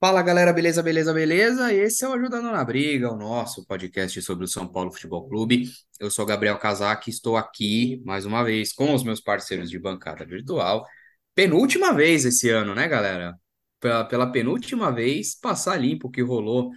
Fala 0.00 0.22
galera, 0.22 0.50
beleza, 0.50 0.82
beleza, 0.82 1.12
beleza? 1.12 1.74
Esse 1.74 2.06
é 2.06 2.08
o 2.08 2.14
Ajudando 2.14 2.50
na 2.50 2.64
Briga, 2.64 3.12
o 3.12 3.16
nosso 3.18 3.66
podcast 3.66 4.22
sobre 4.22 4.46
o 4.46 4.48
São 4.48 4.66
Paulo 4.66 4.90
Futebol 4.90 5.28
Clube. 5.28 5.70
Eu 6.00 6.10
sou 6.10 6.24
Gabriel 6.24 6.58
Casac, 6.58 7.10
estou 7.10 7.36
aqui 7.36 8.02
mais 8.06 8.24
uma 8.24 8.42
vez 8.42 8.72
com 8.72 8.94
os 8.94 9.04
meus 9.04 9.20
parceiros 9.20 9.68
de 9.68 9.78
bancada 9.78 10.24
virtual. 10.24 10.86
Penúltima 11.34 11.92
vez 11.92 12.24
esse 12.24 12.48
ano, 12.48 12.74
né, 12.74 12.88
galera? 12.88 13.38
Pela, 13.78 14.02
pela 14.06 14.32
penúltima 14.32 14.90
vez, 14.90 15.34
passar 15.38 15.76
limpo 15.76 16.08
o 16.08 16.10
que 16.10 16.22
rolou 16.22 16.70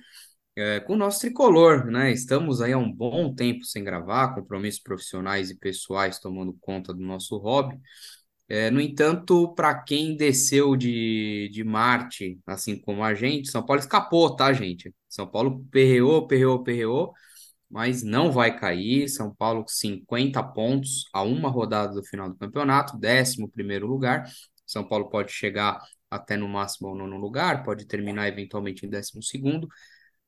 é, 0.57 0.81
com 0.81 0.91
o 0.93 0.97
nosso 0.97 1.21
tricolor, 1.21 1.85
né? 1.85 2.11
Estamos 2.11 2.61
aí 2.61 2.73
há 2.73 2.77
um 2.77 2.91
bom 2.91 3.33
tempo 3.33 3.63
sem 3.63 3.85
gravar, 3.85 4.35
compromissos 4.35 4.81
profissionais 4.81 5.49
e 5.49 5.57
pessoais 5.57 6.19
tomando 6.19 6.53
conta 6.59 6.93
do 6.93 6.99
nosso 6.99 7.37
hobby. 7.37 7.79
É, 8.49 8.69
no 8.69 8.79
entanto, 8.81 9.53
para 9.55 9.73
quem 9.83 10.15
desceu 10.17 10.75
de, 10.75 11.49
de 11.51 11.63
Marte, 11.63 12.39
assim 12.45 12.79
como 12.79 13.03
a 13.03 13.13
gente, 13.15 13.49
São 13.49 13.65
Paulo 13.65 13.79
escapou, 13.81 14.35
tá, 14.35 14.51
gente? 14.53 14.93
São 15.09 15.25
Paulo 15.27 15.65
perreou, 15.71 16.27
perreou, 16.27 16.61
perreou, 16.63 17.13
mas 17.69 18.03
não 18.03 18.31
vai 18.31 18.57
cair. 18.57 19.09
São 19.09 19.33
Paulo 19.33 19.63
com 19.63 19.69
50 19.69 20.43
pontos 20.43 21.05
a 21.13 21.23
uma 21.23 21.49
rodada 21.49 21.93
do 21.95 22.03
final 22.05 22.29
do 22.29 22.35
campeonato, 22.37 22.97
11 22.97 23.47
primeiro 23.51 23.87
lugar. 23.87 24.29
São 24.65 24.87
Paulo 24.87 25.09
pode 25.09 25.31
chegar 25.31 25.81
até 26.09 26.37
no 26.37 26.47
máximo 26.47 26.89
ao 26.89 26.95
nono 26.95 27.17
lugar, 27.17 27.63
pode 27.63 27.85
terminar 27.85 28.27
eventualmente 28.27 28.85
em 28.85 28.89
décimo 28.89 29.23
segundo. 29.23 29.67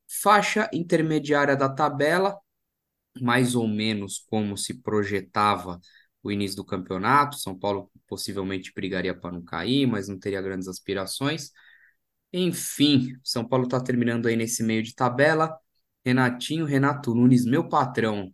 Faixa 0.07 0.70
intermediária 0.73 1.55
da 1.55 1.70
tabela, 1.70 2.37
mais 3.21 3.55
ou 3.55 3.67
menos 3.67 4.20
como 4.29 4.57
se 4.57 4.81
projetava 4.81 5.79
o 6.23 6.31
início 6.31 6.57
do 6.57 6.65
campeonato. 6.65 7.37
São 7.37 7.57
Paulo 7.57 7.91
possivelmente 8.07 8.71
brigaria 8.73 9.13
para 9.15 9.31
não 9.31 9.43
cair, 9.43 9.87
mas 9.87 10.07
não 10.07 10.19
teria 10.19 10.41
grandes 10.41 10.67
aspirações. 10.67 11.51
Enfim, 12.33 13.13
São 13.23 13.47
Paulo 13.47 13.65
está 13.65 13.79
terminando 13.81 14.27
aí 14.27 14.35
nesse 14.35 14.63
meio 14.63 14.84
de 14.84 14.93
tabela. 14.93 15.57
Renatinho, 16.03 16.65
Renato 16.65 17.15
Nunes, 17.15 17.45
meu 17.45 17.67
patrão, 17.67 18.31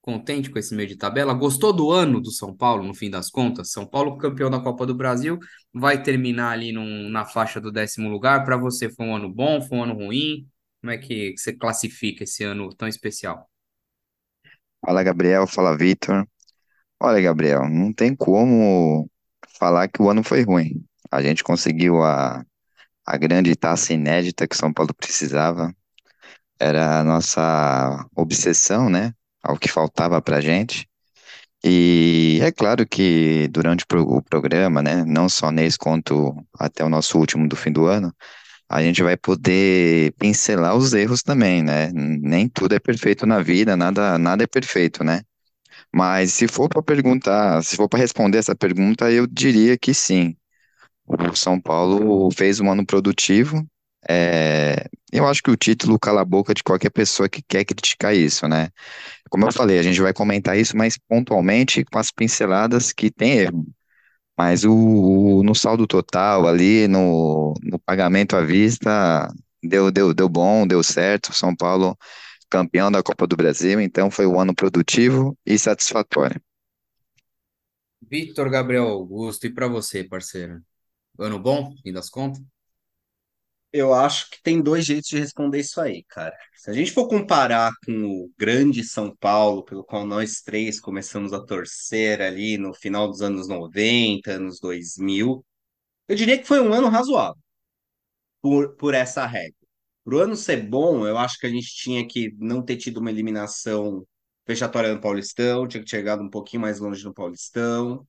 contente 0.00 0.50
com 0.50 0.58
esse 0.58 0.74
meio 0.74 0.88
de 0.88 0.96
tabela? 0.96 1.34
Gostou 1.34 1.72
do 1.72 1.90
ano 1.90 2.20
do 2.20 2.30
São 2.30 2.56
Paulo, 2.56 2.84
no 2.84 2.94
fim 2.94 3.10
das 3.10 3.30
contas? 3.30 3.72
São 3.72 3.86
Paulo 3.86 4.16
campeão 4.18 4.50
da 4.50 4.60
Copa 4.60 4.86
do 4.86 4.94
Brasil, 4.94 5.38
vai 5.72 6.02
terminar 6.02 6.52
ali 6.52 6.72
num, 6.72 7.08
na 7.10 7.24
faixa 7.26 7.60
do 7.60 7.72
décimo 7.72 8.08
lugar. 8.08 8.44
Para 8.44 8.56
você, 8.56 8.88
foi 8.88 9.06
um 9.06 9.16
ano 9.16 9.28
bom, 9.28 9.60
foi 9.60 9.78
um 9.78 9.82
ano 9.84 9.94
ruim? 9.94 10.48
Como 10.80 10.92
é 10.92 10.98
que 10.98 11.34
você 11.36 11.52
classifica 11.52 12.24
esse 12.24 12.44
ano 12.44 12.74
tão 12.74 12.88
especial? 12.88 13.50
Fala, 14.80 15.02
Gabriel. 15.02 15.46
Fala, 15.46 15.76
Vitor. 15.76 16.26
Olha, 17.02 17.20
Gabriel, 17.20 17.68
não 17.68 17.92
tem 17.92 18.14
como 18.14 19.09
falar 19.60 19.88
que 19.88 20.02
o 20.02 20.10
ano 20.10 20.24
foi 20.24 20.42
ruim. 20.42 20.82
A 21.10 21.22
gente 21.22 21.44
conseguiu 21.44 22.02
a, 22.02 22.42
a 23.06 23.16
grande 23.18 23.54
taça 23.54 23.92
inédita 23.92 24.48
que 24.48 24.56
São 24.56 24.72
Paulo 24.72 24.94
precisava. 24.94 25.74
Era 26.58 27.00
a 27.00 27.04
nossa 27.04 28.06
obsessão, 28.16 28.88
né? 28.88 29.12
Ao 29.42 29.56
que 29.58 29.68
faltava 29.68 30.20
pra 30.22 30.40
gente. 30.40 30.88
E 31.62 32.40
é 32.42 32.50
claro 32.50 32.86
que 32.86 33.48
durante 33.48 33.84
o 33.92 34.22
programa, 34.22 34.82
né? 34.82 35.04
Não 35.04 35.28
só 35.28 35.50
nesse 35.50 35.78
quanto 35.78 36.34
até 36.58 36.84
o 36.84 36.88
nosso 36.88 37.18
último 37.18 37.46
do 37.46 37.56
fim 37.56 37.70
do 37.72 37.86
ano, 37.86 38.14
a 38.68 38.82
gente 38.82 39.02
vai 39.02 39.16
poder 39.16 40.12
pincelar 40.18 40.76
os 40.76 40.94
erros 40.94 41.22
também, 41.22 41.62
né? 41.62 41.90
Nem 41.92 42.48
tudo 42.48 42.74
é 42.74 42.78
perfeito 42.80 43.26
na 43.26 43.42
vida, 43.42 43.76
nada, 43.76 44.18
nada 44.18 44.44
é 44.44 44.46
perfeito, 44.46 45.04
né? 45.04 45.22
Mas 45.94 46.32
se 46.34 46.46
for 46.48 46.68
para 46.68 46.82
perguntar, 46.82 47.62
se 47.64 47.76
for 47.76 47.88
para 47.88 47.98
responder 48.00 48.38
essa 48.38 48.54
pergunta, 48.54 49.10
eu 49.10 49.26
diria 49.26 49.76
que 49.78 49.92
sim. 49.94 50.36
O 51.06 51.34
São 51.36 51.60
Paulo 51.60 52.30
fez 52.32 52.60
um 52.60 52.70
ano 52.70 52.86
produtivo. 52.86 53.66
É, 54.08 54.86
eu 55.12 55.26
acho 55.28 55.42
que 55.42 55.50
o 55.50 55.56
título 55.56 55.98
cala 55.98 56.22
a 56.22 56.24
boca 56.24 56.54
de 56.54 56.62
qualquer 56.64 56.90
pessoa 56.90 57.28
que 57.28 57.42
quer 57.42 57.64
criticar 57.64 58.14
isso, 58.16 58.48
né? 58.48 58.68
Como 59.30 59.46
eu 59.46 59.52
falei, 59.52 59.78
a 59.78 59.82
gente 59.82 60.00
vai 60.02 60.12
comentar 60.14 60.58
isso, 60.58 60.76
mas 60.76 60.98
pontualmente 61.08 61.84
com 61.84 61.98
as 61.98 62.10
pinceladas 62.12 62.92
que 62.92 63.10
tem 63.10 63.38
erro. 63.40 63.66
Mas 64.36 64.64
o, 64.64 64.72
o- 65.40 65.42
no 65.42 65.54
saldo 65.54 65.86
total 65.86 66.46
ali, 66.48 66.88
no, 66.88 67.54
no 67.62 67.78
pagamento 67.78 68.36
à 68.36 68.40
vista, 68.42 69.28
deu, 69.62 69.90
deu, 69.90 70.14
deu 70.14 70.28
bom, 70.28 70.66
deu 70.66 70.82
certo. 70.82 71.32
São 71.34 71.54
Paulo 71.54 71.96
campeão 72.50 72.90
da 72.90 73.02
Copa 73.02 73.26
do 73.26 73.36
Brasil, 73.36 73.80
então 73.80 74.10
foi 74.10 74.26
um 74.26 74.40
ano 74.40 74.54
produtivo 74.54 75.38
e 75.46 75.58
satisfatório. 75.58 76.40
Victor 78.02 78.50
Gabriel 78.50 78.88
Augusto, 78.88 79.46
e 79.46 79.54
para 79.54 79.68
você, 79.68 80.02
parceiro? 80.02 80.60
Ano 81.18 81.38
bom, 81.38 81.74
fim 81.82 81.92
das 81.92 82.10
contas? 82.10 82.42
Eu 83.72 83.94
acho 83.94 84.28
que 84.30 84.42
tem 84.42 84.60
dois 84.60 84.84
jeitos 84.84 85.10
de 85.10 85.18
responder 85.18 85.60
isso 85.60 85.80
aí, 85.80 86.02
cara. 86.08 86.36
Se 86.56 86.70
a 86.70 86.72
gente 86.72 86.90
for 86.90 87.06
comparar 87.08 87.70
com 87.86 87.92
o 88.04 88.32
grande 88.36 88.82
São 88.82 89.14
Paulo, 89.16 89.64
pelo 89.64 89.84
qual 89.84 90.04
nós 90.04 90.42
três 90.42 90.80
começamos 90.80 91.32
a 91.32 91.40
torcer 91.40 92.20
ali 92.20 92.58
no 92.58 92.74
final 92.74 93.06
dos 93.08 93.22
anos 93.22 93.46
90, 93.46 94.32
anos 94.32 94.58
2000, 94.58 95.44
eu 96.08 96.16
diria 96.16 96.38
que 96.38 96.46
foi 96.46 96.60
um 96.60 96.72
ano 96.74 96.88
razoável 96.88 97.40
por, 98.42 98.76
por 98.76 98.94
essa 98.94 99.26
regra. 99.26 99.59
Para 100.04 100.14
o 100.16 100.18
ano 100.20 100.36
ser 100.36 100.66
bom, 100.68 101.06
eu 101.06 101.18
acho 101.18 101.38
que 101.38 101.46
a 101.46 101.50
gente 101.50 101.68
tinha 101.74 102.06
que 102.06 102.34
não 102.38 102.62
ter 102.64 102.76
tido 102.76 102.98
uma 102.98 103.10
eliminação 103.10 104.06
fechatória 104.46 104.92
no 104.94 105.00
Paulistão, 105.00 105.68
tinha 105.68 105.82
que 105.82 105.90
ter 105.90 105.96
chegado 105.98 106.22
um 106.22 106.30
pouquinho 106.30 106.62
mais 106.62 106.80
longe 106.80 107.04
no 107.04 107.14
Paulistão, 107.14 108.06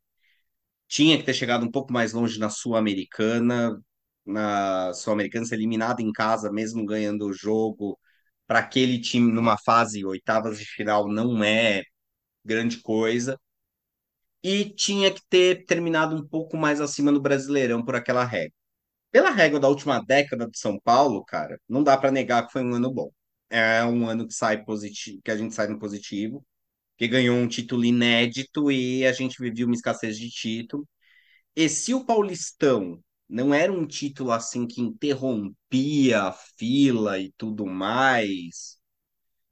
tinha 0.88 1.18
que 1.18 1.24
ter 1.26 1.34
chegado 1.34 1.66
um 1.66 1.72
pouco 1.72 1.94
mais 1.94 2.14
longe 2.14 2.40
na 2.40 2.50
Sul-Americana, 2.50 3.82
na 4.26 4.94
Sul-Americana 4.94 5.46
ser 5.46 5.56
eliminado 5.56 6.02
em 6.02 6.12
casa, 6.12 6.52
mesmo 6.52 6.86
ganhando 6.86 7.28
o 7.28 7.34
jogo, 7.34 8.00
para 8.48 8.60
aquele 8.60 9.00
time 9.02 9.32
numa 9.32 9.58
fase 9.58 10.06
oitavas 10.06 10.60
de 10.60 10.66
final 10.66 11.08
não 11.10 11.44
é 11.44 11.84
grande 12.46 12.80
coisa. 12.82 13.40
E 14.44 14.66
tinha 14.66 15.12
que 15.14 15.22
ter 15.30 15.66
terminado 15.66 16.16
um 16.16 16.28
pouco 16.28 16.56
mais 16.58 16.80
acima 16.82 17.12
no 17.12 17.20
Brasileirão 17.22 17.84
por 17.84 17.96
aquela 17.96 18.24
regra. 18.26 18.54
Pela 19.12 19.30
regra 19.32 19.60
da 19.60 19.68
última 19.68 20.00
década 20.04 20.48
de 20.50 20.58
São 20.58 20.80
Paulo, 20.80 21.24
cara, 21.26 21.60
não 21.68 21.84
dá 21.84 21.98
para 21.98 22.12
negar 22.12 22.46
que 22.48 22.54
foi 22.54 22.64
um 22.64 22.74
ano 22.76 22.92
bom. 22.94 23.12
É 23.50 23.84
um 23.86 24.08
ano 24.08 24.28
que 24.28 24.34
sai 24.34 24.64
positivo, 24.64 25.22
que 25.24 25.32
a 25.32 25.38
gente 25.38 25.54
sai 25.54 25.68
no 25.68 25.80
positivo, 25.80 26.46
que 26.98 27.08
ganhou 27.08 27.38
um 27.38 27.48
título 27.48 27.86
inédito 27.86 28.72
e 28.72 29.06
a 29.06 29.14
gente 29.14 29.42
vivia 29.42 29.66
uma 29.66 29.76
escassez 29.76 30.18
de 30.18 30.30
título. 30.30 30.88
E 31.56 31.70
se 31.70 31.94
o 31.94 32.06
Paulistão 32.06 33.04
não 33.30 33.54
era 33.54 33.72
um 33.74 33.88
título 33.88 34.32
assim 34.32 34.68
que 34.68 34.82
interrompia 34.82 36.24
a 36.24 36.34
fila 36.34 37.20
e 37.20 37.32
tudo 37.38 37.66
mais, 37.66 38.78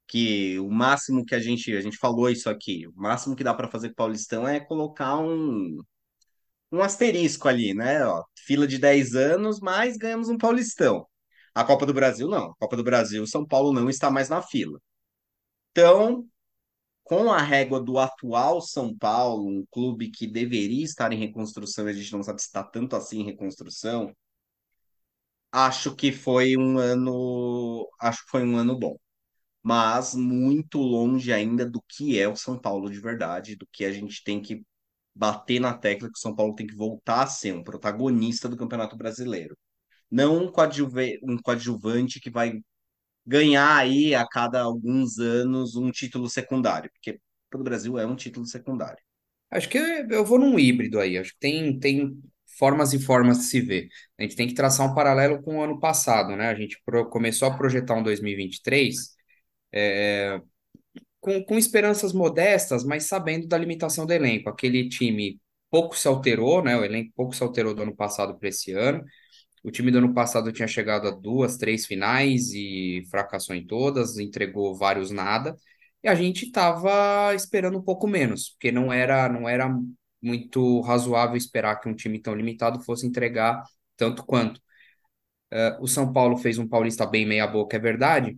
que 0.08 0.60
o 0.60 0.70
máximo 0.72 1.26
que 1.26 1.36
a 1.36 1.40
gente, 1.40 1.76
a 1.76 1.82
gente 1.82 1.98
falou 1.98 2.30
isso 2.30 2.50
aqui, 2.50 2.88
o 2.88 2.94
máximo 2.96 3.36
que 3.36 3.44
dá 3.44 3.54
para 3.54 3.70
fazer 3.70 3.90
com 3.90 3.94
o 3.94 3.96
Paulistão 3.98 4.48
é 4.48 4.60
colocar 4.60 5.18
um, 5.20 5.78
um 6.72 6.82
asterisco 6.82 7.48
ali, 7.48 7.74
né? 7.74 8.06
Ó, 8.06 8.24
fila 8.46 8.68
de 8.68 8.78
10 8.78 9.16
anos, 9.16 9.60
mas 9.60 9.98
ganhamos 9.98 10.30
um 10.30 10.38
Paulistão. 10.38 11.08
A 11.56 11.64
Copa 11.64 11.86
do 11.86 11.94
Brasil 11.94 12.28
não. 12.30 12.52
A 12.52 12.56
Copa 12.56 12.78
do 12.78 12.84
Brasil, 12.84 13.26
São 13.28 13.46
Paulo 13.46 13.74
não 13.74 13.90
está 13.90 14.12
mais 14.12 14.30
na 14.30 14.42
fila. 14.42 14.80
Então, 15.72 16.28
com 17.04 17.32
a 17.32 17.42
régua 17.42 17.82
do 17.82 18.00
atual 18.00 18.62
São 18.62 18.96
Paulo, 18.98 19.48
um 19.48 19.66
clube 19.72 20.12
que 20.12 20.28
deveria 20.28 20.84
estar 20.86 21.12
em 21.14 21.20
reconstrução, 21.20 21.88
a 21.88 21.94
gente 21.94 22.12
não 22.14 22.24
sabe 22.24 22.42
se 22.42 22.48
está 22.48 22.64
tanto 22.64 22.96
assim 22.96 23.22
em 23.22 23.26
reconstrução, 23.26 24.16
acho 25.52 25.96
que 25.96 26.12
foi 26.12 26.58
um 26.58 26.78
ano, 26.78 27.88
acho 28.00 28.24
que 28.26 28.32
foi 28.32 28.44
um 28.44 28.58
ano 28.58 28.78
bom, 28.78 28.98
mas 29.64 30.16
muito 30.16 30.80
longe 30.80 31.34
ainda 31.34 31.66
do 31.70 31.82
que 31.88 32.20
é 32.20 32.28
o 32.28 32.36
São 32.36 32.60
Paulo 32.60 32.90
de 32.92 33.00
verdade, 33.02 33.56
do 33.56 33.68
que 33.72 33.86
a 33.86 33.92
gente 33.94 34.24
tem 34.24 34.42
que 34.42 34.66
bater 35.20 35.60
na 35.60 35.74
tecla 35.74 36.10
que 36.10 36.18
o 36.18 36.22
São 36.22 36.36
Paulo 36.36 36.56
tem 36.56 36.66
que 36.68 36.76
voltar 36.76 37.24
a 37.24 37.28
ser 37.28 37.54
um 37.54 37.64
protagonista 37.64 38.50
do 38.50 38.58
Campeonato 38.58 38.96
Brasileiro. 38.98 39.58
Não 40.12 40.46
um 40.46 40.52
coadjuve- 40.52 41.20
um 41.24 41.38
coadjuvante 41.38 42.20
que 42.20 42.30
vai 42.32 42.54
ganhar 43.26 43.76
aí 43.78 44.16
a 44.16 44.28
cada 44.28 44.62
alguns 44.62 45.20
anos 45.20 45.76
um 45.76 45.92
título 45.92 46.30
secundário, 46.30 46.90
porque 46.92 47.20
para 47.50 47.60
o 47.62 47.64
Brasil 47.64 48.00
é 48.00 48.06
um 48.06 48.16
título 48.16 48.46
secundário. 48.46 49.00
Acho 49.52 49.70
que 49.70 49.78
eu 49.78 50.26
vou 50.26 50.40
num 50.40 50.60
híbrido 50.60 51.00
aí. 51.00 51.18
Acho 51.18 51.34
que 51.34 51.40
tem, 51.40 51.80
tem 51.80 52.22
formas 52.58 52.94
e 52.94 53.00
formas 53.00 53.40
de 53.40 53.44
se 53.46 53.62
ver. 53.62 53.88
A 54.18 54.24
gente 54.24 54.36
tem 54.36 54.48
que 54.48 54.54
traçar 54.54 54.90
um 54.90 54.94
paralelo 54.96 55.42
com 55.42 55.58
o 55.58 55.64
ano 55.64 55.80
passado, 55.80 56.36
né? 56.36 56.50
A 56.50 56.56
gente 56.56 56.82
começou 57.12 57.48
a 57.48 57.58
projetar 57.58 57.96
um 57.96 58.04
2023 58.04 59.16
com, 61.20 61.44
com 61.44 61.58
esperanças 61.58 62.14
modestas, 62.14 62.84
mas 62.84 63.06
sabendo 63.06 63.48
da 63.48 63.58
limitação 63.58 64.06
do 64.06 64.14
elenco. 64.14 64.50
Aquele 64.50 64.88
time 64.90 65.40
pouco 65.70 65.98
se 65.98 66.08
alterou, 66.08 66.64
né? 66.64 66.78
O 66.78 66.84
elenco 66.84 67.12
pouco 67.16 67.36
se 67.36 67.44
alterou 67.44 67.74
do 67.76 67.84
ano 67.84 67.96
passado 67.96 68.38
para 68.38 68.50
esse 68.50 68.72
ano. 68.74 69.04
O 69.64 69.72
time 69.72 69.92
do 69.92 69.98
ano 70.00 70.14
passado 70.14 70.52
tinha 70.52 70.68
chegado 70.68 71.08
a 71.08 71.12
duas, 71.12 71.58
três 71.58 71.86
finais 71.86 72.52
e 72.54 73.04
fracassou 73.10 73.56
em 73.56 73.66
todas, 73.66 74.18
entregou 74.18 74.76
vários 74.76 75.12
nada. 75.12 75.56
E 76.04 76.08
a 76.08 76.16
gente 76.16 76.46
estava 76.46 77.34
esperando 77.36 77.78
um 77.78 77.82
pouco 77.84 78.08
menos, 78.08 78.52
porque 78.52 78.72
não 78.72 78.92
era, 78.92 79.28
não 79.28 79.50
era 79.50 79.70
muito 80.22 80.80
razoável 80.82 81.36
esperar 81.36 81.80
que 81.80 81.90
um 81.90 81.96
time 81.96 82.22
tão 82.22 82.34
limitado 82.36 82.80
fosse 82.82 83.06
entregar 83.06 83.64
tanto 83.98 84.26
quanto. 84.26 84.62
O 85.80 85.88
São 85.88 86.14
Paulo 86.14 86.38
fez 86.38 86.58
um 86.58 86.68
Paulista 86.68 87.06
bem 87.06 87.26
meia-boca, 87.26 87.76
é 87.76 87.80
verdade, 87.80 88.38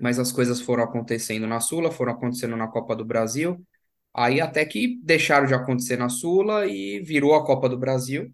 mas 0.00 0.18
as 0.18 0.32
coisas 0.32 0.60
foram 0.60 0.84
acontecendo 0.84 1.46
na 1.46 1.60
Sula, 1.60 1.90
foram 1.90 2.12
acontecendo 2.12 2.56
na 2.56 2.66
Copa 2.68 2.96
do 2.96 3.04
Brasil, 3.04 3.64
aí 4.14 4.40
até 4.40 4.64
que 4.64 4.98
deixaram 5.02 5.46
de 5.46 5.54
acontecer 5.54 5.96
na 5.96 6.08
Sula 6.08 6.66
e 6.66 7.00
virou 7.00 7.34
a 7.34 7.44
Copa 7.44 7.68
do 7.68 7.78
Brasil. 7.78 8.32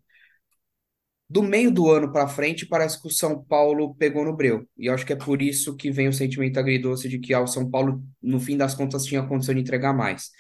Do 1.29 1.43
meio 1.43 1.73
do 1.73 1.91
ano 1.91 2.13
para 2.13 2.29
frente, 2.29 2.67
parece 2.67 3.03
que 3.03 3.09
o 3.09 3.11
São 3.11 3.43
Paulo 3.43 3.95
pegou 3.97 4.25
no 4.25 4.37
breu. 4.37 4.65
E 4.77 4.89
acho 4.89 5.05
que 5.05 5.13
é 5.13 5.17
por 5.17 5.43
isso 5.43 5.75
que 5.77 5.91
vem 5.91 6.07
o 6.07 6.13
sentimento 6.13 6.59
agridoce 6.59 7.09
de 7.09 7.19
que 7.19 7.35
ah, 7.35 7.41
o 7.41 7.49
São 7.49 7.69
Paulo, 7.69 8.01
no 8.23 8.39
fim 8.39 8.57
das 8.57 8.75
contas, 8.75 9.05
tinha 9.05 9.27
condição 9.27 9.53
de 9.55 9.61
entregar 9.61 9.93
mais. 9.93 10.31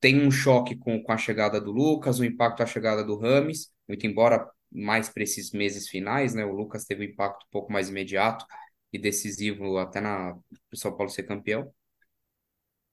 Tem 0.00 0.20
um 0.20 0.30
choque 0.30 0.76
com, 0.76 1.00
com 1.02 1.12
a 1.12 1.16
chegada 1.16 1.60
do 1.60 1.70
Lucas, 1.70 2.18
o 2.18 2.24
impacto 2.24 2.58
da 2.58 2.66
chegada 2.66 3.04
do 3.04 3.16
Rames, 3.16 3.70
muito 3.88 4.06
embora 4.06 4.48
mais 4.72 5.08
para 5.08 5.22
esses 5.22 5.52
meses 5.52 5.88
finais, 5.88 6.34
né? 6.34 6.44
O 6.44 6.52
Lucas 6.52 6.84
teve 6.84 7.06
um 7.06 7.10
impacto 7.10 7.44
um 7.46 7.50
pouco 7.52 7.72
mais 7.72 7.88
imediato 7.88 8.44
e 8.92 8.98
decisivo 8.98 9.78
até 9.78 10.00
na 10.00 10.36
o 10.72 10.76
São 10.76 10.96
Paulo 10.96 11.10
ser 11.10 11.24
campeão. 11.24 11.72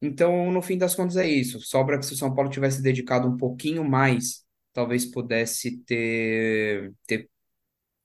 Então, 0.02 0.52
no 0.52 0.62
fim 0.62 0.78
das 0.78 0.94
contas, 0.96 1.18
é 1.18 1.28
isso. 1.28 1.60
Sobra 1.62 1.98
que 1.98 2.06
se 2.06 2.14
o 2.14 2.18
São 2.18 2.34
Paulo 2.34 2.50
tivesse 2.50 2.82
dedicado 2.82 3.28
um 3.28 3.38
pouquinho 3.38 3.84
mais, 3.84 4.46
talvez 4.74 5.06
pudesse 5.06 5.78
ter, 5.84 6.94
ter 7.08 7.30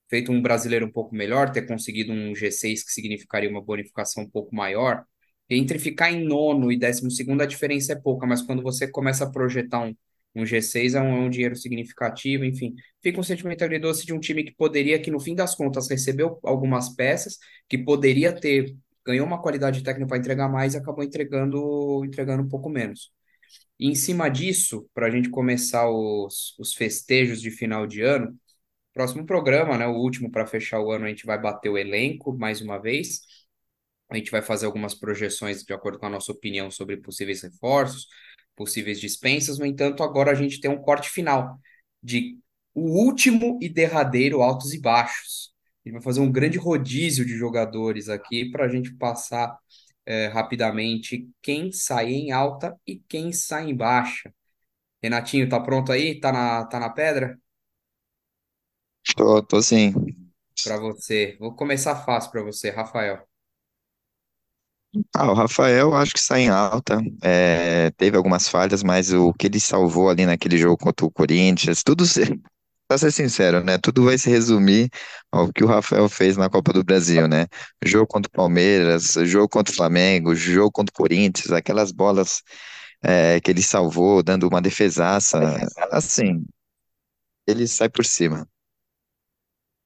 feito 0.08 0.32
um 0.32 0.42
brasileiro 0.42 0.87
um 0.87 0.92
pouco 0.92 1.14
melhor, 1.14 1.50
ter 1.52 1.62
conseguido 1.66 2.12
um 2.12 2.34
G6 2.34 2.84
que 2.84 2.92
significaria 2.92 3.50
uma 3.50 3.62
bonificação 3.62 4.25
um 4.25 4.31
pouco 4.31 4.54
maior. 4.54 5.04
Entre 5.48 5.78
ficar 5.78 6.12
em 6.12 6.25
nono 6.25 6.70
e 6.72 6.78
décimo 6.78 7.10
segundo, 7.10 7.43
a 7.43 7.46
diferença 7.46 7.93
é 7.93 7.96
pouca, 7.96 8.26
mas 8.26 8.43
quando 8.43 8.62
você 8.62 8.88
começa 8.88 9.25
a 9.25 9.31
projetar 9.31 9.81
um, 9.81 9.94
um 10.35 10.44
G6, 10.47 10.94
é 10.94 11.00
um, 11.00 11.17
é 11.17 11.21
um 11.21 11.31
dinheiro 11.31 11.56
significativo, 11.56 12.44
enfim. 12.44 12.75
Fica 13.03 13.21
um 13.21 13.23
sentimento 13.23 13.62
agridoce 13.65 14.06
de 14.06 14.12
um 14.12 14.21
time 14.21 14.44
que 14.44 14.55
poderia, 14.55 15.00
que 15.00 15.11
no 15.11 15.21
fim 15.21 15.35
das 15.35 15.55
contas, 15.55 15.88
recebeu 15.88 16.38
algumas 16.44 16.88
peças, 16.94 17.38
que 17.69 17.79
poderia 17.79 18.32
ter, 18.32 18.75
ganhou 19.05 19.27
uma 19.27 19.41
qualidade 19.43 19.82
técnica 19.82 20.09
para 20.09 20.19
entregar 20.19 20.49
mais 20.49 20.75
e 20.75 20.77
acabou 20.79 21.05
entregando, 21.05 22.05
entregando 22.05 22.43
um 22.43 22.49
pouco 22.49 22.69
menos. 22.69 23.12
E 23.79 23.88
em 23.88 23.94
cima 23.94 24.29
disso, 24.29 24.88
para 24.94 25.06
a 25.06 25.11
gente 25.11 25.31
começar 25.31 25.88
os, 25.91 26.56
os 26.59 26.75
festejos 26.75 27.41
de 27.41 27.50
final 27.50 27.87
de 27.87 28.03
ano, 28.03 28.38
Próximo 28.93 29.25
programa, 29.25 29.79
né? 29.79 29.87
O 29.87 29.94
último 29.94 30.31
para 30.31 30.47
fechar 30.47 30.81
o 30.81 30.91
ano, 30.91 31.05
a 31.05 31.09
gente 31.09 31.25
vai 31.25 31.41
bater 31.41 31.69
o 31.69 31.79
elenco 31.79 32.37
mais 32.37 32.61
uma 32.61 32.79
vez. 32.79 33.21
A 34.11 34.17
gente 34.17 34.31
vai 34.31 34.43
fazer 34.43 34.67
algumas 34.67 34.94
projeções 34.94 35.62
de 35.62 35.73
acordo 35.73 35.99
com 35.99 36.06
a 36.06 36.11
nossa 36.11 36.32
opinião 36.32 36.71
sobre 36.71 36.97
possíveis 36.97 37.43
reforços, 37.43 38.09
possíveis 38.60 39.00
dispensas. 39.00 39.58
No 39.58 39.64
entanto, 39.64 40.02
agora 40.02 40.30
a 40.30 40.34
gente 40.34 40.60
tem 40.60 40.70
um 40.70 40.76
corte 40.82 41.08
final 41.08 41.58
de 42.02 42.38
o 42.74 42.82
último 43.06 43.58
e 43.62 43.70
derradeiro 43.70 44.42
altos 44.42 44.74
e 44.74 44.78
baixos. 44.78 45.50
Gente 45.82 45.94
vai 45.94 46.02
fazer 46.02 46.20
um 46.20 46.30
grande 46.30 46.58
rodízio 46.58 47.24
de 47.24 47.38
jogadores 47.38 48.10
aqui 48.10 48.50
para 48.50 48.66
a 48.66 48.68
gente 48.68 48.92
passar 48.96 49.56
eh, 50.04 50.26
rapidamente 50.28 51.26
quem 51.40 51.72
sai 51.72 52.12
em 52.12 52.32
alta 52.32 52.78
e 52.86 52.98
quem 53.08 53.32
sai 53.32 53.70
em 53.70 53.74
baixa. 53.74 54.30
Renatinho, 55.02 55.48
tá 55.48 55.58
pronto 55.58 55.90
aí? 55.90 56.20
Tá 56.20 56.30
na, 56.30 56.66
tá 56.66 56.78
na 56.78 56.90
pedra? 56.90 57.38
Tô, 59.16 59.42
tô 59.42 59.62
sim. 59.62 59.94
para 60.62 60.76
você. 60.78 61.36
Vou 61.40 61.54
começar 61.54 61.96
fácil 62.04 62.30
para 62.30 62.42
você, 62.42 62.70
Rafael. 62.70 63.30
Ah, 65.14 65.31
o 65.31 65.34
Rafael 65.34 65.94
acho 65.94 66.12
que 66.14 66.20
sai 66.20 66.42
em 66.42 66.48
alta. 66.48 67.00
É, 67.22 67.90
teve 67.92 68.16
algumas 68.16 68.48
falhas, 68.48 68.82
mas 68.82 69.12
o 69.12 69.32
que 69.32 69.46
ele 69.46 69.60
salvou 69.60 70.10
ali 70.10 70.26
naquele 70.26 70.58
jogo 70.58 70.76
contra 70.76 71.06
o 71.06 71.10
Corinthians, 71.12 71.82
tudo, 71.84 72.04
se- 72.06 72.22
pra 72.88 72.98
ser 72.98 73.12
sincero, 73.12 73.62
né? 73.62 73.78
Tudo 73.78 74.04
vai 74.04 74.19
se 74.19 74.28
resumir 74.28 74.90
ao 75.31 75.52
que 75.52 75.62
o 75.62 75.66
Rafael 75.69 76.08
fez 76.08 76.37
na 76.37 76.48
Copa 76.50 76.72
do 76.72 76.82
Brasil, 76.82 77.28
né? 77.28 77.46
Jogo 77.84 78.06
contra 78.06 78.28
o 78.28 78.32
Palmeiras, 78.32 79.14
jogo 79.25 79.48
contra 79.48 79.72
o 79.72 79.76
Flamengo, 79.76 80.34
jogo 80.34 80.72
contra 80.72 80.93
o 80.93 80.96
Corinthians, 80.96 81.52
aquelas 81.52 81.93
bolas 81.93 82.43
é, 83.02 83.40
que 83.40 83.50
ele 83.50 83.62
salvou, 83.62 84.22
dando 84.22 84.48
uma 84.48 84.60
defesaça. 84.62 85.38
Assim, 85.93 86.44
ele 87.46 87.66
sai 87.69 87.88
por 87.90 88.04
cima. 88.04 88.48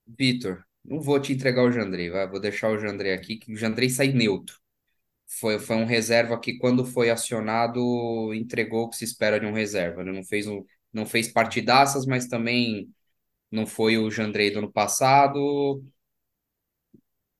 Vitor, 0.06 0.64
não 0.82 0.98
vou 0.98 1.20
te 1.20 1.32
entregar 1.34 1.62
o 1.62 1.70
Jandrei, 1.70 2.08
vai. 2.08 2.26
Vou 2.26 2.40
deixar 2.40 2.70
o 2.70 2.78
Jandrei 2.78 3.12
aqui, 3.12 3.36
que 3.36 3.52
o 3.52 3.56
Jandrei 3.56 3.90
sai 3.90 4.08
neutro. 4.12 4.58
Foi, 5.26 5.58
foi 5.58 5.76
um 5.76 5.84
reserva 5.86 6.38
que, 6.40 6.58
quando 6.58 6.84
foi 6.84 7.10
acionado, 7.10 8.32
entregou 8.34 8.84
o 8.84 8.90
que 8.90 8.96
se 8.96 9.04
espera 9.04 9.40
de 9.40 9.46
um 9.46 9.52
reserva. 9.52 10.04
né? 10.04 10.12
Não 10.12 10.22
fez, 10.24 10.46
um, 10.46 10.64
não 10.92 11.06
fez 11.06 11.28
partidaças, 11.32 12.06
mas 12.06 12.28
também 12.28 12.88
não 13.50 13.66
foi 13.66 13.98
o 13.98 14.10
Jandrei 14.10 14.50
do 14.52 14.58
ano 14.60 14.72
passado. 14.72 15.82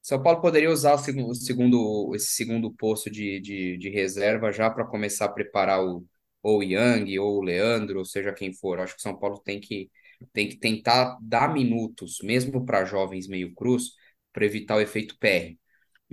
São 0.03 0.23
Paulo 0.23 0.41
poderia 0.41 0.71
usar 0.71 0.95
o 0.95 0.99
segundo, 0.99 2.15
esse 2.15 2.33
segundo 2.35 2.71
posto 2.75 3.11
de, 3.11 3.41
de, 3.41 3.79
de 3.79 3.89
reserva 3.91 4.53
já 4.53 4.71
para 4.71 4.85
começar 4.87 5.25
a 5.27 5.29
preparar 5.33 5.83
o, 5.83 6.05
ou 6.43 6.59
o 6.59 6.63
Yang, 6.63 7.19
ou 7.19 7.39
o 7.39 7.43
Leandro, 7.43 7.99
ou 8.01 8.05
seja 8.05 8.33
quem 8.33 8.53
for. 8.53 8.79
Acho 8.81 8.95
que 8.97 9.01
São 9.03 9.19
Paulo 9.19 9.39
tem 9.41 9.59
que, 9.61 9.91
tem 10.33 10.49
que 10.49 10.57
tentar 10.59 11.19
dar 11.23 11.53
minutos, 11.53 12.19
mesmo 12.23 12.65
para 12.67 12.85
jovens 12.85 13.27
meio 13.29 13.55
cruz, 13.55 13.93
para 14.33 14.45
evitar 14.45 14.77
o 14.77 14.81
efeito 14.81 15.17
PR, 15.19 15.59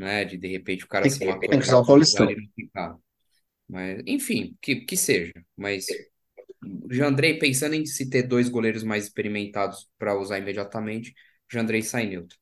né? 0.02 0.26
De 0.26 0.38
de 0.38 0.48
repente 0.50 0.86
o 0.86 0.88
cara 0.88 1.08
Tem 1.08 1.10
se 1.10 1.26
matou 1.26 1.50
tem 1.50 1.58
em 1.58 1.60
que 1.60 1.68
usar 1.68 1.78
o 1.80 1.86
Paulistão. 1.86 2.28
Mas, 3.68 4.02
enfim, 4.06 4.58
que, 4.62 4.78
que 4.82 4.98
seja. 4.98 5.32
Mas 5.56 5.88
o 6.64 6.94
Jandrei, 6.94 7.40
pensando 7.40 7.76
em 7.76 7.86
se 7.86 8.10
ter 8.10 8.24
dois 8.24 8.50
goleiros 8.50 8.84
mais 8.84 9.06
experimentados 9.06 9.90
para 9.98 10.18
usar 10.20 10.40
imediatamente, 10.40 11.14
Jandrei 11.52 11.82
sai 11.82 12.08
neutro. 12.08 12.38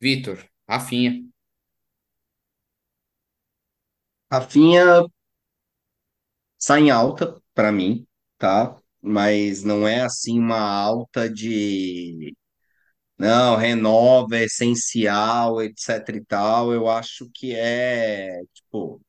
Vitor, 0.00 0.44
Rafinha. 0.68 1.22
Rafinha 4.30 5.06
sai 6.58 6.82
em 6.82 6.90
alta 6.90 7.40
para 7.54 7.70
mim, 7.72 8.06
tá? 8.38 8.76
Mas 9.00 9.62
não 9.62 9.86
é 9.86 10.00
assim 10.02 10.38
uma 10.38 10.58
alta 10.60 11.28
de 11.30 12.34
não, 13.18 13.56
renova, 13.56 14.36
é 14.36 14.44
essencial, 14.44 15.62
etc 15.62 16.08
e 16.16 16.24
tal. 16.24 16.72
Eu 16.72 16.88
acho 16.88 17.28
que 17.32 17.54
é, 17.54 18.40
tipo, 18.52 19.00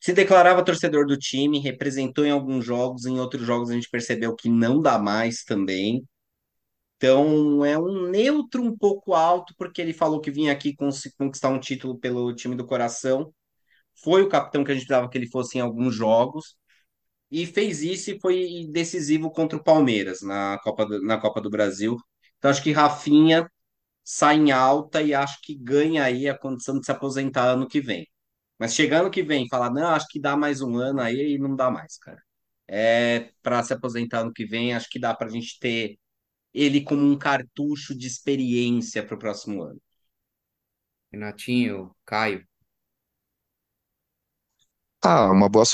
se 0.00 0.12
declarava 0.12 0.64
torcedor 0.64 1.06
do 1.06 1.16
time, 1.18 1.58
representou 1.60 2.24
em 2.24 2.30
alguns 2.30 2.64
jogos, 2.64 3.04
em 3.04 3.18
outros 3.18 3.42
jogos 3.46 3.70
a 3.70 3.74
gente 3.74 3.88
percebeu 3.90 4.34
que 4.34 4.48
não 4.48 4.80
dá 4.80 4.98
mais 4.98 5.44
também. 5.44 6.02
Então 6.96 7.64
é 7.64 7.78
um 7.78 8.08
neutro 8.10 8.62
um 8.62 8.76
pouco 8.76 9.14
alto, 9.14 9.54
porque 9.58 9.80
ele 9.82 9.92
falou 9.92 10.20
que 10.20 10.30
vinha 10.30 10.52
aqui 10.52 10.74
conquistar 11.18 11.48
um 11.50 11.60
título 11.60 11.98
pelo 11.98 12.34
time 12.34 12.56
do 12.56 12.66
coração. 12.66 13.32
Foi 14.02 14.22
o 14.22 14.28
capitão 14.28 14.64
que 14.64 14.72
a 14.72 14.74
gente 14.74 14.86
precisava 14.86 15.10
que 15.10 15.18
ele 15.18 15.28
fosse 15.30 15.58
em 15.58 15.60
alguns 15.62 15.94
jogos. 15.94 16.56
E 17.30 17.46
fez 17.46 17.82
isso 17.82 18.10
e 18.12 18.20
foi 18.20 18.68
decisivo 18.72 19.30
contra 19.30 19.58
o 19.58 19.64
Palmeiras 19.64 20.20
na 20.22 20.58
Copa 20.62 20.86
do, 20.86 21.02
na 21.02 21.18
Copa 21.18 21.40
do 21.40 21.50
Brasil. 21.50 21.96
Então 22.40 22.50
acho 22.50 22.64
que 22.64 22.72
Rafinha 22.72 23.50
sai 24.04 24.36
em 24.38 24.52
alta 24.52 25.02
e 25.02 25.14
acho 25.14 25.40
que 25.42 25.54
ganha 25.56 26.04
aí 26.04 26.28
a 26.28 26.38
condição 26.38 26.80
de 26.80 26.86
se 26.86 26.92
aposentar 26.92 27.44
ano 27.50 27.68
que 27.68 27.80
vem. 27.82 28.08
Mas 28.58 28.74
chegando 28.74 29.10
que 29.10 29.22
vem, 29.22 29.48
falar, 29.48 29.70
não, 29.72 29.88
acho 29.90 30.08
que 30.08 30.20
dá 30.20 30.36
mais 30.36 30.62
um 30.62 30.76
ano 30.78 31.00
aí 31.02 31.34
e 31.34 31.38
não 31.38 31.56
dá 31.56 31.70
mais, 31.70 31.98
cara. 31.98 32.22
É 32.68 33.32
para 33.42 33.62
se 33.64 33.74
aposentar 33.74 34.20
ano 34.20 34.32
que 34.32 34.46
vem, 34.46 34.74
acho 34.74 34.88
que 34.90 34.98
dá 35.00 35.14
para 35.14 35.28
a 35.28 35.30
gente 35.30 35.58
ter 35.60 35.98
ele 36.54 36.82
como 36.82 37.02
um 37.04 37.18
cartucho 37.18 37.96
de 37.96 38.06
experiência 38.06 39.04
para 39.06 39.16
o 39.16 39.18
próximo 39.18 39.62
ano. 39.62 39.80
Renatinho, 41.12 41.94
Caio. 42.04 42.44
Ah, 45.02 45.30
uma 45.30 45.48
boa, 45.48 45.64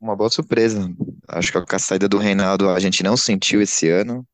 uma 0.00 0.16
boa 0.16 0.30
surpresa. 0.30 0.80
Acho 1.28 1.52
que 1.52 1.60
com 1.64 1.76
a 1.76 1.78
saída 1.78 2.08
do 2.08 2.18
Reinaldo 2.18 2.68
a 2.70 2.78
gente 2.80 3.02
não 3.02 3.16
sentiu 3.16 3.60
esse 3.62 3.88
ano. 3.88 4.26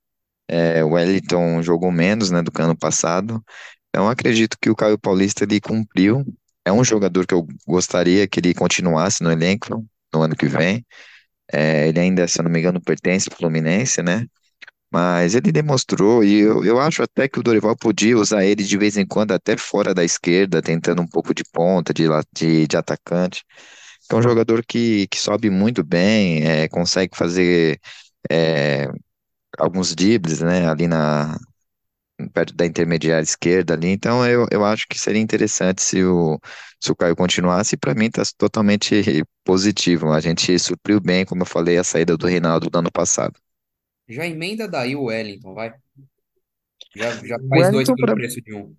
É, 0.51 0.85
o 0.85 0.91
Wellington 0.91 1.63
jogou 1.63 1.93
menos, 1.93 2.31
né, 2.31 2.43
do 2.43 2.51
que 2.53 2.63
ano 2.63 2.77
passado. 2.77 3.43
Então 3.89 4.09
acredito 4.09 4.57
que 4.61 4.71
o 4.71 4.77
Caio 4.77 4.99
Paulista 4.99 5.45
ele 5.45 5.61
cumpriu. 5.61 6.25
É 6.65 6.73
um 6.73 6.85
jogador 6.85 7.27
que 7.27 7.35
eu 7.35 7.47
gostaria 7.67 8.27
que 8.29 8.41
ele 8.41 8.55
continuasse 8.55 9.23
no 9.23 9.31
elenco 9.33 9.85
no 10.13 10.23
ano 10.23 10.37
que 10.37 10.47
vem. 10.47 10.85
É, 11.53 11.89
ele 11.89 12.01
ainda, 12.01 12.29
se 12.29 12.41
eu 12.41 12.45
não 12.45 12.51
me 12.51 12.61
engano, 12.61 12.81
pertence 12.81 13.29
ao 13.31 13.37
Fluminense, 13.37 14.03
né? 14.03 14.27
Mas 14.93 15.35
ele 15.37 15.53
demonstrou, 15.53 16.25
e 16.25 16.41
eu, 16.41 16.65
eu 16.65 16.81
acho 16.81 17.03
até 17.03 17.29
que 17.29 17.39
o 17.39 17.43
Dorival 17.43 17.77
podia 17.77 18.17
usar 18.19 18.45
ele 18.45 18.65
de 18.65 18.77
vez 18.79 18.97
em 18.97 19.07
quando, 19.07 19.33
até 19.33 19.57
fora 19.57 19.95
da 19.95 20.05
esquerda, 20.05 20.61
tentando 20.63 21.01
um 21.03 21.07
pouco 21.07 21.33
de 21.35 21.45
ponta, 21.53 21.95
de, 21.95 22.05
de, 22.35 22.67
de 22.67 22.77
atacante. 22.77 23.45
É 24.11 24.15
um 24.17 24.23
jogador 24.23 24.65
que, 24.67 25.07
que 25.09 25.19
sobe 25.21 25.51
muito 25.51 25.85
bem, 25.85 26.45
é, 26.45 26.69
consegue 26.69 27.17
fazer 27.17 27.81
é, 28.31 28.89
alguns 29.61 29.95
dribles, 29.95 30.41
né, 30.41 30.69
ali 30.69 30.87
na, 30.89 31.39
perto 32.33 32.55
da 32.55 32.67
intermediária 32.67 33.23
esquerda 33.23 33.75
ali. 33.75 33.89
Então 33.89 34.27
eu, 34.27 34.47
eu 34.51 34.65
acho 34.65 34.87
que 34.89 34.99
seria 34.99 35.21
interessante 35.21 35.83
se 35.83 36.05
o, 36.05 36.39
se 36.81 36.93
o 36.93 36.97
Caio 36.97 37.17
continuasse, 37.17 37.77
para 37.77 37.95
mim 37.95 38.07
está 38.07 38.23
totalmente 38.37 39.25
positivo. 39.45 40.13
A 40.13 40.21
gente 40.21 40.59
supriu 40.59 41.01
bem, 41.01 41.25
como 41.25 41.43
eu 41.43 41.47
falei, 41.47 41.79
a 41.79 41.85
saída 41.85 42.17
do 42.17 42.27
Reinaldo 42.27 42.71
do 42.71 42.79
ano 42.79 42.91
passado. 42.93 43.35
Já 44.09 44.27
emenda 44.27 44.69
daí 44.69 44.95
o 44.97 45.05
Wellington, 45.05 45.55
vai. 45.55 45.73
Já, 46.95 47.17
já 47.25 47.37
O 47.39 47.49
faz 47.49 47.69
dois 47.71 47.91
pelo 47.91 48.07
pra... 48.07 48.15
preço 48.15 48.41
de 48.43 48.55
um. 48.55 48.77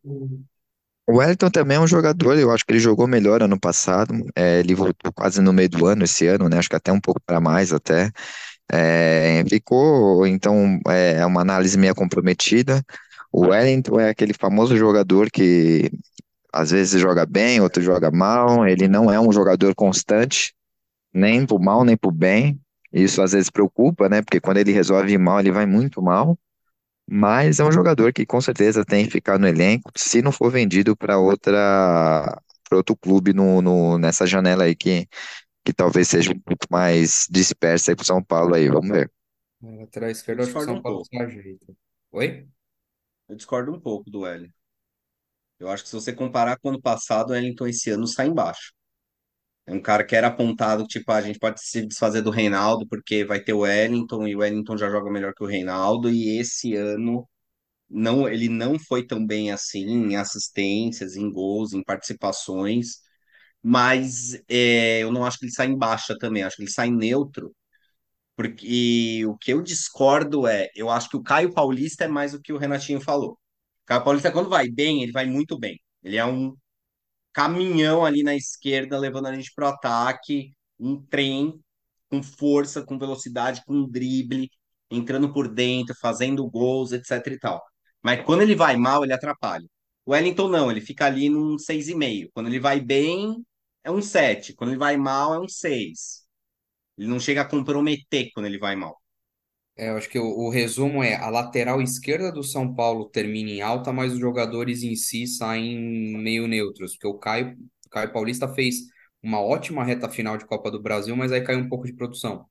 o 1.07 1.17
Wellington 1.17 1.50
também 1.50 1.77
é 1.77 1.79
um 1.79 1.88
jogador, 1.88 2.38
eu 2.38 2.51
acho 2.51 2.65
que 2.65 2.71
ele 2.71 2.79
jogou 2.79 3.07
melhor 3.07 3.41
ano 3.43 3.59
passado. 3.59 4.13
É, 4.35 4.59
ele 4.59 4.73
voltou 4.75 5.11
quase 5.13 5.41
no 5.41 5.51
meio 5.51 5.69
do 5.69 5.85
ano 5.85 6.03
esse 6.03 6.27
ano, 6.27 6.47
né? 6.47 6.57
Acho 6.57 6.69
que 6.69 6.75
até 6.75 6.91
um 6.91 7.01
pouco 7.01 7.19
para 7.25 7.39
mais 7.41 7.73
até. 7.73 8.11
É, 8.73 9.43
ficou, 9.49 10.25
então, 10.25 10.79
é 10.87 11.13
é 11.17 11.25
uma 11.25 11.41
análise 11.41 11.77
meio 11.77 11.93
comprometida. 11.95 12.83
O 13.31 13.47
Wellington 13.47 13.99
é 13.99 14.09
aquele 14.09 14.33
famoso 14.33 14.75
jogador 14.77 15.29
que 15.31 15.91
às 16.53 16.71
vezes 16.71 17.01
joga 17.01 17.25
bem, 17.25 17.61
outro 17.61 17.81
joga 17.83 18.11
mal. 18.11 18.67
Ele 18.67 18.87
não 18.87 19.11
é 19.11 19.19
um 19.19 19.31
jogador 19.33 19.75
constante, 19.75 20.53
nem 21.13 21.45
pro 21.47 21.59
mal, 21.59 21.85
nem 21.85 21.97
pro 21.97 22.11
bem. 22.11 22.59
Isso 22.93 23.21
às 23.21 23.33
vezes 23.33 23.49
preocupa, 23.51 24.09
né? 24.09 24.21
Porque 24.23 24.41
quando 24.41 24.57
ele 24.57 24.71
resolve 24.73 25.13
ir 25.13 25.19
mal, 25.19 25.39
ele 25.41 25.51
vai 25.51 25.65
muito 25.67 26.01
mal. 26.01 26.37
Mas 27.09 27.59
é 27.59 27.63
um 27.65 27.71
jogador 27.71 28.13
que 28.13 28.25
com 28.25 28.39
certeza 28.39 28.85
tem 28.85 29.05
que 29.05 29.11
ficar 29.11 29.37
no 29.37 29.47
elenco, 29.47 29.91
se 29.97 30.21
não 30.21 30.31
for 30.31 30.49
vendido 30.51 30.95
para 30.95 31.17
outra, 31.17 32.39
para 32.69 32.77
outro 32.77 32.95
clube 32.95 33.33
no, 33.33 33.61
no- 33.61 33.97
nessa 33.97 34.25
janela 34.25 34.63
aí 34.63 34.75
que, 34.75 35.07
que 35.65 35.74
talvez 35.74 36.08
seja 36.10 36.32
um 36.32 36.39
pouco 36.39 36.65
mais 36.72 37.27
dispersa 37.30 37.91
aí 37.91 37.96
pro 37.96 38.06
São 38.06 38.24
Paulo 38.24 38.56
aí. 38.56 38.70
Vamos 38.70 38.89
ver. 38.89 39.12
Lateral 39.62 40.10
Eu 40.10 40.12
esquerda, 40.12 40.44
acho 40.44 40.53
que 40.53 40.58
o 40.60 40.62
São 40.62 40.77
um 40.77 40.82
Paulo 40.82 41.00
pouco. 41.00 41.06
se 41.06 41.18
ajeita. 41.18 41.74
Oi? 42.12 42.48
Eu 43.27 43.36
discordo 43.36 43.72
um 43.74 43.80
pouco 43.80 44.12
do 44.12 44.20
Wellington. 44.22 44.53
Eu 45.60 45.70
acho 45.70 45.84
que 45.84 45.89
se 45.89 45.96
você 45.96 46.13
comparar 46.13 46.58
com 46.60 46.70
o 46.70 46.72
ano 46.72 46.82
passado, 46.82 47.30
o 47.30 47.34
Wellington 47.34 47.68
esse 47.68 47.89
ano 47.91 48.06
está 48.06 48.25
embaixo. 48.25 48.74
É 49.68 49.74
um 49.74 49.82
cara 49.82 50.06
que 50.06 50.15
era 50.15 50.27
apontado, 50.27 50.86
tipo, 50.86 51.12
"Ah, 51.12 51.18
a 51.18 51.22
gente 51.22 51.39
pode 51.39 51.62
se 51.63 51.86
desfazer 51.88 52.22
do 52.22 52.32
Reinaldo 52.32 52.88
porque 52.88 53.25
vai 53.25 53.41
ter 53.44 53.53
o 53.53 53.60
Wellington 53.62 54.27
e 54.27 54.36
o 54.36 54.39
Wellington 54.39 54.77
já 54.77 54.89
joga 54.89 55.12
melhor 55.12 55.34
que 55.36 55.44
o 55.44 55.48
Reinaldo 55.48 56.10
e 56.10 56.39
esse 56.39 56.75
ano 56.75 57.27
não, 57.89 58.27
ele 58.30 58.50
não 58.50 58.80
foi 58.80 59.06
tão 59.08 59.25
bem 59.25 59.51
assim 59.51 59.82
em 59.86 60.15
assistências, 60.18 61.15
em 61.18 61.32
gols, 61.32 61.74
em 61.74 61.84
participações, 61.84 63.01
mas 63.63 64.34
é, 64.50 65.00
eu 65.03 65.12
não 65.12 65.25
acho 65.25 65.39
que 65.39 65.46
ele 65.46 65.53
sai 65.53 65.68
em 65.68 65.77
baixa 65.77 66.18
também, 66.18 66.44
acho 66.44 66.58
que 66.58 66.63
ele 66.63 66.72
sai 66.72 66.89
neutro, 66.89 67.56
porque 68.36 69.24
o 69.27 69.38
que 69.38 69.53
eu 69.53 69.62
discordo 69.62 70.48
é, 70.48 70.70
eu 70.75 70.89
acho 70.89 71.10
que 71.10 71.18
o 71.18 71.24
Caio 71.24 71.53
Paulista 71.53 72.06
é 72.06 72.08
mais 72.08 72.34
o 72.34 72.41
que 72.41 72.53
o 72.53 72.58
Renatinho 72.58 73.01
falou. 73.01 73.34
O 73.34 73.38
Caio 73.86 74.03
Paulista, 74.03 74.32
quando 74.32 74.50
vai 74.50 74.70
bem, 74.70 75.03
ele 75.03 75.12
vai 75.12 75.25
muito 75.25 75.60
bem. 75.60 75.80
Ele 76.03 76.18
é 76.18 76.25
um 76.25 76.56
caminhão 77.34 78.06
ali 78.06 78.24
na 78.24 78.36
esquerda, 78.36 78.98
levando 78.98 79.27
a 79.27 79.36
gente 79.36 79.53
pro 79.53 79.68
ataque, 79.68 80.53
um 80.80 81.01
trem 81.06 81.60
com 82.10 82.24
força, 82.24 82.84
com 82.84 83.00
velocidade, 83.00 83.63
com 83.65 83.88
drible, 83.88 84.50
entrando 84.89 85.32
por 85.34 85.48
dentro, 85.48 85.96
fazendo 86.00 86.50
gols, 86.50 86.91
etc 86.91 87.25
e 87.27 87.39
tal. 87.39 87.63
Mas 88.03 88.24
quando 88.25 88.41
ele 88.41 88.56
vai 88.56 88.75
mal, 88.77 89.03
ele 89.03 89.13
atrapalha. 89.13 89.68
O 90.06 90.12
Wellington 90.12 90.50
não, 90.50 90.72
ele 90.72 90.82
fica 90.82 91.06
ali 91.06 91.30
num 91.30 91.58
6,5. 91.58 92.30
Quando 92.34 92.48
ele 92.48 92.60
vai 92.60 92.80
bem, 92.82 93.46
é 93.83 93.91
um 93.91 94.01
7. 94.01 94.53
Quando 94.53 94.71
ele 94.71 94.79
vai 94.79 94.97
mal, 94.97 95.33
é 95.33 95.39
um 95.39 95.47
6. 95.47 96.25
Ele 96.97 97.07
não 97.09 97.19
chega 97.19 97.41
a 97.41 97.45
comprometer 97.50 98.31
quando 98.33 98.47
ele 98.47 98.59
vai 98.59 98.75
mal. 98.75 99.01
É, 99.77 99.89
eu 99.89 99.97
acho 99.97 100.09
que 100.09 100.19
o, 100.19 100.25
o 100.25 100.50
resumo 100.50 101.03
é 101.03 101.15
a 101.15 101.29
lateral 101.29 101.81
esquerda 101.81 102.31
do 102.31 102.43
São 102.43 102.73
Paulo 102.75 103.05
termina 103.09 103.50
em 103.50 103.61
alta, 103.61 103.91
mas 103.93 104.13
os 104.13 104.19
jogadores 104.19 104.83
em 104.83 104.95
si 104.95 105.25
saem 105.27 105.77
meio 106.17 106.47
neutros, 106.47 106.93
porque 106.93 107.07
o 107.07 107.17
Caio, 107.17 107.57
o 107.85 107.89
Caio 107.89 108.11
Paulista 108.11 108.47
fez 108.53 108.75
uma 109.23 109.39
ótima 109.39 109.83
reta 109.83 110.09
final 110.09 110.38
de 110.38 110.45
Copa 110.45 110.69
do 110.69 110.81
Brasil, 110.81 111.15
mas 111.15 111.31
aí 111.31 111.41
caiu 111.41 111.59
um 111.59 111.69
pouco 111.69 111.85
de 111.85 111.93
produção. 111.93 112.45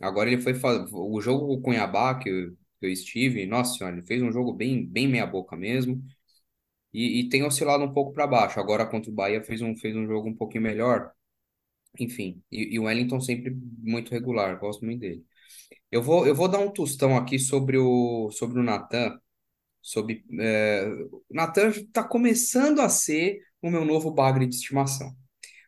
Agora 0.00 0.30
ele 0.30 0.40
foi 0.42 0.54
fa- 0.54 0.86
o 0.92 1.20
jogo 1.20 1.46
com 1.46 1.54
o 1.54 1.62
Cuiabá 1.62 2.14
que 2.18 2.28
eu, 2.28 2.50
que 2.80 2.86
eu 2.86 2.90
estive, 2.90 3.46
nossa 3.46 3.74
senhora, 3.78 3.96
ele 3.96 4.06
fez 4.06 4.22
um 4.22 4.30
jogo 4.32 4.52
bem 4.52 4.86
bem 4.86 5.08
meia 5.08 5.26
boca 5.26 5.56
mesmo 5.56 6.02
e, 6.96 7.20
e 7.20 7.28
tem 7.28 7.44
oscilado 7.44 7.84
um 7.84 7.92
pouco 7.92 8.12
para 8.12 8.26
baixo. 8.26 8.58
Agora 8.58 8.86
contra 8.86 9.10
o 9.10 9.14
Bahia 9.14 9.42
fez 9.44 9.60
um 9.60 9.76
fez 9.76 9.94
um 9.94 10.06
jogo 10.06 10.28
um 10.30 10.34
pouquinho 10.36 10.64
melhor, 10.64 11.12
enfim. 11.98 12.42
E, 12.50 12.74
e 12.74 12.78
o 12.78 12.84
Wellington 12.84 13.20
sempre 13.20 13.50
muito 13.78 14.10
regular, 14.12 14.58
gosto 14.58 14.84
muito 14.84 15.00
dele. 15.00 15.24
Eu 15.90 16.02
vou, 16.02 16.26
eu 16.26 16.34
vou 16.34 16.48
dar 16.48 16.58
um 16.58 16.70
tostão 16.70 17.16
aqui 17.16 17.38
sobre 17.38 17.78
o, 17.78 18.30
sobre 18.32 18.60
o 18.60 18.62
Natan. 18.62 19.20
Sobre, 19.82 20.24
é, 20.40 20.86
o 21.12 21.22
Natan 21.30 21.68
está 21.70 22.02
começando 22.04 22.80
a 22.80 22.88
ser 22.88 23.40
o 23.62 23.70
meu 23.70 23.84
novo 23.84 24.10
bagre 24.10 24.46
de 24.46 24.54
estimação. 24.56 25.14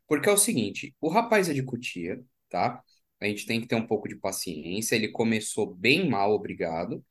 Porque 0.09 0.29
é 0.29 0.33
o 0.33 0.39
seguinte, 0.39 0.97
o 1.01 1.09
rapaz 1.09 1.49
é 1.49 1.55
de 1.55 1.63
Cotia, 1.63 2.21
tá? 2.49 2.83
A 3.21 3.27
gente 3.27 3.47
tem 3.47 3.61
que 3.61 3.69
ter 3.69 3.77
um 3.77 3.87
pouco 3.87 4.09
de 4.09 4.17
paciência. 4.17 4.97
Ele 4.97 5.09
começou 5.09 5.75
bem 5.75 6.09
mal, 6.09 6.33
obrigado. 6.33 7.05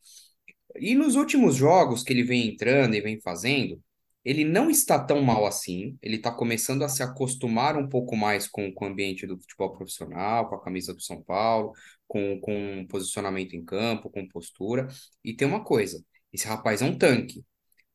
E 0.80 0.96
nos 0.96 1.16
últimos 1.16 1.56
jogos 1.56 2.04
que 2.04 2.14
ele 2.14 2.24
vem 2.24 2.50
entrando 2.50 2.96
e 2.96 3.02
vem 3.02 3.20
fazendo, 3.22 3.82
ele 4.28 4.44
não 4.44 4.70
está 4.70 5.00
tão 5.00 5.22
mal 5.22 5.46
assim. 5.46 5.98
Ele 6.02 6.18
está 6.18 6.30
começando 6.32 6.84
a 6.84 6.90
se 6.90 7.02
acostumar 7.02 7.78
um 7.78 7.88
pouco 7.88 8.16
mais 8.18 8.46
com, 8.46 8.74
com 8.74 8.84
o 8.86 8.88
ambiente 8.90 9.26
do 9.26 9.40
futebol 9.40 9.72
profissional, 9.72 10.50
com 10.50 10.56
a 10.56 10.62
camisa 10.62 10.94
do 10.94 11.02
São 11.02 11.24
Paulo, 11.24 11.72
com, 12.06 12.38
com 12.42 12.86
posicionamento 12.90 13.56
em 13.56 13.64
campo, 13.64 14.10
com 14.10 14.28
postura. 14.28 14.88
E 15.24 15.34
tem 15.34 15.48
uma 15.48 15.64
coisa: 15.64 16.04
esse 16.34 16.46
rapaz 16.46 16.82
é 16.82 16.86
um 16.86 16.98
tanque. 16.98 17.46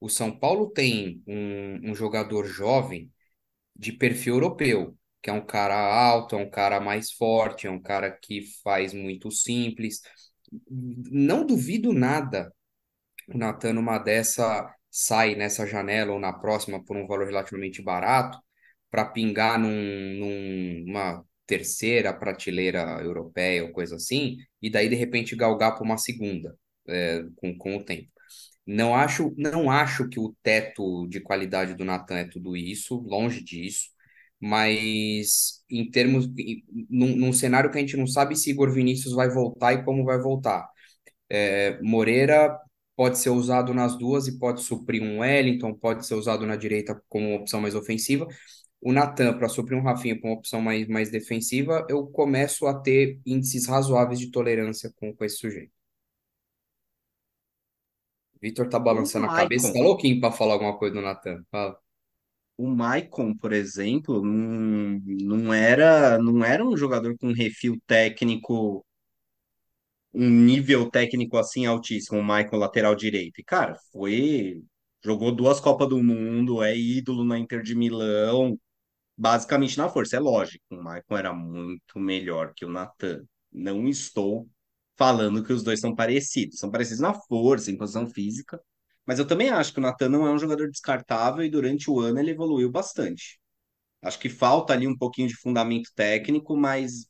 O 0.00 0.08
São 0.08 0.36
Paulo 0.36 0.70
tem 0.70 1.22
um, 1.26 1.90
um 1.90 1.94
jogador 1.94 2.46
jovem 2.46 3.12
de 3.76 3.92
perfil 3.92 4.36
europeu, 4.36 4.96
que 5.20 5.28
é 5.28 5.32
um 5.34 5.44
cara 5.44 5.76
alto, 5.76 6.34
é 6.34 6.38
um 6.38 6.50
cara 6.50 6.80
mais 6.80 7.12
forte, 7.12 7.66
é 7.66 7.70
um 7.70 7.80
cara 7.80 8.10
que 8.10 8.42
faz 8.64 8.94
muito 8.94 9.30
simples. 9.30 10.00
Não 10.70 11.44
duvido 11.44 11.92
nada 11.92 12.50
o 13.28 13.38
Natan, 13.38 13.74
numa 13.74 13.98
dessa, 13.98 14.74
sai 14.92 15.34
nessa 15.34 15.66
janela 15.66 16.12
ou 16.12 16.20
na 16.20 16.32
próxima 16.34 16.84
por 16.84 16.96
um 16.96 17.06
valor 17.06 17.26
relativamente 17.26 17.82
barato, 17.82 18.38
para 18.90 19.06
pingar 19.06 19.58
num, 19.58 20.84
numa 20.86 21.24
terceira 21.46 22.12
prateleira 22.12 23.00
europeia 23.02 23.64
ou 23.64 23.72
coisa 23.72 23.96
assim, 23.96 24.36
e 24.60 24.70
daí 24.70 24.88
de 24.88 24.94
repente 24.94 25.34
galgar 25.36 25.74
para 25.74 25.84
uma 25.84 25.98
segunda, 25.98 26.54
é, 26.88 27.24
com, 27.36 27.56
com 27.56 27.76
o 27.76 27.84
tempo. 27.84 28.08
Não 28.66 28.94
acho, 28.94 29.34
não 29.36 29.70
acho 29.70 30.08
que 30.08 30.20
o 30.20 30.34
teto 30.42 31.06
de 31.08 31.20
qualidade 31.20 31.74
do 31.74 31.84
Natan 31.84 32.18
é 32.18 32.24
tudo 32.28 32.56
isso, 32.56 32.96
longe 33.00 33.42
disso, 33.42 33.88
mas 34.40 35.62
em 35.70 35.90
termos, 35.90 36.28
num, 36.90 37.16
num 37.16 37.32
cenário 37.32 37.70
que 37.70 37.78
a 37.78 37.80
gente 37.80 37.96
não 37.96 38.06
sabe 38.06 38.36
se 38.36 38.50
Igor 38.50 38.72
Vinícius 38.72 39.14
vai 39.14 39.28
voltar 39.30 39.72
e 39.72 39.84
como 39.84 40.04
vai 40.04 40.18
voltar. 40.18 40.68
É, 41.30 41.80
Moreira 41.82 42.58
pode 42.96 43.18
ser 43.18 43.30
usado 43.30 43.72
nas 43.72 43.96
duas 43.96 44.26
e 44.28 44.38
pode 44.38 44.62
suprir 44.62 45.02
um 45.02 45.20
Wellington, 45.20 45.74
pode 45.74 46.06
ser 46.06 46.14
usado 46.14 46.46
na 46.46 46.56
direita 46.56 47.00
como 47.08 47.34
opção 47.34 47.60
mais 47.60 47.74
ofensiva. 47.74 48.26
O 48.80 48.92
Natan, 48.92 49.38
para 49.38 49.48
suprir 49.48 49.78
um 49.78 49.82
Rafinha 49.82 50.20
com 50.20 50.28
uma 50.28 50.36
opção 50.36 50.60
mais, 50.60 50.86
mais 50.88 51.10
defensiva, 51.10 51.86
eu 51.88 52.06
começo 52.06 52.66
a 52.66 52.74
ter 52.74 53.20
índices 53.24 53.66
razoáveis 53.66 54.18
de 54.18 54.30
tolerância 54.30 54.92
com, 54.96 55.14
com 55.14 55.24
esse 55.24 55.36
sujeito. 55.36 55.72
Vitor 58.40 58.68
tá 58.68 58.78
balançando 58.78 59.26
a 59.26 59.36
cabeça, 59.36 59.72
tá 59.72 59.78
louquinho 59.78 60.20
para 60.20 60.32
falar 60.32 60.54
alguma 60.54 60.76
coisa 60.76 60.96
do 60.96 61.00
Natan. 61.00 61.44
Fala. 61.48 61.78
o 62.56 62.66
Maicon, 62.66 63.36
por 63.36 63.52
exemplo, 63.52 64.20
não, 64.20 65.00
não 65.40 65.54
era, 65.54 66.18
não 66.18 66.44
era 66.44 66.64
um 66.64 66.76
jogador 66.76 67.16
com 67.18 67.32
refil 67.32 67.80
técnico 67.86 68.84
um 70.14 70.28
nível 70.28 70.90
técnico 70.90 71.36
assim 71.38 71.66
altíssimo, 71.66 72.20
o 72.20 72.22
Michael 72.22 72.58
lateral 72.58 72.94
direito. 72.94 73.40
E, 73.40 73.44
cara, 73.44 73.76
foi. 73.92 74.62
Jogou 75.04 75.32
duas 75.32 75.58
Copas 75.60 75.88
do 75.88 76.02
Mundo, 76.02 76.62
é 76.62 76.76
ídolo 76.76 77.24
na 77.24 77.38
Inter 77.38 77.62
de 77.62 77.74
Milão, 77.74 78.58
basicamente 79.16 79.78
na 79.78 79.88
força. 79.88 80.16
É 80.16 80.20
lógico, 80.20 80.64
o 80.70 80.76
Michael 80.76 81.04
era 81.10 81.32
muito 81.32 81.98
melhor 81.98 82.52
que 82.54 82.64
o 82.64 82.70
Nathan. 82.70 83.22
Não 83.52 83.88
estou 83.88 84.48
falando 84.96 85.42
que 85.44 85.52
os 85.52 85.62
dois 85.62 85.80
são 85.80 85.94
parecidos. 85.94 86.58
São 86.58 86.70
parecidos 86.70 87.00
na 87.00 87.14
força, 87.14 87.70
em 87.70 87.76
posição 87.76 88.08
física. 88.08 88.60
Mas 89.06 89.18
eu 89.18 89.26
também 89.26 89.50
acho 89.50 89.72
que 89.72 89.78
o 89.80 89.82
Nathan 89.82 90.08
não 90.08 90.26
é 90.26 90.32
um 90.32 90.38
jogador 90.38 90.70
descartável 90.70 91.44
e 91.44 91.50
durante 91.50 91.90
o 91.90 92.00
ano 92.00 92.20
ele 92.20 92.30
evoluiu 92.30 92.70
bastante. 92.70 93.40
Acho 94.02 94.18
que 94.18 94.28
falta 94.28 94.72
ali 94.72 94.86
um 94.86 94.96
pouquinho 94.96 95.28
de 95.28 95.36
fundamento 95.36 95.90
técnico, 95.94 96.56
mas 96.56 97.06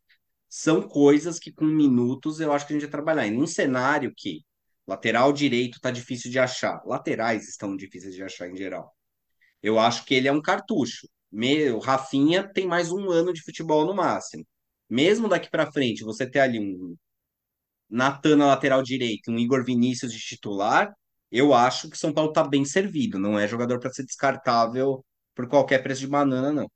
são 0.54 0.82
coisas 0.82 1.38
que 1.38 1.52
com 1.52 1.64
minutos 1.64 2.40
eu 2.40 2.52
acho 2.52 2.66
que 2.66 2.72
a 2.72 2.76
gente 2.76 2.82
vai 2.84 2.90
trabalhar. 2.90 3.26
Em 3.26 3.40
um 3.40 3.46
cenário 3.46 4.12
que 4.16 4.42
lateral 4.86 5.32
direito 5.32 5.80
tá 5.80 5.90
difícil 5.90 6.30
de 6.30 6.38
achar, 6.38 6.82
laterais 6.86 7.48
estão 7.48 7.76
difíceis 7.76 8.14
de 8.14 8.22
achar 8.22 8.48
em 8.50 8.56
geral. 8.56 8.94
Eu 9.62 9.78
acho 9.78 10.04
que 10.04 10.14
ele 10.14 10.28
é 10.28 10.32
um 10.32 10.42
cartucho. 10.42 11.08
Me- 11.32 11.70
O 11.72 11.78
Rafinha 11.80 12.48
tem 12.52 12.66
mais 12.66 12.92
um 12.92 13.10
ano 13.10 13.32
de 13.32 13.42
futebol 13.42 13.86
no 13.86 13.94
máximo. 13.94 14.46
Mesmo 14.90 15.28
daqui 15.28 15.50
para 15.50 15.70
frente, 15.72 16.04
você 16.04 16.28
ter 16.30 16.40
ali 16.40 16.60
um 16.60 16.96
Natan 17.90 18.36
na 18.36 18.46
lateral 18.46 18.82
direito, 18.82 19.30
um 19.30 19.38
Igor 19.38 19.64
Vinícius 19.64 20.12
de 20.12 20.18
titular, 20.18 20.92
eu 21.30 21.52
acho 21.54 21.88
que 21.90 21.96
o 21.96 21.98
São 21.98 22.12
Paulo 22.12 22.32
tá 22.32 22.42
bem 22.46 22.64
servido. 22.64 23.18
Não 23.18 23.38
é 23.38 23.46
jogador 23.48 23.78
para 23.80 23.92
ser 23.92 24.04
descartável 24.04 25.04
por 25.34 25.48
qualquer 25.48 25.82
preço 25.82 26.00
de 26.00 26.06
banana, 26.08 26.52
não. 26.52 26.68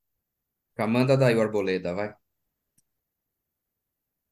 Já 0.79 0.87
manda 0.87 1.19
daí 1.19 1.35
o 1.37 1.43
Arboleda, 1.43 1.93
vai. 1.99 2.15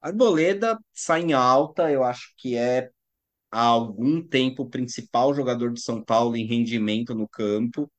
Arboleda 0.04 0.78
sai 0.92 1.22
em 1.22 1.32
alta, 1.32 1.90
eu 1.90 2.04
acho 2.04 2.32
que 2.36 2.56
é 2.56 2.90
há 3.50 3.62
algum 3.64 4.22
tempo 4.26 4.64
o 4.64 4.70
principal 4.70 5.34
jogador 5.34 5.72
de 5.72 5.80
São 5.82 6.02
Paulo 6.04 6.36
em 6.36 6.46
rendimento 6.46 7.14
no 7.14 7.28
campo. 7.28 7.90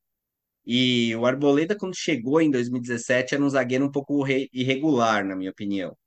E 0.65 1.15
o 1.15 1.25
Arboleda, 1.25 1.77
quando 1.77 1.95
chegou 1.95 2.41
em 2.41 2.51
2017, 2.51 3.35
era 3.35 3.43
um 3.43 3.49
zagueiro 3.49 3.85
um 3.85 3.91
pouco 3.91 4.23
re- 4.23 4.49
irregular, 4.53 5.25
na 5.25 5.35
minha 5.35 5.51
opinião. 5.51 5.97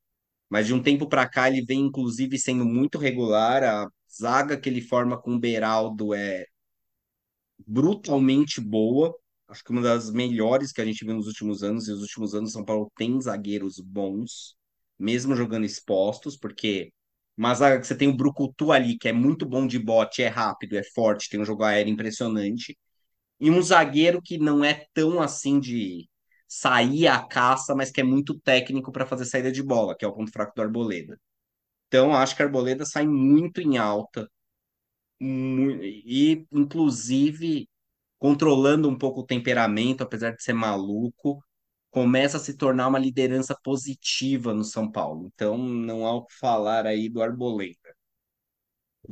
Mas 0.50 0.67
de 0.69 0.75
um 0.75 0.83
tempo 0.83 1.09
para 1.09 1.28
cá 1.28 1.49
ele 1.50 1.64
vem, 1.67 1.81
inclusive, 1.83 2.38
sendo 2.38 2.64
muito 2.67 2.99
regular. 2.99 3.64
A 3.64 3.88
zaga 4.21 4.59
que 4.61 4.69
ele 4.69 4.83
forma 4.83 5.21
com 5.21 5.35
o 5.37 5.40
Beraldo 5.40 6.14
é 6.14 6.47
brutalmente 7.67 8.61
boa. 8.61 9.14
Acho 9.49 9.64
que 9.64 9.71
uma 9.71 9.81
das 9.83 10.11
melhores 10.11 10.73
que 10.73 10.81
a 10.81 10.85
gente 10.85 11.05
viu 11.05 11.14
nos 11.14 11.26
últimos 11.26 11.62
anos. 11.62 11.88
E 11.88 11.93
os 11.93 12.00
últimos 12.02 12.35
anos, 12.35 12.52
São 12.52 12.64
Paulo 12.64 12.90
tem 12.97 13.21
zagueiros 13.21 13.78
bons, 13.81 14.57
mesmo 14.99 15.37
jogando 15.37 15.64
expostos, 15.64 16.37
porque 16.37 16.93
uma 17.37 17.55
zaga 17.55 17.81
que 17.81 17.87
você 17.87 17.97
tem 17.97 18.09
o 18.09 18.17
Brucutu 18.17 18.73
ali, 18.73 18.99
que 18.99 19.09
é 19.09 19.12
muito 19.12 19.47
bom 19.47 19.67
de 19.67 19.78
bote, 19.78 20.23
é 20.23 20.28
rápido, 20.28 20.76
é 20.76 20.83
forte, 20.83 21.28
tem 21.28 21.40
um 21.40 21.45
jogo 21.45 21.62
aéreo 21.64 21.93
impressionante. 21.93 22.76
E 23.40 23.50
um 23.50 23.62
zagueiro 23.62 24.21
que 24.23 24.38
não 24.38 24.64
é 24.64 24.87
tão 24.95 25.21
assim 25.21 25.61
de 25.61 26.09
sair 26.49 27.07
à 27.09 27.23
caça, 27.23 27.75
mas 27.75 27.90
que 27.90 28.00
é 28.00 28.05
muito 28.05 28.38
técnico 28.40 28.93
para 28.93 29.07
fazer 29.07 29.26
saída 29.26 29.52
de 29.52 29.62
bola, 29.62 29.97
que 29.97 30.05
é 30.05 30.09
o 30.09 30.14
ponto 30.14 30.33
fraco 30.33 30.55
do 30.55 30.62
Arboleda. 30.62 31.19
Então, 31.88 32.14
acho 32.14 32.37
que 32.37 32.43
a 32.43 32.47
Arboleda 32.47 32.85
sai 32.87 33.07
muito 33.07 33.61
em 33.61 33.78
alta 33.78 34.28
e, 35.21 36.47
inclusive, 36.52 37.69
controlando 38.19 38.88
um 38.88 38.99
pouco 38.99 39.21
o 39.21 39.26
temperamento, 39.26 40.02
apesar 40.02 40.33
de 40.33 40.43
ser 40.43 40.52
maluco, 40.55 41.43
começa 41.90 42.37
a 42.38 42.40
se 42.40 42.54
tornar 42.57 42.88
uma 42.88 42.99
liderança 42.99 43.57
positiva 43.64 44.54
no 44.54 44.64
São 44.64 44.90
Paulo. 44.90 45.26
Então, 45.35 45.59
não 45.59 46.07
há 46.07 46.14
o 46.14 46.25
que 46.26 46.35
falar 46.37 46.87
aí 46.87 47.09
do 47.09 47.23
Arboleda. 47.23 47.78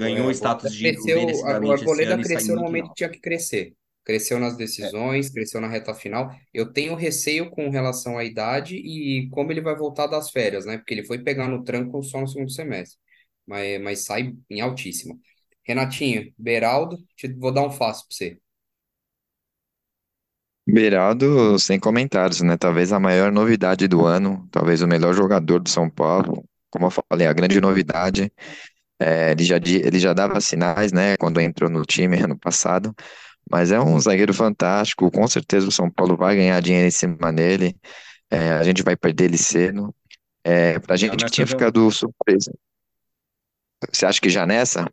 É, 0.00 0.08
Ganhou 0.10 0.30
O 0.30 0.30
o 0.30 0.32
status 0.32 0.72
de 0.72 0.76
cresceu, 0.78 1.22
o 1.38 1.44
Arboleda 1.46 2.18
cresceu 2.20 2.54
no 2.56 2.62
momento 2.62 2.88
que 2.88 2.94
tinha 2.96 3.08
que 3.08 3.20
crescer. 3.20 3.74
Cresceu 4.04 4.38
nas 4.38 4.56
É, 4.80 4.92
decisões, 4.96 5.30
cresceu 5.30 5.60
na 5.60 5.68
reta 5.68 5.92
final. 5.94 6.30
Eu 6.54 6.72
tenho 6.72 6.94
receio 6.94 7.50
com 7.50 7.70
relação 7.70 8.16
à 8.18 8.24
idade 8.24 8.76
e 8.76 9.28
como 9.30 9.50
ele 9.50 9.60
vai 9.60 9.74
voltar 9.74 10.06
das 10.06 10.30
férias, 10.30 10.64
né? 10.66 10.76
Porque 10.78 10.94
ele 10.94 11.04
foi 11.04 11.18
pegar 11.22 11.48
no 11.48 11.64
tranco 11.64 12.02
só 12.04 12.20
no 12.20 12.28
segundo 12.28 12.50
semestre. 12.52 12.98
Mas, 13.46 13.80
mas 13.80 14.04
sai 14.04 14.32
em 14.50 14.60
altíssima. 14.60 15.18
Renatinho, 15.64 16.32
Beraldo, 16.38 16.98
te- 17.16 17.32
vou 17.34 17.52
dar 17.52 17.62
um 17.66 17.70
fácil 17.72 18.06
para 18.06 18.16
você. 18.16 18.38
Beraldo, 20.66 21.58
sem 21.58 21.78
comentários, 21.78 22.40
né? 22.40 22.56
Talvez 22.56 22.92
a 22.92 22.98
maior 22.98 23.30
novidade 23.30 23.86
do 23.86 24.04
ano, 24.04 24.48
talvez 24.50 24.82
o 24.82 24.88
melhor 24.88 25.14
jogador 25.14 25.60
do 25.60 25.68
São 25.70 25.88
Paulo. 25.88 26.44
Como 26.70 26.86
eu 26.86 26.90
falei, 26.90 27.26
a 27.26 27.32
grande 27.32 27.60
novidade. 27.60 28.32
É, 29.00 29.32
ele 29.32 29.44
já, 29.44 29.56
ele 29.56 29.98
já 29.98 30.12
dava 30.12 30.40
sinais, 30.40 30.92
né, 30.92 31.16
quando 31.18 31.40
entrou 31.40 31.70
no 31.70 31.84
time 31.84 32.18
ano 32.18 32.38
passado, 32.38 32.94
mas 33.50 33.70
é 33.72 33.80
um 33.80 33.98
zagueiro 34.00 34.34
fantástico. 34.34 35.10
Com 35.10 35.26
certeza 35.28 35.68
o 35.68 35.72
São 35.72 35.90
Paulo 35.90 36.16
vai 36.16 36.36
ganhar 36.36 36.60
dinheiro 36.60 36.88
em 36.88 36.90
cima 36.90 37.32
dele. 37.32 37.76
É, 38.30 38.52
a 38.52 38.62
gente 38.64 38.82
vai 38.82 38.96
perder 38.96 39.26
ele 39.26 39.38
cedo. 39.38 39.94
É, 40.44 40.78
pra 40.78 40.96
gente 40.96 41.16
que 41.16 41.24
nessa 41.24 41.34
tinha 41.34 41.46
ficado 41.46 41.90
surpreso. 41.90 42.50
Você 43.92 44.06
acha 44.06 44.20
que 44.20 44.30
já 44.30 44.46
nessa? 44.46 44.90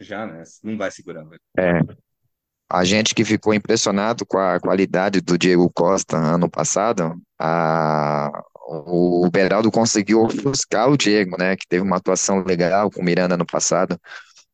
já 0.00 0.26
né? 0.26 0.42
Não 0.62 0.76
vai 0.76 0.90
segurar, 0.90 1.24
velho. 1.24 1.40
É, 1.58 1.80
a 2.68 2.84
gente 2.84 3.14
que 3.14 3.24
ficou 3.24 3.54
impressionado 3.54 4.26
com 4.26 4.38
a 4.38 4.60
qualidade 4.60 5.20
do 5.20 5.38
Diego 5.38 5.70
Costa 5.70 6.16
ano 6.16 6.50
passado, 6.50 7.20
a, 7.38 8.30
o 8.66 9.28
Beraldo 9.30 9.70
conseguiu 9.70 10.22
ofuscar 10.22 10.90
o 10.90 10.96
Diego, 10.96 11.36
né, 11.38 11.56
que 11.56 11.66
teve 11.68 11.82
uma 11.82 11.96
atuação 11.96 12.42
legal 12.44 12.90
com 12.90 13.00
o 13.00 13.04
Miranda 13.04 13.36
no 13.36 13.46
passado. 13.46 13.98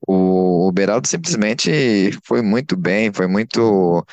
O, 0.06 0.68
o 0.68 0.72
Beraldo 0.72 1.08
simplesmente 1.08 2.10
foi 2.24 2.42
muito 2.42 2.76
bem, 2.76 3.12
foi 3.12 3.26
muito 3.26 4.04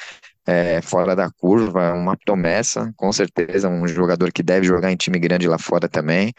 é, 0.45 0.81
fora 0.81 1.15
da 1.15 1.29
curva, 1.29 1.93
uma 1.93 2.17
promessa, 2.17 2.91
com 2.95 3.11
certeza, 3.11 3.69
um 3.69 3.87
jogador 3.87 4.31
que 4.31 4.41
deve 4.43 4.65
jogar 4.65 4.91
em 4.91 4.95
time 4.95 5.19
grande 5.19 5.47
lá 5.47 5.57
fora 5.57 5.87
também. 5.87 6.33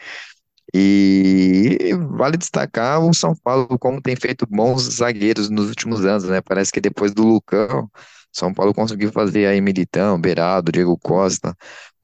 E 0.73 1.93
vale 2.17 2.37
destacar 2.37 3.01
o 3.01 3.13
São 3.13 3.35
Paulo 3.35 3.77
como 3.79 4.01
tem 4.01 4.15
feito 4.15 4.45
bons 4.47 4.83
zagueiros 4.83 5.49
nos 5.49 5.67
últimos 5.69 6.05
anos, 6.05 6.23
né? 6.25 6.41
Parece 6.41 6.71
que 6.71 6.81
depois 6.81 7.13
do 7.13 7.23
Lucão, 7.23 7.89
São 8.31 8.53
Paulo 8.53 8.73
conseguiu 8.73 9.11
fazer 9.11 9.47
aí 9.47 9.59
Militão, 9.61 10.19
Beraldo, 10.19 10.71
Diego 10.71 10.97
Costa, 10.97 11.55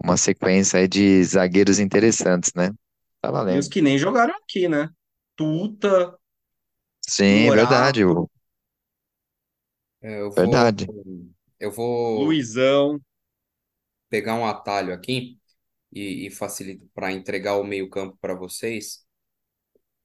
uma 0.04 0.18
sequência 0.18 0.80
aí 0.80 0.88
de 0.88 1.24
zagueiros 1.24 1.80
interessantes, 1.80 2.52
né? 2.56 2.72
Tá 3.22 3.32
E 3.50 3.58
os 3.58 3.68
valendo. 3.68 3.72
que 3.72 3.82
nem 3.82 3.98
jogaram 3.98 4.34
aqui, 4.38 4.68
né? 4.70 4.90
Tuta, 5.36 6.18
Sim, 7.02 7.50
verdade, 7.52 8.04
Morato, 8.04 8.06
o- 8.06 8.30
É, 10.02 10.22
Eu 10.22 10.32
vou, 10.32 10.72
verdade. 10.72 10.92
eu 11.60 11.72
vou 11.72 12.36
Luizão. 12.36 13.00
pegar 14.10 14.36
um 14.36 14.46
atalho 14.46 14.94
aqui 14.94 15.37
e, 15.98 16.28
e 16.28 16.32
facilito 16.32 16.88
para 16.94 17.12
entregar 17.12 17.58
o 17.58 17.64
meio-campo 17.64 18.18
para 18.22 18.34
vocês. 18.36 19.06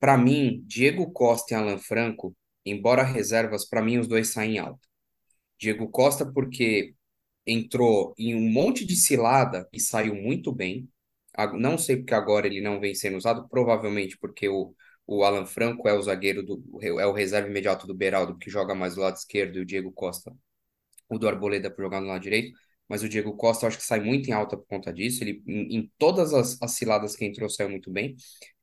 Para 0.00 0.16
mim, 0.18 0.62
Diego 0.66 1.12
Costa 1.12 1.55
e 1.55 1.57
Alan 1.57 1.78
Franco, 1.78 2.37
embora 2.64 3.02
reservas, 3.02 3.64
para 3.68 3.83
mim 3.83 3.98
os 3.98 4.09
dois 4.09 4.28
saem 4.28 4.59
alto. 4.59 4.88
Diego 5.59 5.88
Costa 5.88 6.26
porque 6.26 6.94
entrou 7.46 8.14
em 8.18 8.35
um 8.35 8.50
monte 8.50 8.85
de 8.85 8.96
cilada 8.96 9.68
e 9.72 9.81
saiu 9.81 10.14
muito 10.14 10.52
bem. 10.52 10.88
Não 11.55 11.78
sei 11.78 11.96
porque 11.96 12.14
agora 12.14 12.46
ele 12.46 12.61
não 12.61 12.81
vem 12.81 12.94
sendo 12.94 13.16
usado, 13.16 13.48
provavelmente 13.48 14.18
porque 14.18 14.48
o, 14.48 14.74
o 15.07 15.24
Alan 15.24 15.46
Franco 15.46 15.88
é 15.88 15.94
o 15.94 16.02
zagueiro 16.02 16.42
do, 16.42 16.62
é 16.83 17.07
o 17.07 17.12
reserva 17.12 17.48
imediato 17.48 17.87
do 17.87 17.94
Beraldo, 17.94 18.37
que 18.38 18.50
joga 18.50 18.74
mais 18.74 18.94
do 18.94 19.00
lado 19.00 19.16
esquerdo, 19.16 19.59
e 19.59 19.62
o 19.62 19.64
Diego 19.66 19.92
Costa, 19.92 20.35
o 21.09 21.18
do 21.18 21.28
Arboleda 21.28 21.70
por 21.70 21.83
jogar 21.83 22.00
no 22.00 22.09
lado 22.09 22.22
direito. 22.22 22.52
Mas 22.92 23.02
o 23.02 23.09
Diego 23.09 23.35
Costa 23.35 23.66
acho 23.66 23.78
que 23.78 23.85
sai 23.85 24.00
muito 24.00 24.28
em 24.28 24.35
alta 24.35 24.55
por 24.55 24.66
conta 24.66 24.92
disso. 24.92 25.24
Ele, 25.24 25.42
em, 25.46 25.78
em 25.78 25.92
todas 25.96 26.35
as, 26.35 26.61
as 26.61 26.72
ciladas 26.72 27.16
que 27.16 27.24
entrou, 27.24 27.48
saiu 27.48 27.70
muito 27.70 27.90
bem. 27.90 28.14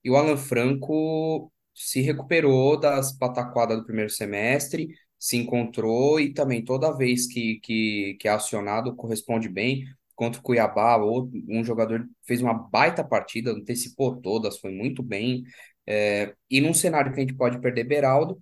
E 0.04 0.10
o 0.12 0.16
Alan 0.16 0.38
Franco 0.38 1.52
se 1.74 2.00
recuperou 2.02 2.80
das 2.80 3.12
pataquadas 3.12 3.80
do 3.80 3.86
primeiro 3.86 4.12
semestre, 4.12 4.90
se 5.18 5.36
encontrou 5.36 6.20
e 6.20 6.32
também 6.32 6.64
toda 6.64 6.96
vez 6.96 7.26
que, 7.26 7.60
que, 7.62 8.18
que 8.20 8.28
é 8.28 8.32
acionado 8.32 8.96
corresponde 8.96 9.50
bem. 9.50 9.84
Contra 10.14 10.40
o 10.40 10.44
Cuiabá, 10.44 10.96
outro, 10.98 11.32
um 11.50 11.64
jogador 11.64 12.08
fez 12.28 12.40
uma 12.40 12.54
baita 12.54 13.04
partida, 13.04 13.52
antecipou 13.52 14.16
todas, 14.22 14.60
foi 14.60 14.72
muito 14.72 15.02
bem. 15.02 15.44
É, 15.88 16.36
e 16.52 16.62
num 16.62 16.74
cenário 16.76 17.12
que 17.12 17.18
a 17.18 17.22
gente 17.22 17.34
pode 17.34 17.60
perder 17.60 17.84
Beraldo, 17.86 18.40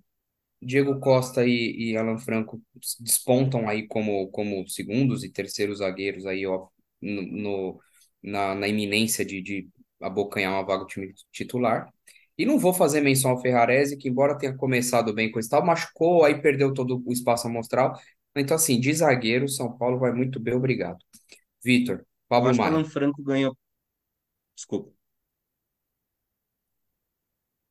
Diego 0.60 0.98
Costa 1.00 1.46
e, 1.46 1.92
e 1.92 1.96
Alan 1.96 2.18
Franco 2.18 2.60
despontam 3.00 3.68
aí 3.68 3.86
como, 3.86 4.28
como 4.30 4.66
segundos 4.68 5.24
e 5.24 5.30
terceiros 5.32 5.78
zagueiros 5.78 6.26
aí, 6.26 6.46
ó, 6.46 6.68
no, 7.00 7.22
no- 7.22 7.80
na, 8.22 8.54
na 8.54 8.68
iminência 8.68 9.24
de, 9.24 9.40
de 9.42 9.68
abocanhar 10.00 10.52
uma 10.52 10.64
vaga 10.64 10.80
do 10.84 10.86
time 10.88 11.12
titular. 11.32 11.88
E 12.36 12.44
não 12.46 12.58
vou 12.58 12.72
fazer 12.74 13.00
menção 13.00 13.30
ao 13.32 13.40
Ferrarese, 13.40 13.96
que 13.96 14.08
embora 14.08 14.36
tenha 14.38 14.56
começado 14.56 15.12
bem 15.14 15.30
com 15.30 15.38
esse 15.40 15.48
tal, 15.50 15.64
machucou, 15.64 16.24
aí 16.24 16.40
perdeu 16.40 16.72
todo 16.74 17.02
o 17.06 17.12
espaço 17.12 17.46
amostral. 17.48 17.98
Então, 18.36 18.56
assim, 18.56 18.78
de 18.80 18.92
zagueiro, 18.94 19.48
São 19.48 19.76
Paulo 19.76 19.98
vai 19.98 20.12
muito 20.12 20.38
bem, 20.40 20.54
obrigado. 20.54 20.98
Vitor, 21.64 22.06
Pablo 22.28 22.50
acho 22.50 22.60
que 22.60 22.66
o 22.66 22.68
Maia. 22.68 22.72
Alan 22.72 22.84
Franco 22.84 23.22
ganhou. 23.22 23.56
Desculpa. 24.56 24.92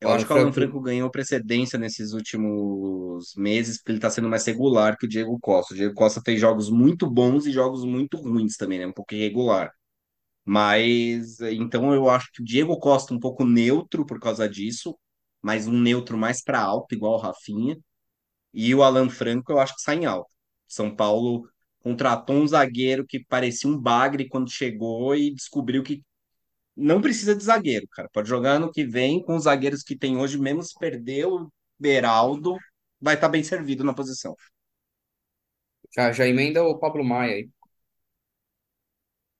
Eu 0.00 0.08
Alan 0.08 0.16
acho 0.16 0.26
que 0.26 0.32
o 0.32 0.36
Alan 0.36 0.52
Franco, 0.52 0.54
Franco 0.54 0.80
ganhou 0.80 1.10
precedência 1.10 1.78
nesses 1.78 2.12
últimos 2.12 3.34
meses, 3.36 3.78
porque 3.78 3.92
ele 3.92 3.98
está 3.98 4.10
sendo 4.10 4.28
mais 4.28 4.44
regular 4.46 4.96
que 4.96 5.06
o 5.06 5.08
Diego 5.08 5.38
Costa. 5.40 5.74
O 5.74 5.76
Diego 5.76 5.94
Costa 5.94 6.20
fez 6.24 6.40
jogos 6.40 6.70
muito 6.70 7.10
bons 7.10 7.46
e 7.46 7.52
jogos 7.52 7.84
muito 7.84 8.16
ruins 8.16 8.56
também, 8.56 8.78
né? 8.78 8.86
Um 8.86 8.92
pouco 8.92 9.14
irregular. 9.14 9.72
Mas 10.44 11.40
então 11.40 11.92
eu 11.94 12.08
acho 12.08 12.30
que 12.32 12.42
o 12.42 12.44
Diego 12.44 12.78
Costa 12.78 13.14
um 13.14 13.20
pouco 13.20 13.44
neutro 13.44 14.06
por 14.06 14.20
causa 14.20 14.48
disso, 14.48 14.98
mas 15.42 15.66
um 15.66 15.78
neutro 15.78 16.16
mais 16.16 16.42
para 16.42 16.60
alto, 16.60 16.94
igual 16.94 17.14
o 17.14 17.18
Rafinha. 17.18 17.78
E 18.52 18.74
o 18.74 18.82
Alan 18.82 19.10
Franco 19.10 19.52
eu 19.52 19.58
acho 19.60 19.74
que 19.76 19.82
sai 19.82 19.96
em 19.98 20.06
alta. 20.06 20.30
São 20.66 20.94
Paulo 20.94 21.48
contratou 21.80 22.36
um 22.36 22.46
zagueiro 22.46 23.06
que 23.06 23.24
parecia 23.24 23.70
um 23.70 23.78
bagre 23.78 24.28
quando 24.28 24.50
chegou 24.50 25.14
e 25.14 25.32
descobriu 25.34 25.82
que 25.82 26.02
não 26.78 27.00
precisa 27.02 27.34
de 27.36 27.44
zagueiro, 27.44 27.86
cara. 27.90 28.08
Pode 28.12 28.28
jogar 28.28 28.52
ano 28.54 28.72
que 28.72 28.84
vem 28.84 29.22
com 29.22 29.36
os 29.36 29.44
zagueiros 29.44 29.82
que 29.82 29.96
tem 29.98 30.16
hoje, 30.18 30.38
mesmo 30.38 30.62
se 30.62 30.78
perder 30.78 31.26
o 31.26 31.50
Beraldo, 31.78 32.56
vai 33.00 33.14
estar 33.16 33.28
bem 33.28 33.42
servido 33.44 33.84
na 33.84 33.94
posição. 33.94 34.34
já, 35.94 36.12
já 36.12 36.26
emenda 36.26 36.62
o 36.64 36.78
Pablo 36.78 37.04
Maia 37.04 37.34
aí. 37.36 37.50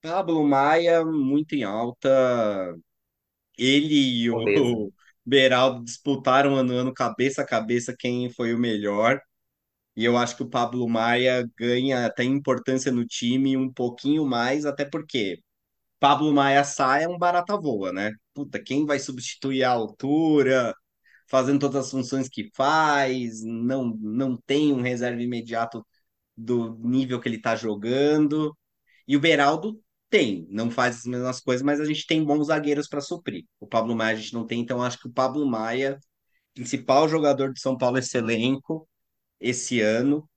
Pablo 0.00 0.44
Maia, 0.44 1.04
muito 1.04 1.54
em 1.54 1.64
alta. 1.64 2.08
Ele 3.58 3.94
e 4.24 4.30
Beleza. 4.30 4.78
o 4.80 4.92
Beraldo 5.24 5.84
disputaram 5.84 6.56
ano 6.56 6.72
a 6.72 6.76
ano 6.76 6.94
cabeça 6.94 7.42
a 7.42 7.46
cabeça 7.46 7.94
quem 7.98 8.30
foi 8.30 8.54
o 8.54 8.58
melhor. 8.58 9.20
E 9.96 10.04
eu 10.04 10.16
acho 10.16 10.36
que 10.36 10.42
o 10.44 10.50
Pablo 10.50 10.88
Maia 10.88 11.48
ganha 11.58 12.06
até 12.06 12.24
importância 12.24 12.92
no 12.92 13.06
time 13.06 13.56
um 13.56 13.72
pouquinho 13.72 14.26
mais, 14.26 14.66
até 14.66 14.84
porque 14.84 15.40
Pablo 16.00 16.32
Maia 16.32 16.64
sai 16.64 17.04
é 17.04 17.08
um 17.08 17.18
barata 17.18 17.56
voa, 17.56 17.92
né? 17.92 18.12
Puta, 18.34 18.62
quem 18.62 18.86
vai 18.86 18.98
substituir 18.98 19.64
a 19.64 19.70
altura? 19.70 20.74
fazendo 21.28 21.60
todas 21.60 21.86
as 21.86 21.90
funções 21.90 22.28
que 22.28 22.50
faz, 22.54 23.42
não, 23.44 23.96
não 24.00 24.36
tem 24.36 24.72
um 24.72 24.80
reserva 24.82 25.22
imediato 25.22 25.86
do 26.36 26.76
nível 26.78 27.20
que 27.20 27.28
ele 27.28 27.36
está 27.36 27.56
jogando. 27.56 28.56
E 29.06 29.16
o 29.16 29.20
Beraldo 29.20 29.80
tem, 30.10 30.46
não 30.50 30.70
faz 30.70 30.98
as 30.98 31.04
mesmas 31.04 31.40
coisas, 31.40 31.62
mas 31.62 31.80
a 31.80 31.84
gente 31.84 32.06
tem 32.06 32.24
bons 32.24 32.46
zagueiros 32.48 32.88
para 32.88 33.00
suprir. 33.00 33.44
O 33.60 33.66
Pablo 33.66 33.94
Maia 33.96 34.16
a 34.16 34.20
gente 34.20 34.34
não 34.34 34.46
tem, 34.46 34.60
então 34.60 34.82
acho 34.82 34.98
que 34.98 35.08
o 35.08 35.12
Pablo 35.12 35.46
Maia, 35.46 35.98
principal 36.54 37.08
jogador 37.08 37.52
de 37.52 37.60
São 37.60 37.76
Paulo 37.76 37.98
esse 37.98 38.16
elenco, 38.18 38.88
esse 39.40 39.80
ano. 39.80 40.28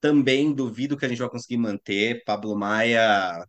Também 0.00 0.54
duvido 0.54 0.96
que 0.96 1.06
a 1.06 1.08
gente 1.08 1.18
vai 1.18 1.30
conseguir 1.30 1.58
manter. 1.58 2.22
Pablo 2.24 2.56
Maia 2.56 3.44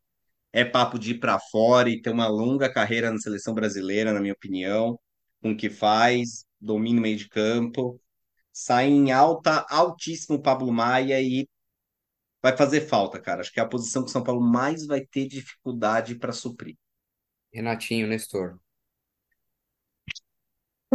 é 0.55 0.63
papo 0.63 0.97
de 0.97 1.11
ir 1.11 1.19
para 1.19 1.37
fora 1.37 1.89
e 1.89 2.01
ter 2.01 2.11
uma 2.11 2.27
longa 2.27 2.71
carreira 2.71 3.11
na 3.11 3.19
seleção 3.19 3.53
brasileira, 3.53 4.13
na 4.13 4.21
minha 4.21 4.31
opinião, 4.31 4.97
com 5.41 5.51
o 5.51 5.57
que 5.57 5.69
faz, 5.69 6.45
domina 6.61 6.97
o 6.99 7.01
meio 7.01 7.17
de 7.17 7.27
campo, 7.27 7.99
sai 8.53 8.87
em 8.87 9.11
alta, 9.11 9.65
altíssimo 9.69 10.41
Pablo 10.41 10.71
Maia 10.71 11.21
e 11.21 11.45
vai 12.41 12.55
fazer 12.55 12.87
falta, 12.87 13.19
cara. 13.19 13.41
Acho 13.41 13.51
que 13.51 13.59
é 13.59 13.63
a 13.63 13.67
posição 13.67 14.01
que 14.01 14.07
o 14.09 14.11
São 14.13 14.23
Paulo 14.23 14.39
mais 14.39 14.87
vai 14.87 15.01
ter 15.01 15.27
dificuldade 15.27 16.15
para 16.15 16.31
suprir. 16.31 16.77
Renatinho, 17.53 18.07
Nestor. 18.07 18.57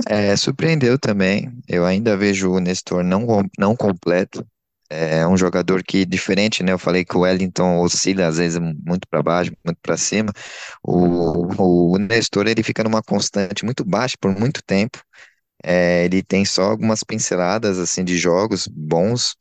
É, 0.09 0.35
surpreendeu 0.37 0.99
também. 0.99 1.53
Eu 1.69 1.85
ainda 1.85 2.17
vejo 2.17 2.51
o 2.51 2.61
Nestor 2.61 3.05
não, 3.05 3.27
não 3.59 3.77
completo. 3.77 4.43
É 4.93 5.25
um 5.27 5.37
jogador 5.37 5.85
que, 5.85 6.05
diferente, 6.05 6.63
né? 6.65 6.73
Eu 6.73 6.79
falei 6.79 7.05
que 7.05 7.17
o 7.17 7.21
Wellington 7.21 7.79
oscila 7.81 8.27
às 8.27 8.39
vezes 8.39 8.59
muito 8.59 9.07
para 9.09 9.23
baixo, 9.23 9.53
muito 9.65 9.79
para 9.81 9.97
cima. 9.97 10.33
O, 10.83 11.93
o 11.95 11.99
Nestor 11.99 12.49
ele 12.49 12.63
fica 12.65 12.83
numa 12.83 13.01
constante 13.03 13.65
muito 13.65 13.85
baixa 13.85 14.17
por 14.21 14.37
muito 14.37 14.63
tempo. 14.65 15.01
É, 15.65 16.05
ele 16.07 16.23
tem 16.23 16.45
só 16.45 16.65
algumas 16.65 17.05
pinceladas 17.05 17.79
assim 17.79 18.05
de 18.05 18.19
jogos 18.19 18.67
bons, 18.69 19.37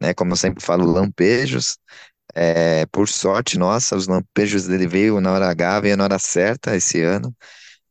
né? 0.00 0.14
Como 0.14 0.32
eu 0.32 0.36
sempre 0.36 0.64
falo, 0.64 0.86
lampejos. 0.90 1.78
É, 2.34 2.86
por 2.86 3.08
sorte, 3.08 3.58
nossa, 3.58 3.96
os 3.96 4.06
lampejos 4.08 4.66
dele 4.66 4.86
veio 4.86 5.20
na 5.20 5.32
hora 5.32 5.50
H, 5.50 5.80
veio 5.80 5.96
na 5.96 6.04
hora 6.04 6.18
certa 6.18 6.76
esse 6.76 7.02
ano. 7.02 7.34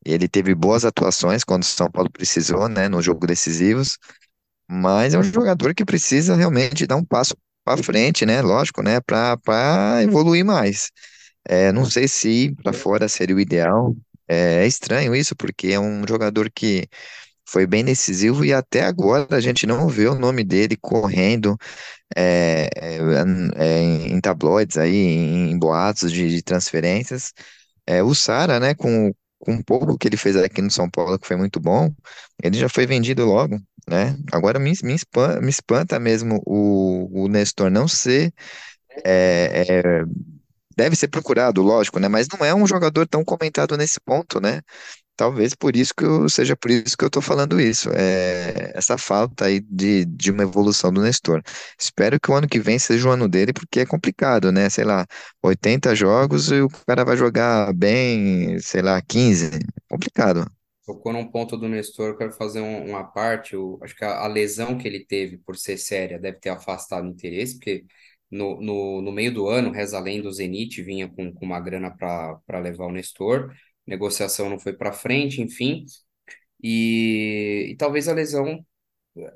Ele 0.04 0.28
teve 0.28 0.54
boas 0.54 0.84
atuações 0.84 1.44
quando 1.44 1.62
o 1.62 1.66
São 1.66 1.90
Paulo 1.90 2.10
precisou, 2.10 2.68
né, 2.68 2.88
no 2.88 3.02
jogo 3.02 3.26
decisivos, 3.26 3.98
mas 4.70 5.14
é 5.14 5.18
um 5.18 5.22
jogador 5.22 5.74
que 5.74 5.84
precisa 5.84 6.36
realmente 6.36 6.86
dar 6.86 6.96
um 6.96 7.04
passo 7.04 7.34
para 7.64 7.82
frente, 7.82 8.24
né, 8.26 8.42
lógico, 8.42 8.82
né, 8.82 9.00
para 9.00 10.02
evoluir 10.02 10.44
mais. 10.44 10.90
É, 11.48 11.72
não 11.72 11.84
sei 11.86 12.08
se 12.08 12.28
ir 12.30 12.56
para 12.56 12.72
fora 12.72 13.08
seria 13.08 13.36
o 13.36 13.40
ideal. 13.40 13.96
É, 14.28 14.64
é 14.64 14.66
estranho 14.66 15.14
isso, 15.14 15.36
porque 15.36 15.68
é 15.68 15.80
um 15.80 16.04
jogador 16.08 16.50
que 16.50 16.88
foi 17.46 17.66
bem 17.66 17.84
decisivo 17.84 18.44
e 18.44 18.52
até 18.52 18.84
agora 18.84 19.26
a 19.36 19.40
gente 19.40 19.66
não 19.66 19.88
vê 19.88 20.06
o 20.08 20.14
nome 20.14 20.44
dele 20.44 20.76
correndo 20.80 21.56
é, 22.16 22.68
é, 22.76 22.98
é, 23.56 23.82
em 24.08 24.20
tabloides 24.20 24.76
aí, 24.78 24.94
em, 24.94 25.50
em 25.52 25.58
boatos 25.58 26.12
de, 26.12 26.28
de 26.30 26.42
transferências. 26.42 27.32
É, 27.86 28.02
o 28.02 28.14
Sara, 28.14 28.60
né, 28.60 28.74
com, 28.74 29.12
com 29.40 29.52
um 29.54 29.62
pouco 29.62 29.98
que 29.98 30.08
ele 30.08 30.18
fez 30.18 30.36
aqui 30.36 30.62
no 30.62 30.70
São 30.70 30.90
Paulo, 30.90 31.18
que 31.18 31.26
foi 31.28 31.36
muito 31.36 31.60
bom, 31.60 31.92
ele 32.42 32.58
já 32.58 32.68
foi 32.68 32.86
vendido 32.86 33.24
logo, 33.26 33.60
né? 33.88 34.16
Agora 34.32 34.58
me, 34.60 34.72
me, 34.84 34.94
espanta, 34.94 35.40
me 35.42 35.50
espanta 35.50 36.00
mesmo 36.00 36.42
o, 36.46 37.24
o 37.24 37.28
Nestor 37.28 37.70
não 37.70 37.88
ser. 37.88 38.32
é, 39.04 39.64
é, 39.68 40.04
deve 40.76 40.96
ser 40.96 41.08
procurado, 41.08 41.62
lógico, 41.62 41.98
né? 42.00 42.08
Mas 42.08 42.26
não 42.28 42.44
é 42.46 42.54
um 42.54 42.66
jogador 42.66 43.06
tão 43.06 43.24
comentado 43.24 43.76
nesse 43.76 44.00
ponto, 44.00 44.40
né? 44.40 44.62
Talvez 45.20 45.54
por 45.54 45.76
isso 45.76 45.92
que 45.94 46.02
eu, 46.02 46.30
seja 46.30 46.56
por 46.56 46.70
isso 46.70 46.96
que 46.96 47.04
eu 47.04 47.10
tô 47.10 47.20
falando 47.20 47.60
isso, 47.60 47.90
é, 47.90 48.72
essa 48.74 48.96
falta 48.96 49.44
aí 49.44 49.60
de, 49.60 50.06
de 50.06 50.30
uma 50.30 50.44
evolução 50.44 50.90
do 50.90 51.02
Nestor. 51.02 51.42
Espero 51.78 52.18
que 52.18 52.30
o 52.30 52.34
ano 52.34 52.48
que 52.48 52.58
vem 52.58 52.78
seja 52.78 53.06
o 53.06 53.12
ano 53.12 53.28
dele, 53.28 53.52
porque 53.52 53.80
é 53.80 53.86
complicado, 53.86 54.50
né? 54.50 54.70
Sei 54.70 54.82
lá, 54.82 55.06
80 55.42 55.94
jogos 55.94 56.50
e 56.50 56.62
o 56.62 56.70
cara 56.86 57.04
vai 57.04 57.18
jogar 57.18 57.70
bem, 57.74 58.58
sei 58.60 58.80
lá, 58.80 58.98
15. 59.02 59.50
Complicado. 59.90 60.50
Tocou 60.86 61.12
num 61.12 61.30
ponto 61.30 61.54
do 61.54 61.68
Nestor, 61.68 62.16
quero 62.16 62.32
fazer 62.32 62.62
um, 62.62 62.88
uma 62.88 63.04
parte. 63.04 63.52
Eu, 63.52 63.78
acho 63.82 63.94
que 63.94 64.04
a, 64.06 64.20
a 64.20 64.26
lesão 64.26 64.78
que 64.78 64.88
ele 64.88 65.04
teve 65.04 65.36
por 65.36 65.54
ser 65.54 65.76
séria 65.76 66.18
deve 66.18 66.38
ter 66.38 66.48
afastado 66.48 67.04
o 67.04 67.10
interesse, 67.10 67.56
porque 67.56 67.84
no, 68.30 68.58
no, 68.58 69.02
no 69.02 69.12
meio 69.12 69.34
do 69.34 69.48
ano, 69.48 69.70
reza 69.70 69.98
a 69.98 70.00
lenda, 70.00 70.28
o 70.28 70.32
Zenit 70.32 70.80
vinha 70.82 71.08
com, 71.10 71.30
com 71.30 71.44
uma 71.44 71.60
grana 71.60 71.90
para 71.90 72.58
levar 72.58 72.86
o 72.86 72.92
Nestor, 72.92 73.52
negociação 73.90 74.50
não 74.50 74.60
foi 74.60 74.74
para 74.74 74.92
frente, 74.92 75.42
enfim, 75.42 75.86
e, 76.62 77.68
e 77.72 77.76
talvez 77.76 78.08
a 78.08 78.12
lesão, 78.14 78.64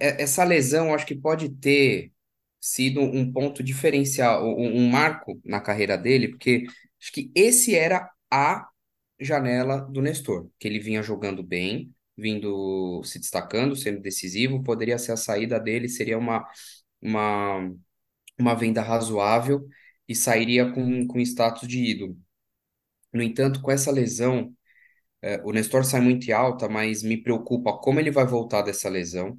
é- 0.01 0.23
essa 0.23 0.45
lesão 0.45 0.95
acho 0.95 1.07
que 1.07 1.15
pode 1.17 1.49
ter 1.51 2.13
sido 2.61 3.01
um 3.01 3.31
ponto 3.33 3.63
diferencial, 3.63 4.45
um, 4.47 4.79
um 4.85 4.89
marco 4.91 5.41
na 5.45 5.61
carreira 5.61 5.97
dele, 5.99 6.29
porque 6.29 6.65
acho 7.01 7.13
que 7.13 7.31
esse 7.35 7.75
era 7.77 8.11
a 8.31 8.69
janela 9.21 9.79
do 9.83 10.03
Nestor, 10.03 10.51
que 10.59 10.69
ele 10.69 10.79
vinha 10.81 11.03
jogando 11.03 11.43
bem, 11.43 11.95
vindo 12.17 13.03
se 13.05 13.19
destacando, 13.19 13.77
sendo 13.77 14.01
decisivo, 14.01 14.63
poderia 14.63 14.99
ser 14.99 15.13
a 15.13 15.17
saída 15.17 15.61
dele, 15.61 15.89
seria 15.89 16.19
uma, 16.19 16.45
uma, 17.03 17.71
uma 18.39 18.55
venda 18.55 18.83
razoável 18.83 19.69
e 20.09 20.15
sairia 20.15 20.73
com, 20.73 21.07
com 21.07 21.21
status 21.21 21.69
de 21.69 21.79
ídolo. 21.85 22.19
No 23.15 23.23
entanto, 23.23 23.63
com 23.63 23.71
essa 23.73 23.93
lesão, 23.93 24.55
eh, 25.23 25.41
o 25.45 25.53
Nestor 25.53 25.85
sai 25.85 26.01
muito 26.01 26.27
em 26.29 26.33
alta, 26.33 26.69
mas 26.69 27.03
me 27.03 27.17
preocupa 27.23 27.73
como 27.79 28.01
ele 28.01 28.11
vai 28.11 28.27
voltar 28.27 28.63
dessa 28.63 28.89
lesão, 28.89 29.39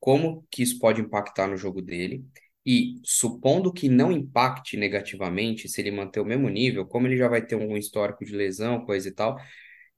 como 0.00 0.46
que 0.50 0.62
isso 0.62 0.78
pode 0.80 1.00
impactar 1.00 1.48
no 1.48 1.56
jogo 1.56 1.82
dele. 1.82 2.24
E 2.66 3.00
supondo 3.04 3.72
que 3.72 3.88
não 3.88 4.12
impacte 4.12 4.76
negativamente, 4.76 5.68
se 5.68 5.80
ele 5.82 5.90
manter 5.92 6.20
o 6.20 6.24
mesmo 6.26 6.48
nível, 6.50 6.86
como 6.86 7.06
ele 7.08 7.16
já 7.16 7.28
vai 7.28 7.44
ter 7.46 7.56
um 7.56 7.76
histórico 7.76 8.24
de 8.24 8.34
lesão, 8.36 8.84
coisa 8.86 9.08
e 9.08 9.12
tal, 9.12 9.38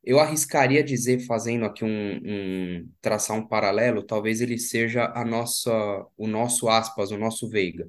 eu 0.04 0.20
arriscaria 0.20 0.82
dizer, 0.84 1.20
fazendo 1.26 1.64
aqui 1.64 1.84
um, 1.84 2.20
um 2.24 2.90
traçar 3.00 3.37
um 3.37 3.46
paralelo, 3.46 4.02
talvez 4.02 4.40
ele 4.40 4.58
seja 4.58 5.06
a 5.14 5.24
nossa, 5.24 5.72
o 6.16 6.26
nosso 6.26 6.68
aspas, 6.68 7.10
o 7.10 7.18
nosso 7.18 7.48
Veiga. 7.48 7.88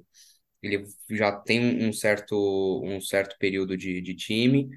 Ele 0.62 0.86
já 1.10 1.32
tem 1.32 1.60
um 1.86 1.90
um 1.90 1.94
certo, 1.94 2.82
um 2.84 3.00
certo 3.02 3.38
período 3.40 3.78
de, 3.78 4.02
de 4.02 4.16
time, 4.16 4.70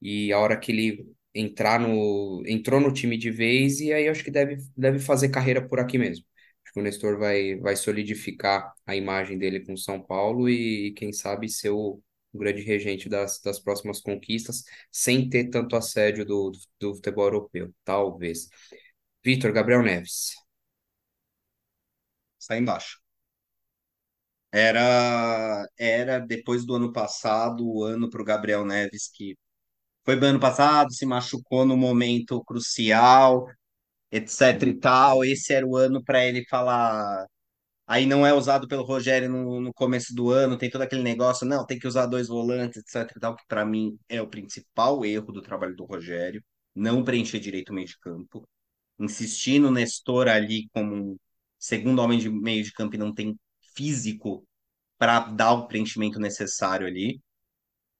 e 0.00 0.32
a 0.32 0.38
hora 0.38 0.58
que 0.58 0.72
ele 0.72 1.12
entrar 1.34 1.78
no, 1.80 2.42
entrou 2.46 2.80
no 2.80 2.92
time 2.92 3.16
de 3.16 3.30
vez, 3.30 3.80
e 3.80 3.92
aí 3.92 4.08
acho 4.08 4.24
que 4.24 4.30
deve, 4.30 4.56
deve 4.76 4.98
fazer 4.98 5.28
carreira 5.30 5.66
por 5.66 5.78
aqui 5.80 5.98
mesmo. 5.98 6.24
Acho 6.64 6.72
que 6.74 6.80
o 6.80 6.82
Nestor 6.82 7.18
vai, 7.18 7.56
vai 7.56 7.76
solidificar 7.76 8.72
a 8.86 8.94
imagem 8.96 9.38
dele 9.38 9.60
com 9.64 9.76
São 9.76 10.00
Paulo 10.02 10.48
e, 10.48 10.92
quem 10.96 11.12
sabe, 11.12 11.48
ser 11.48 11.70
o, 11.70 12.00
o 12.32 12.38
grande 12.38 12.62
regente 12.62 13.08
das, 13.08 13.40
das 13.40 13.58
próximas 13.60 14.00
conquistas, 14.00 14.64
sem 14.90 15.28
ter 15.28 15.48
tanto 15.50 15.76
assédio 15.76 16.24
do, 16.24 16.52
do 16.80 16.94
futebol 16.94 17.24
europeu, 17.26 17.72
talvez. 17.84 18.48
Vitor, 19.24 19.52
Gabriel 19.52 19.82
Neves. 19.82 20.34
Sai 22.38 22.58
embaixo. 22.58 22.98
Era, 24.50 25.66
era 25.78 26.18
depois 26.20 26.64
do 26.64 26.74
ano 26.74 26.92
passado, 26.92 27.66
o 27.68 27.84
ano 27.84 28.08
para 28.08 28.22
o 28.22 28.24
Gabriel 28.24 28.64
Neves, 28.64 29.08
que 29.12 29.36
foi 30.08 30.16
do 30.16 30.24
ano 30.24 30.40
passado, 30.40 30.90
se 30.94 31.04
machucou 31.04 31.66
no 31.66 31.76
momento 31.76 32.42
crucial, 32.44 33.46
etc 34.10 34.62
e 34.68 34.74
tal. 34.74 35.24
Esse 35.24 35.52
era 35.54 35.66
o 35.66 35.76
ano 35.76 36.02
para 36.02 36.24
ele 36.26 36.44
falar. 36.48 37.26
Aí 37.86 38.06
não 38.06 38.26
é 38.26 38.34
usado 38.34 38.68
pelo 38.68 38.84
Rogério 38.84 39.30
no, 39.30 39.60
no 39.60 39.74
começo 39.74 40.14
do 40.14 40.30
ano, 40.30 40.58
tem 40.58 40.70
todo 40.70 40.82
aquele 40.82 41.02
negócio, 41.02 41.46
não, 41.46 41.66
tem 41.66 41.78
que 41.78 41.88
usar 41.88 42.06
dois 42.06 42.28
volantes, 42.28 42.78
etc 42.78 43.16
e 43.16 43.20
tal, 43.20 43.36
que 43.36 43.44
para 43.48 43.64
mim 43.66 43.98
é 44.08 44.22
o 44.22 44.28
principal 44.28 45.04
erro 45.04 45.32
do 45.32 45.42
trabalho 45.42 45.76
do 45.76 45.84
Rogério, 45.84 46.42
não 46.74 47.04
preencher 47.04 47.40
direito 47.40 47.70
o 47.70 47.74
meio 47.74 47.88
de 47.88 47.98
campo. 47.98 48.48
Insistir 48.98 49.60
no 49.60 49.70
Nestor 49.70 50.28
ali 50.28 50.68
como 50.72 50.94
um 50.96 51.18
segundo 51.58 52.00
homem 52.00 52.18
de 52.18 52.30
meio 52.30 52.64
de 52.64 52.72
campo 52.72 52.96
e 52.96 52.98
não 52.98 53.14
tem 53.14 53.38
físico 53.76 54.46
para 54.98 55.20
dar 55.20 55.52
o 55.52 55.68
preenchimento 55.68 56.20
necessário 56.20 56.86
ali. 56.86 57.20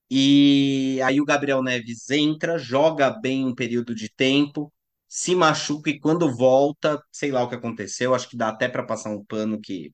E 0.09 0.99
aí 1.03 1.21
o 1.21 1.25
Gabriel 1.25 1.61
Neves 1.63 2.09
entra, 2.09 2.57
joga 2.57 3.09
bem 3.11 3.45
um 3.45 3.53
período 3.55 3.93
de 3.95 4.09
tempo, 4.09 4.73
se 5.07 5.35
machuca 5.35 5.89
e 5.89 5.99
quando 5.99 6.35
volta, 6.35 7.01
sei 7.11 7.31
lá 7.31 7.43
o 7.43 7.49
que 7.49 7.55
aconteceu, 7.55 8.13
acho 8.15 8.29
que 8.29 8.37
dá 8.37 8.49
até 8.49 8.67
para 8.67 8.83
passar 8.83 9.11
um 9.11 9.23
pano 9.25 9.59
que 9.61 9.93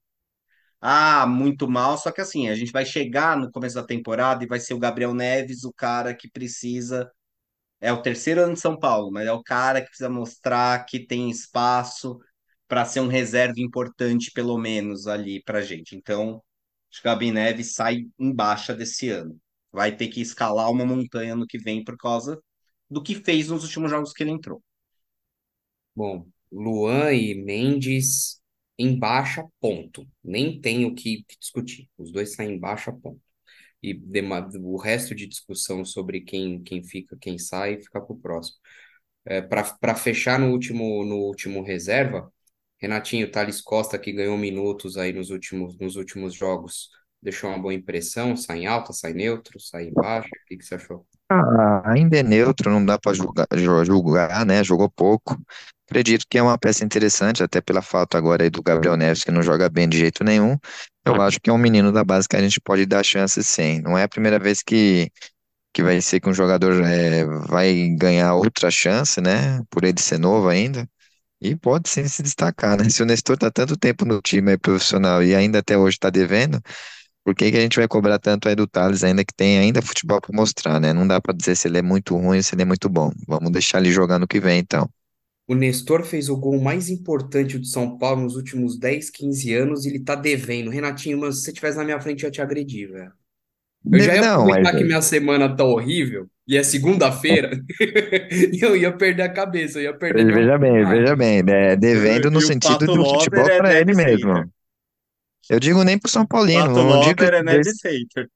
ah, 0.81 1.25
muito 1.27 1.67
mal, 1.67 1.97
só 1.97 2.11
que 2.11 2.21
assim, 2.21 2.47
a 2.49 2.55
gente 2.55 2.71
vai 2.71 2.85
chegar 2.85 3.37
no 3.37 3.51
começo 3.51 3.75
da 3.75 3.83
temporada 3.83 4.43
e 4.43 4.47
vai 4.47 4.59
ser 4.59 4.73
o 4.73 4.79
Gabriel 4.79 5.13
Neves, 5.13 5.63
o 5.63 5.73
cara 5.73 6.13
que 6.15 6.29
precisa 6.29 7.09
é 7.81 7.91
o 7.93 8.01
terceiro 8.01 8.41
ano 8.43 8.53
de 8.53 8.59
São 8.59 8.77
Paulo, 8.79 9.11
mas 9.11 9.27
é 9.27 9.31
o 9.31 9.43
cara 9.43 9.81
que 9.81 9.87
precisa 9.87 10.09
mostrar 10.09 10.85
que 10.85 10.99
tem 11.05 11.29
espaço 11.29 12.19
para 12.67 12.85
ser 12.85 13.01
um 13.01 13.07
reserva 13.07 13.59
importante, 13.59 14.31
pelo 14.31 14.57
menos, 14.57 15.07
ali 15.07 15.43
para 15.43 15.61
gente. 15.61 15.95
Então, 15.95 16.43
acho 16.91 17.01
que 17.01 17.07
o 17.07 17.11
Gabi 17.11 17.31
Neves 17.31 17.73
sai 17.75 18.05
em 18.19 18.33
baixa 18.33 18.73
desse 18.73 19.09
ano. 19.09 19.39
Vai 19.75 19.93
ter 19.93 20.07
que 20.07 20.21
escalar 20.21 20.71
uma 20.71 20.85
montanha 20.85 21.35
no 21.35 21.45
que 21.45 21.57
vem 21.57 21.83
por 21.83 21.97
causa 21.97 22.41
do 22.89 23.03
que 23.03 23.13
fez 23.15 23.49
nos 23.49 23.63
últimos 23.63 23.91
jogos 23.91 24.13
que 24.13 24.23
ele 24.23 24.31
entrou. 24.31 24.63
Bom, 25.93 26.25
Luan 26.49 27.11
e 27.11 27.35
Mendes 27.35 28.41
em 28.77 28.97
baixa, 28.97 29.43
ponto. 29.59 30.07
Nem 30.23 30.61
tem 30.61 30.85
o 30.85 30.95
que, 30.95 31.25
discutir. 31.39 31.89
Os 31.97 32.09
dois 32.09 32.33
saem 32.33 32.53
em 32.55 32.59
baixa, 32.59 32.93
ponto. 32.93 33.19
E 33.83 34.01
o 34.61 34.77
resto 34.77 35.13
de 35.13 35.27
discussão 35.27 35.83
sobre 35.83 36.21
quem, 36.21 36.63
quem 36.63 36.81
fica, 36.81 37.17
quem 37.19 37.37
sai, 37.37 37.81
fica 37.81 37.99
para 37.99 38.13
o 38.15 38.17
próximo. 38.17 38.57
É, 39.25 39.41
para 39.41 39.95
fechar 39.95 40.39
no 40.39 40.51
último, 40.51 41.03
no 41.03 41.17
último 41.17 41.61
reserva, 41.61 42.31
Renatinho, 42.77 43.29
Thales 43.29 43.61
Costa, 43.61 43.99
que 43.99 44.13
ganhou 44.13 44.37
minutos 44.37 44.97
aí 44.97 45.11
nos 45.11 45.31
últimos, 45.31 45.77
nos 45.77 45.97
últimos 45.97 46.33
jogos, 46.33 46.89
deixou 47.25 47.51
uma 47.51 47.59
boa 47.61 47.75
impressão, 47.75 48.37
sai 48.37 48.59
em 48.61 48.67
alta, 48.67 48.93
sai 48.93 49.13
neutro, 49.13 49.59
sai 49.61 49.85
em 49.89 49.93
baixa, 49.95 50.29
o 50.29 50.45
que 50.47 50.57
que 50.57 50.65
você 50.65 50.75
achou? 50.75 51.07
Ah, 51.29 51.81
ainda 51.91 52.17
é 52.19 52.23
neutro, 52.23 52.69
não 52.69 52.85
dá 52.85 52.99
para 52.99 53.13
julgar, 53.13 53.47
ju- 53.55 53.83
julgar, 53.85 54.45
né? 54.45 54.63
Jogou 54.63 54.89
pouco. 54.89 55.35
Acredito 55.89 56.25
que 56.29 56.37
é 56.37 56.41
uma 56.41 56.57
peça 56.57 56.83
interessante, 56.85 57.43
até 57.43 57.61
pela 57.61 57.81
falta 57.81 58.17
agora 58.17 58.43
aí 58.43 58.49
do 58.49 58.61
Gabriel 58.61 58.95
Neves, 58.95 59.23
que 59.23 59.31
não 59.31 59.41
joga 59.41 59.67
bem 59.69 59.87
de 59.89 59.97
jeito 59.97 60.23
nenhum. 60.23 60.57
Eu 61.05 61.21
acho 61.21 61.39
que 61.41 61.49
é 61.49 61.53
um 61.53 61.57
menino 61.57 61.91
da 61.91 62.03
base 62.03 62.27
que 62.27 62.35
a 62.35 62.41
gente 62.41 62.59
pode 62.61 62.85
dar 62.85 63.03
chance 63.03 63.43
sim. 63.43 63.81
Não 63.81 63.97
é 63.97 64.03
a 64.03 64.07
primeira 64.09 64.39
vez 64.39 64.61
que, 64.63 65.11
que 65.73 65.83
vai 65.83 66.01
ser 66.01 66.19
que 66.21 66.29
um 66.29 66.33
jogador 66.35 66.83
é, 66.85 67.25
vai 67.47 67.89
ganhar 67.97 68.35
outra 68.35 68.71
chance, 68.71 69.21
né? 69.21 69.61
Por 69.69 69.83
ele 69.85 70.01
ser 70.01 70.19
novo 70.19 70.49
ainda. 70.49 70.89
E 71.41 71.55
pode 71.55 71.89
sim 71.89 72.07
se 72.07 72.23
destacar, 72.23 72.77
né? 72.77 72.89
Se 72.89 73.03
o 73.03 73.05
Nestor 73.05 73.37
tá 73.37 73.51
tanto 73.51 73.77
tempo 73.77 74.05
no 74.05 74.21
time 74.21 74.57
profissional 74.57 75.23
e 75.23 75.35
ainda 75.35 75.59
até 75.59 75.77
hoje 75.77 75.99
tá 75.99 76.09
devendo, 76.09 76.61
por 77.25 77.35
que 77.35 77.51
que 77.51 77.57
a 77.57 77.61
gente 77.61 77.77
vai 77.77 77.89
cobrar 77.89 78.19
tanto 78.19 78.49
aí 78.49 78.55
do 78.55 78.67
Thales, 78.67 79.03
ainda 79.03 79.25
que 79.25 79.35
tem 79.35 79.59
ainda 79.59 79.81
futebol 79.83 80.21
para 80.21 80.35
mostrar, 80.35 80.79
né? 80.81 80.93
Não 80.93 81.07
dá 81.07 81.21
para 81.21 81.35
dizer 81.35 81.57
se 81.57 81.67
ele 81.69 81.79
é 81.79 81.83
muito 81.83 82.15
ruim 82.17 82.37
ou 82.37 82.43
se 82.43 82.55
ele 82.55 82.63
é 82.63 82.65
muito 82.65 82.89
bom. 82.89 83.11
Vamos 83.27 83.51
deixar 83.51 83.79
ele 83.81 83.91
jogar 83.91 84.19
no 84.19 84.27
que 84.27 84.39
vem, 84.41 84.59
então. 84.61 84.89
O 85.47 85.53
Nestor 85.55 86.03
fez 86.03 86.27
o 86.29 86.37
gol 86.37 86.59
mais 86.61 86.89
importante 86.89 87.57
do 87.59 87.65
São 87.65 87.97
Paulo 87.97 88.21
nos 88.23 88.35
últimos 88.35 88.77
10, 88.79 89.09
15 89.11 89.53
anos 89.53 89.85
e 89.85 89.89
ele 89.89 89.99
tá 90.03 90.15
devendo. 90.15 90.71
Renatinho, 90.71 91.19
mas 91.19 91.35
se 91.37 91.41
você 91.43 91.51
estivesse 91.51 91.77
na 91.77 91.83
minha 91.83 92.01
frente, 92.01 92.23
eu 92.23 92.27
ia 92.27 92.31
te 92.31 92.41
agredir, 92.41 92.91
velho. 92.91 93.13
Eu 93.91 94.01
já 94.01 94.15
ia 94.15 94.21
Não, 94.21 94.47
mas 94.47 94.67
aproveitar 94.67 94.75
que 94.75 94.83
minha 94.85 95.01
semana 95.01 95.55
tá 95.55 95.63
horrível 95.65 96.29
e 96.47 96.57
é 96.57 96.63
segunda-feira, 96.63 97.51
e 98.53 98.59
eu 98.63 98.75
ia 98.77 98.91
perder 98.95 99.23
a 99.23 99.33
cabeça, 99.33 99.79
eu 99.79 99.83
ia 99.85 99.97
perder 99.97 100.27
veja 100.33 100.57
bem, 100.57 100.85
veja 100.85 101.15
bem, 101.15 101.39
é, 101.47 101.75
devendo 101.75 102.31
no 102.31 102.41
E 102.41 102.41
sentido 102.41 102.87
do 102.89 103.05
futebol 103.05 103.45
é 103.47 103.51
para 103.51 103.73
ele 103.75 103.93
mesmo. 103.93 104.33
hater. 104.33 104.49
Eu 105.49 105.59
digo 105.59 105.83
nem 105.83 105.97
pro 105.97 106.09
São 106.09 106.25
Paulino, 106.25 106.67
Pato 106.67 106.73
não 106.75 106.99
digo 107.01 107.21
Lover 107.21 107.33
é 107.33 107.43
Neves 107.43 107.79
hater. 107.83 108.27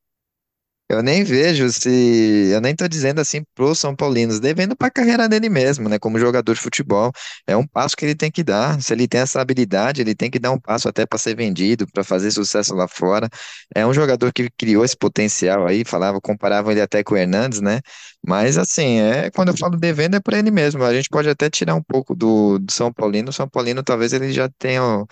Eu 0.92 1.04
nem 1.04 1.24
vejo 1.24 1.70
se. 1.72 2.50
Eu 2.52 2.60
nem 2.60 2.76
tô 2.76 2.88
dizendo 2.88 3.22
assim 3.22 3.44
pro 3.54 3.76
São 3.76 3.96
Paulinos, 3.96 4.40
devendo 4.40 4.76
pra 4.76 4.90
carreira 4.90 5.30
dele 5.30 5.48
mesmo, 5.48 5.88
né? 5.88 6.00
Como 6.00 6.18
jogador 6.18 6.52
de 6.52 6.60
futebol. 6.60 7.12
É 7.46 7.56
um 7.56 7.66
passo 7.68 7.96
que 7.96 8.04
ele 8.06 8.16
tem 8.16 8.32
que 8.32 8.44
dar. 8.44 8.82
Se 8.82 8.92
ele 8.92 9.08
tem 9.08 9.22
essa 9.22 9.40
habilidade, 9.40 10.02
ele 10.02 10.16
tem 10.16 10.32
que 10.32 10.40
dar 10.40 10.50
um 10.50 10.60
passo 10.60 10.90
até 10.90 11.06
para 11.06 11.20
ser 11.20 11.36
vendido, 11.36 11.86
para 11.94 12.04
fazer 12.04 12.32
sucesso 12.32 12.74
lá 12.74 12.88
fora. 12.88 13.30
É 13.76 13.86
um 13.86 13.94
jogador 13.94 14.34
que 14.34 14.50
criou 14.58 14.84
esse 14.84 14.98
potencial 14.98 15.68
aí, 15.68 15.86
falava, 15.86 16.20
comparavam 16.20 16.72
ele 16.72 16.82
até 16.82 17.04
com 17.04 17.14
o 17.14 17.18
Hernandes, 17.18 17.62
né? 17.62 17.82
Mas 18.26 18.58
assim, 18.58 19.00
é 19.00 19.30
quando 19.30 19.50
eu 19.50 19.58
falo 19.58 19.78
devendo 19.78 20.16
é 20.16 20.20
para 20.20 20.40
ele 20.40 20.50
mesmo. 20.50 20.84
A 20.84 20.94
gente 20.94 21.08
pode 21.10 21.30
até 21.30 21.52
tirar 21.52 21.76
um 21.76 21.84
pouco 21.84 22.16
do, 22.16 22.58
do 22.58 22.72
São 22.72 22.92
Paulino. 22.92 23.30
O 23.30 23.34
São 23.34 23.48
Paulino 23.48 23.84
talvez 23.84 24.12
ele 24.12 24.32
já 24.34 24.50
tenha 24.58 25.06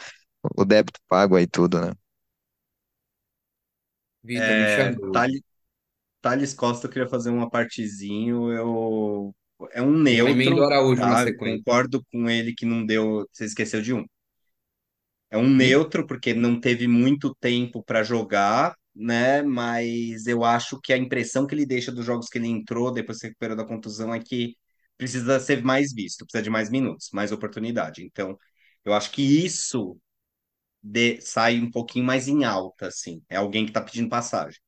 o, 0.43 0.65
débito 0.65 0.99
pago 1.07 1.35
aí 1.35 1.47
tudo, 1.47 1.79
né? 1.81 1.91
Vitor, 4.23 4.55
me 4.55 4.67
É, 4.67 4.67
chamou. 4.67 5.11
Thales, 5.11 5.41
Thales 6.21 6.53
Costa, 6.55 6.87
eu 6.87 6.91
queria 6.91 7.09
fazer 7.09 7.29
uma 7.31 7.49
partezinho. 7.49 8.51
Eu... 8.53 9.35
É 9.73 9.81
um 9.81 9.97
Já 10.11 10.29
emendo 10.31 10.61
o 10.61 10.63
neutro, 10.63 10.65
Araújo 10.65 11.05
na 11.05 11.15
tá? 11.15 11.27
sequência. 11.27 11.73
Concordo 11.73 12.03
com 12.11 12.29
ele 12.29 12.53
que 12.55 12.65
não 12.65 12.85
deu. 12.85 13.27
Você 13.33 13.45
esqueceu 13.45 13.81
de 13.81 13.93
um. 13.93 14.05
É 15.29 15.37
um 15.37 15.49
Hum? 15.55 15.55
neutro, 15.55 16.07
porque 16.07 16.33
não 16.33 16.59
teve 16.59 16.87
muito 16.87 17.35
tempo 17.35 17.83
para 17.83 18.03
jogar, 18.03 18.75
né? 18.95 19.41
Mas 19.41 20.25
eu 20.27 20.43
acho 20.43 20.79
que 20.81 20.93
a 20.93 20.97
impressão 20.97 21.45
que 21.45 21.53
ele 21.55 21.65
deixa 21.65 21.91
dos 21.91 22.05
jogos 22.05 22.29
que 22.29 22.37
ele 22.37 22.47
entrou 22.47 22.91
depois 22.91 23.17
que 23.17 23.21
se 23.21 23.27
recuperou 23.27 23.57
da 23.57 23.65
contusão 23.65 24.13
é 24.13 24.19
que 24.19 24.55
precisa 24.97 25.39
ser 25.39 25.63
mais 25.63 25.93
visto, 25.93 26.25
precisa 26.25 26.43
de 26.43 26.49
mais 26.49 26.69
minutos, 26.69 27.09
mais 27.13 27.31
oportunidade. 27.31 28.03
Então, 28.03 28.37
eu 28.85 28.93
acho 28.93 29.11
que 29.11 29.21
isso 29.45 29.97
de- 30.83 31.21
sai 31.21 31.59
um 31.59 31.69
pouquinho 31.71 32.05
mais 32.05 32.27
em 32.27 32.43
alta, 32.45 32.87
assim. 32.87 33.23
É 33.29 33.37
alguém 33.37 33.65
que 33.65 33.71
tá 33.71 33.81
pedindo 33.81 34.09
passagem. 34.09 34.59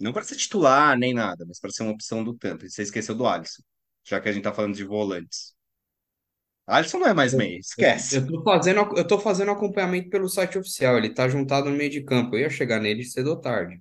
Não 0.00 0.12
para 0.12 0.24
ser 0.24 0.36
titular 0.36 0.96
nem 0.98 1.14
nada, 1.14 1.44
mas 1.46 1.58
para 1.60 1.70
ser 1.70 1.82
uma 1.82 1.92
opção 1.92 2.22
do 2.24 2.34
tanto. 2.36 2.68
Você 2.68 2.82
esqueceu 2.82 3.14
do 3.14 3.26
Alisson, 3.26 3.62
já 4.04 4.20
que 4.20 4.28
a 4.28 4.32
gente 4.32 4.44
tá 4.44 4.52
falando 4.52 4.74
de 4.76 4.84
volantes. 4.84 5.54
Alisson 6.66 6.98
não 7.00 7.08
é 7.08 7.14
mais 7.14 7.34
Eu, 7.34 7.40
meio, 7.40 7.58
eu, 7.78 7.86
esquece. 7.88 8.20
eu 8.20 8.26
tô 8.26 8.42
fazendo, 8.42 8.80
eu 8.96 9.06
tô 9.06 9.18
fazendo 9.18 9.50
acompanhamento 9.50 10.10
pelo 10.10 10.28
site 10.28 10.58
oficial. 10.58 10.96
Ele 10.98 11.12
tá 11.14 11.28
juntado 11.28 11.70
no 11.70 11.76
meio 11.76 11.90
de 11.90 12.02
campo. 12.04 12.34
Eu 12.36 12.40
ia 12.40 12.50
chegar 12.50 12.80
nele 12.80 13.04
cedo 13.04 13.30
ou 13.30 13.40
tarde. 13.40 13.80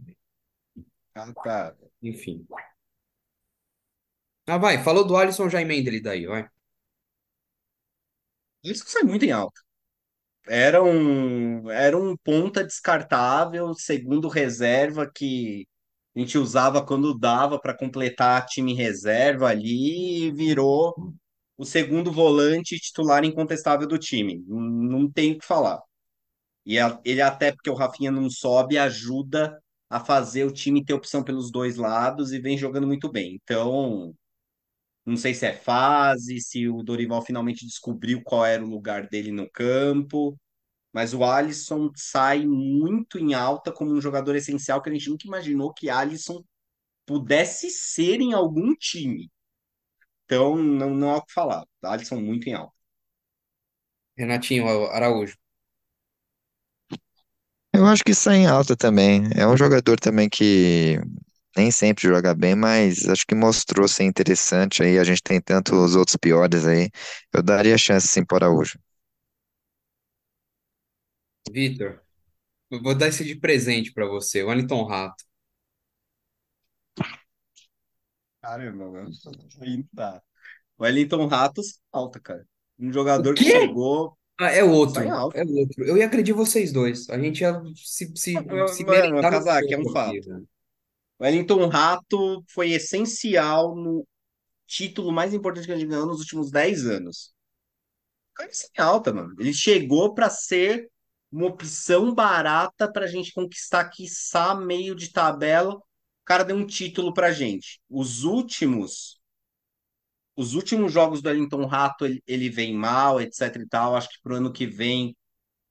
Ah, 1.15 1.33
tá. 1.43 1.75
Enfim. 2.01 2.45
Ah, 4.47 4.57
vai. 4.57 4.83
Falou 4.83 5.05
do 5.05 5.15
Alisson, 5.17 5.47
já 5.49 5.61
emenda 5.61 5.89
ele 5.89 6.01
daí, 6.01 6.25
vai. 6.25 6.49
Alisson 8.65 8.85
sai 8.87 9.03
muito 9.03 9.23
em 9.25 9.31
alta. 9.31 9.61
Era 10.47 10.83
um, 10.83 11.69
era 11.71 11.97
um 11.97 12.15
ponta 12.17 12.63
descartável, 12.63 13.73
segundo 13.73 14.27
reserva, 14.27 15.09
que 15.11 15.67
a 16.15 16.19
gente 16.19 16.37
usava 16.37 16.85
quando 16.85 17.17
dava 17.17 17.59
para 17.59 17.75
completar 17.77 18.45
time 18.45 18.73
reserva 18.73 19.47
ali 19.49 20.27
e 20.27 20.31
virou 20.31 20.93
o 21.57 21.65
segundo 21.65 22.11
volante 22.11 22.77
titular 22.79 23.23
incontestável 23.25 23.87
do 23.87 23.97
time. 23.97 24.43
Não, 24.47 25.09
tem 25.11 25.33
o 25.33 25.39
que 25.39 25.45
falar. 25.45 25.81
E 26.65 26.77
ele 27.05 27.21
até 27.21 27.51
porque 27.51 27.69
o 27.69 27.75
Rafinha 27.75 28.11
não 28.11 28.29
sobe, 28.29 28.77
ajuda 28.77 29.59
a 29.89 29.99
fazer 29.99 30.45
o 30.45 30.51
time 30.51 30.83
ter 30.83 30.93
opção 30.93 31.23
pelos 31.23 31.51
dois 31.51 31.77
lados 31.77 32.31
e 32.33 32.39
vem 32.39 32.57
jogando 32.57 32.87
muito 32.87 33.11
bem. 33.11 33.39
Então, 33.43 34.13
não 35.05 35.17
sei 35.17 35.33
se 35.33 35.45
é 35.45 35.53
fase, 35.53 36.39
se 36.41 36.67
o 36.67 36.81
Dorival 36.83 37.21
finalmente 37.21 37.65
descobriu 37.65 38.21
qual 38.23 38.45
era 38.45 38.63
o 38.63 38.69
lugar 38.69 39.07
dele 39.07 39.31
no 39.31 39.49
campo. 39.49 40.37
Mas 40.93 41.13
o 41.13 41.23
Alisson 41.23 41.91
sai 41.95 42.45
muito 42.45 43.19
em 43.19 43.33
alta 43.33 43.71
como 43.71 43.93
um 43.93 44.01
jogador 44.01 44.35
essencial 44.35 44.81
que 44.81 44.89
a 44.89 44.93
gente 44.93 45.09
nunca 45.09 45.27
imaginou 45.27 45.73
que 45.73 45.89
Alisson 45.89 46.43
pudesse 47.05 47.69
ser 47.69 48.21
em 48.21 48.33
algum 48.33 48.73
time. 48.75 49.31
Então, 50.25 50.55
não, 50.57 50.95
não 50.95 51.11
há 51.11 51.17
o 51.17 51.25
que 51.25 51.33
falar. 51.33 51.65
Alisson 51.83 52.19
muito 52.21 52.47
em 52.49 52.53
alta. 52.53 52.73
Renatinho 54.17 54.67
Araújo. 54.89 55.35
Eu 57.73 57.85
acho 57.85 58.03
que 58.03 58.13
sai 58.13 58.37
em 58.37 58.47
alta 58.47 58.75
também. 58.75 59.23
É 59.35 59.45
um 59.45 59.57
jogador 59.57 59.99
também 59.99 60.29
que 60.29 60.99
nem 61.57 61.71
sempre 61.71 62.07
joga 62.07 62.33
bem, 62.33 62.55
mas 62.55 63.07
acho 63.09 63.25
que 63.27 63.35
mostrou 63.35 63.87
ser 63.87 64.03
interessante 64.03 64.83
aí. 64.83 64.97
A 64.99 65.03
gente 65.03 65.21
tem 65.23 65.41
tantos 65.41 65.95
outros 65.95 66.17
piores 66.17 66.65
aí. 66.65 66.89
Eu 67.33 67.43
daria 67.43 67.77
chance 67.77 68.07
sim 68.07 68.23
para 68.25 68.47
Araújo. 68.47 68.77
Vitor, 71.51 72.01
eu 72.71 72.81
vou 72.83 72.95
dar 72.95 73.07
esse 73.09 73.23
de 73.25 73.35
presente 73.39 73.93
pra 73.93 74.07
você. 74.07 74.43
Wellington 74.43 74.85
Rato. 74.85 75.23
Caramba, 78.41 78.89
mano. 78.91 79.09
Aí 79.61 79.77
não 79.77 79.85
dá. 79.91 80.21
O 80.77 80.83
Wellington 80.83 81.27
Ratos, 81.27 81.79
alta, 81.91 82.19
cara. 82.19 82.47
Um 82.79 82.91
O 82.91 82.93
jogador 82.93 83.37
que 83.37 83.43
chegou, 83.45 84.17
Ah, 84.39 84.51
é 84.51 84.63
outro. 84.63 85.01
alta. 85.11 85.39
É 85.39 85.43
outro. 85.43 85.83
Eu 85.85 85.97
ia 85.97 86.05
agredir 86.05 86.35
vocês 86.35 86.71
dois. 86.71 87.09
A 87.09 87.17
gente 87.19 87.41
ia 87.41 87.61
se, 87.75 88.11
se, 88.15 88.45
se 88.67 88.83
Mano, 88.85 89.17
Casaque, 89.17 89.73
é 89.73 89.77
um 89.77 89.85
soco 89.85 89.91
aqui, 89.91 90.21
fato. 90.21 90.47
Wellington 91.19 91.67
Rato 91.67 92.43
foi 92.49 92.71
essencial 92.71 93.75
no 93.75 94.05
título 94.67 95.11
mais 95.11 95.33
importante 95.33 95.65
que 95.65 95.71
a 95.71 95.77
gente 95.77 95.87
ganhou 95.87 96.07
nos 96.07 96.19
últimos 96.19 96.51
10 96.51 96.85
anos. 96.87 97.33
Cara, 98.33 98.51
é 98.77 98.81
alta, 98.81 99.13
mano. 99.13 99.33
Ele 99.39 99.53
chegou 99.53 100.13
para 100.13 100.29
ser 100.29 100.89
uma 101.31 101.47
opção 101.47 102.13
barata 102.13 102.91
para 102.91 103.05
a 103.05 103.07
gente 103.07 103.33
conquistar, 103.33 103.89
quiçá, 103.89 104.55
meio 104.55 104.95
de 104.95 105.11
tabela. 105.11 105.75
O 105.75 105.81
cara 106.25 106.43
deu 106.43 106.55
um 106.55 106.65
título 106.65 107.13
pra 107.13 107.31
gente. 107.31 107.79
Os 107.89 108.23
últimos, 108.23 109.19
os 110.35 110.53
últimos 110.53 110.91
jogos 110.91 111.21
do 111.21 111.29
Wellington 111.29 111.65
Rato, 111.65 112.05
ele, 112.05 112.21
ele 112.27 112.49
vem 112.49 112.73
mal, 112.73 113.21
etc 113.21 113.55
e 113.57 113.67
tal. 113.67 113.95
Acho 113.95 114.09
que 114.09 114.21
pro 114.21 114.35
ano 114.35 114.51
que 114.51 114.65
vem 114.67 115.15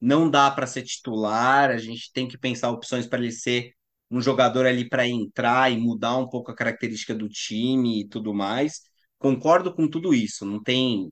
não 0.01 0.31
dá 0.31 0.51
para 0.51 0.67
ser 0.67 0.83
titular. 0.83 1.71
A 1.71 1.79
gente 1.79 2.13
tem 2.13 2.29
que 2.29 2.39
pensar 2.39 2.71
opções 2.71 3.07
para 3.07 3.21
ele 3.21 3.33
ser 3.33 3.74
um 4.11 4.21
jogador 4.21 4.67
ali 4.67 4.89
para 4.89 5.07
entrar 5.09 5.73
e 5.73 5.79
mudar 5.79 6.17
um 6.19 6.29
pouco 6.29 6.51
a 6.51 6.55
característica 6.57 7.15
do 7.15 7.29
time 7.29 8.03
e 8.03 8.09
tudo 8.09 8.35
mais. 8.35 8.83
Concordo 9.19 9.75
com 9.75 9.89
tudo 9.89 10.15
isso. 10.15 10.45
Não 10.47 10.63
tem 10.63 11.11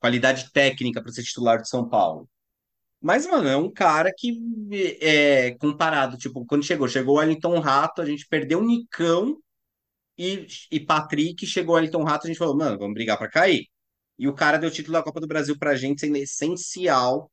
qualidade 0.00 0.50
técnica 0.52 1.02
para 1.02 1.12
ser 1.12 1.22
titular 1.22 1.60
de 1.60 1.68
São 1.68 1.88
Paulo. 1.88 2.28
Mas, 3.00 3.26
mano, 3.26 3.48
é 3.48 3.56
um 3.56 3.70
cara 3.72 4.12
que 4.16 4.40
é 5.00 5.52
comparado, 5.58 6.16
tipo, 6.18 6.44
quando 6.46 6.64
chegou, 6.64 6.88
chegou 6.88 7.16
o 7.16 7.18
Wellington 7.18 7.60
Rato, 7.60 8.02
a 8.02 8.06
gente 8.06 8.26
perdeu 8.28 8.60
o 8.60 8.66
Nicão 8.66 9.38
e, 10.18 10.46
e 10.70 10.80
Patrick, 10.80 11.46
chegou 11.46 11.74
o 11.74 11.76
Wellington 11.78 12.04
Rato, 12.04 12.26
a 12.26 12.28
gente 12.28 12.38
falou, 12.38 12.56
mano, 12.56 12.78
vamos 12.78 12.94
brigar 12.94 13.18
para 13.18 13.30
cair. 13.30 13.66
E 14.18 14.28
o 14.28 14.34
cara 14.34 14.58
deu 14.58 14.70
o 14.70 14.72
título 14.72 14.94
da 14.94 15.02
Copa 15.02 15.20
do 15.20 15.26
Brasil 15.26 15.58
pra 15.58 15.76
gente, 15.76 16.00
sendo 16.00 16.16
essencial 16.16 17.30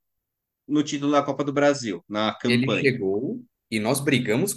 no 0.67 0.83
título 0.83 1.12
da 1.12 1.23
Copa 1.23 1.43
do 1.43 1.53
Brasil, 1.53 2.03
na 2.09 2.33
Ele 2.45 2.65
campanha. 2.65 2.81
chegou 2.81 3.43
e 3.75 3.79
nós 3.79 3.99
brigamos 3.99 4.53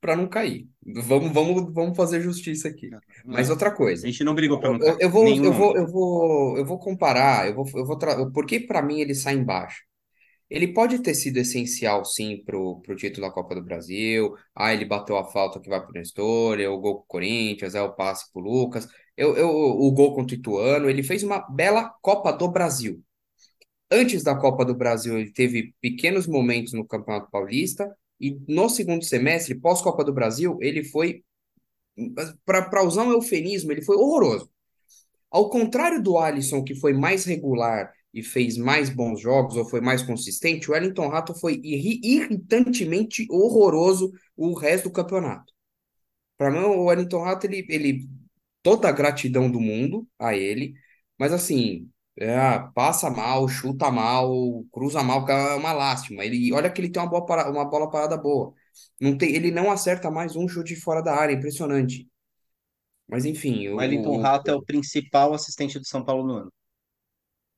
para 0.00 0.16
não 0.16 0.28
cair. 0.28 0.68
Vamos, 0.84 1.32
vamos, 1.32 1.72
vamos 1.72 1.96
fazer 1.96 2.20
justiça 2.20 2.68
aqui. 2.68 2.90
Mas 3.30 3.48
Não, 3.48 3.50
outra 3.50 3.70
a 3.70 3.72
coisa, 3.72 4.06
gente 4.06 4.24
não 4.24 4.34
brigou 4.34 4.60
pra 4.60 4.70
não 4.70 4.80
eu, 4.80 4.84
cair. 4.84 5.00
eu 5.00 5.10
Em 5.10 5.10
vou, 5.10 5.24
nenhum 5.24 5.44
eu 5.44 5.52
vou, 5.52 5.76
eu 5.76 5.86
vou, 5.86 6.58
eu 6.58 6.64
vou 6.66 6.78
comparar, 6.78 7.48
eu 7.48 7.54
vou, 7.54 7.66
eu 7.74 7.86
vou 7.86 7.98
tra... 7.98 8.30
Por 8.30 8.46
que 8.46 8.60
para 8.60 8.82
mim 8.82 9.00
ele 9.00 9.14
sai 9.14 9.34
embaixo? 9.34 9.82
Ele 10.50 10.68
pode 10.74 10.98
ter 11.00 11.14
sido 11.14 11.38
essencial, 11.38 12.04
sim, 12.04 12.42
pro, 12.44 12.80
pro 12.82 12.94
título 12.96 13.26
da 13.26 13.32
Copa 13.32 13.54
do 13.54 13.62
Brasil. 13.64 14.34
Ah, 14.54 14.72
ele 14.74 14.84
bateu 14.84 15.16
a 15.16 15.24
falta 15.24 15.58
que 15.60 15.68
vai 15.68 15.80
pro 15.82 15.92
Nestor, 15.94 16.60
é 16.60 16.68
o 16.68 16.78
gol 16.78 16.96
com 16.98 17.02
o 17.04 17.06
Corinthians, 17.06 17.74
é 17.74 17.82
o 17.82 17.92
passe 17.94 18.30
pro 18.32 18.42
Lucas, 18.42 18.86
eu, 19.16 19.36
eu, 19.36 19.48
o 19.50 19.90
gol 19.92 20.14
contra 20.14 20.36
o 20.36 20.38
Ituano. 20.38 20.90
Ele 20.90 21.02
fez 21.02 21.22
uma 21.22 21.40
bela 21.50 21.90
Copa 22.02 22.32
do 22.32 22.48
Brasil. 22.50 23.02
Antes 23.90 24.22
da 24.22 24.34
Copa 24.36 24.64
do 24.64 24.74
Brasil, 24.74 25.18
ele 25.18 25.32
teve 25.32 25.74
pequenos 25.80 26.26
momentos 26.26 26.72
no 26.72 26.86
Campeonato 26.86 27.30
Paulista. 27.30 27.94
E 28.22 28.38
no 28.48 28.68
segundo 28.70 29.04
semestre, 29.04 29.56
pós-Copa 29.56 30.04
do 30.04 30.12
Brasil, 30.12 30.56
ele 30.62 30.84
foi, 30.84 31.24
para 32.44 32.84
usar 32.84 33.02
um 33.02 33.10
eufemismo, 33.10 33.72
ele 33.72 33.82
foi 33.82 33.96
horroroso. 33.96 34.48
Ao 35.30 35.50
contrário 35.50 36.02
do 36.02 36.16
Alisson, 36.18 36.62
que 36.62 36.74
foi 36.74 36.92
mais 36.92 37.24
regular 37.24 37.92
e 38.14 38.22
fez 38.22 38.56
mais 38.56 38.90
bons 38.90 39.20
jogos, 39.20 39.56
ou 39.56 39.68
foi 39.68 39.80
mais 39.80 40.02
consistente, 40.02 40.70
o 40.70 40.74
Wellington 40.74 41.08
Rato 41.08 41.34
foi 41.34 41.60
irri 41.64 42.00
irritantemente 42.04 43.26
horroroso 43.30 44.12
o 44.36 44.54
resto 44.54 44.84
do 44.84 44.92
campeonato. 44.92 45.52
Para 46.38 46.50
mim, 46.50 46.58
o 46.58 46.84
Wellington 46.84 47.22
Rato, 47.22 47.46
ele, 47.46 47.66
ele 47.68 48.08
toda 48.62 48.88
a 48.88 48.92
gratidão 48.92 49.50
do 49.50 49.60
mundo 49.60 50.06
a 50.18 50.36
ele, 50.36 50.74
mas 51.18 51.32
assim, 51.32 51.90
é, 52.18 52.58
passa 52.74 53.10
mal, 53.10 53.48
chuta 53.48 53.90
mal, 53.90 54.64
cruza 54.72 55.02
mal, 55.02 55.28
é 55.28 55.56
uma 55.56 55.72
lástima. 55.72 56.24
Ele, 56.24 56.52
olha 56.52 56.70
que 56.70 56.80
ele 56.80 56.90
tem 56.90 57.02
uma, 57.02 57.08
boa 57.08 57.24
para, 57.26 57.50
uma 57.50 57.64
bola 57.64 57.90
parada 57.90 58.16
boa. 58.16 58.54
Não 59.00 59.16
tem, 59.16 59.34
ele 59.34 59.50
não 59.50 59.70
acerta 59.70 60.10
mais 60.10 60.36
um 60.36 60.46
chute 60.48 60.76
fora 60.76 61.02
da 61.02 61.14
área, 61.14 61.34
impressionante. 61.34 62.08
Mas 63.08 63.24
enfim, 63.24 63.68
O 63.68 63.76
Wellington 63.76 64.16
o, 64.16 64.20
Rato 64.20 64.50
é 64.50 64.54
o 64.54 64.62
principal 64.64 65.34
assistente 65.34 65.78
do 65.78 65.86
São 65.86 66.04
Paulo 66.04 66.26
no 66.26 66.34
ano. 66.34 66.52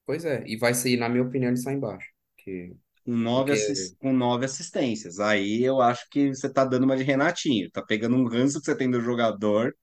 pois 0.04 0.24
é, 0.24 0.42
e 0.46 0.56
vai 0.56 0.74
sair, 0.74 0.96
na 0.96 1.08
minha 1.08 1.22
opinião, 1.24 1.50
ele 1.50 1.56
sai 1.56 1.74
embaixo. 1.74 2.08
Que, 2.36 2.74
Com 3.04 3.12
nove, 3.16 3.54
porque, 3.54 3.96
com 3.98 4.12
nove 4.12 4.44
assistências. 4.46 5.20
Aí 5.20 5.62
eu 5.62 5.80
acho 5.80 6.08
que 6.10 6.34
você 6.34 6.50
tá 6.52 6.64
dando 6.64 6.84
uma 6.84 6.96
de 6.96 7.02
Renatinho. 7.02 7.70
Tá 7.70 7.82
pegando 7.82 8.16
um 8.16 8.26
ranço 8.26 8.60
que 8.60 8.66
você 8.66 8.76
tem 8.76 8.90
do 8.90 9.00
jogador 9.00 9.74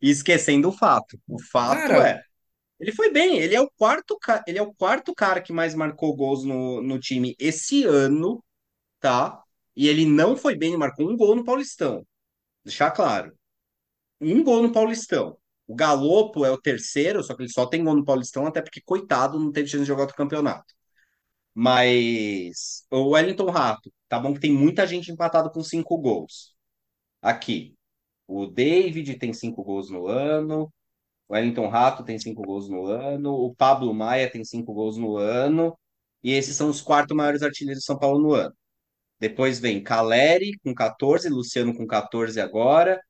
e 0.00 0.10
esquecendo 0.10 0.68
o 0.68 0.72
fato. 0.72 1.20
O 1.28 1.40
fato 1.40 1.88
cara, 1.88 2.08
é, 2.10 2.22
ele 2.78 2.92
foi 2.92 3.10
bem. 3.10 3.38
Ele 3.38 3.54
é 3.54 3.60
o 3.60 3.70
quarto, 3.70 4.18
ele 4.46 4.58
é 4.58 4.62
o 4.62 4.74
quarto 4.74 5.14
cara 5.14 5.40
que 5.40 5.52
mais 5.52 5.74
marcou 5.74 6.14
gols 6.16 6.44
no, 6.44 6.82
no 6.82 6.98
time 6.98 7.34
esse 7.38 7.84
ano, 7.84 8.42
tá? 9.00 9.42
E 9.76 9.88
ele 9.88 10.06
não 10.06 10.36
foi 10.36 10.56
bem, 10.56 10.70
ele 10.70 10.78
marcou 10.78 11.08
um 11.10 11.16
gol 11.16 11.36
no 11.36 11.44
Paulistão. 11.44 12.06
Deixar 12.64 12.90
claro. 12.92 13.36
Um 14.20 14.42
gol 14.44 14.62
no 14.62 14.72
Paulistão. 14.72 15.38
O 15.66 15.74
Galopo 15.74 16.44
é 16.44 16.50
o 16.50 16.60
terceiro, 16.60 17.22
só 17.22 17.34
que 17.34 17.42
ele 17.42 17.50
só 17.52 17.66
tem 17.66 17.84
gol 17.84 17.96
no 17.96 18.04
Paulistão, 18.04 18.46
até 18.46 18.62
porque, 18.62 18.80
coitado, 18.82 19.38
não 19.38 19.52
teve 19.52 19.68
chance 19.68 19.82
de 19.84 19.88
jogar 19.88 20.02
outro 20.02 20.16
campeonato. 20.16 20.74
Mas 21.54 22.86
o 22.90 23.10
Wellington 23.10 23.50
Rato, 23.50 23.92
tá 24.08 24.18
bom 24.18 24.34
que 24.34 24.40
tem 24.40 24.52
muita 24.52 24.86
gente 24.86 25.10
empatada 25.12 25.50
com 25.50 25.62
cinco 25.62 25.96
gols. 25.98 26.54
Aqui. 27.22 27.76
O 28.26 28.46
David 28.46 29.18
tem 29.18 29.32
cinco 29.32 29.62
gols 29.64 29.90
no 29.90 30.06
ano. 30.08 30.72
Wellington 31.34 31.68
Rato 31.68 32.04
tem 32.04 32.18
cinco 32.18 32.42
gols 32.42 32.68
no 32.68 32.86
ano. 32.86 33.32
O 33.32 33.54
Pablo 33.54 33.92
Maia 33.94 34.30
tem 34.30 34.44
cinco 34.44 34.72
gols 34.72 34.96
no 34.96 35.16
ano. 35.16 35.76
E 36.22 36.32
esses 36.32 36.56
são 36.56 36.70
os 36.70 36.80
quatro 36.80 37.16
maiores 37.16 37.42
artilheiros 37.42 37.80
de 37.80 37.86
São 37.86 37.98
Paulo 37.98 38.20
no 38.20 38.32
ano. 38.34 38.54
Depois 39.20 39.60
vem 39.60 39.82
Caleri 39.82 40.52
com 40.62 40.74
14, 40.74 41.28
Luciano 41.28 41.74
com 41.76 41.86
14 41.86 42.40
agora 42.40 43.00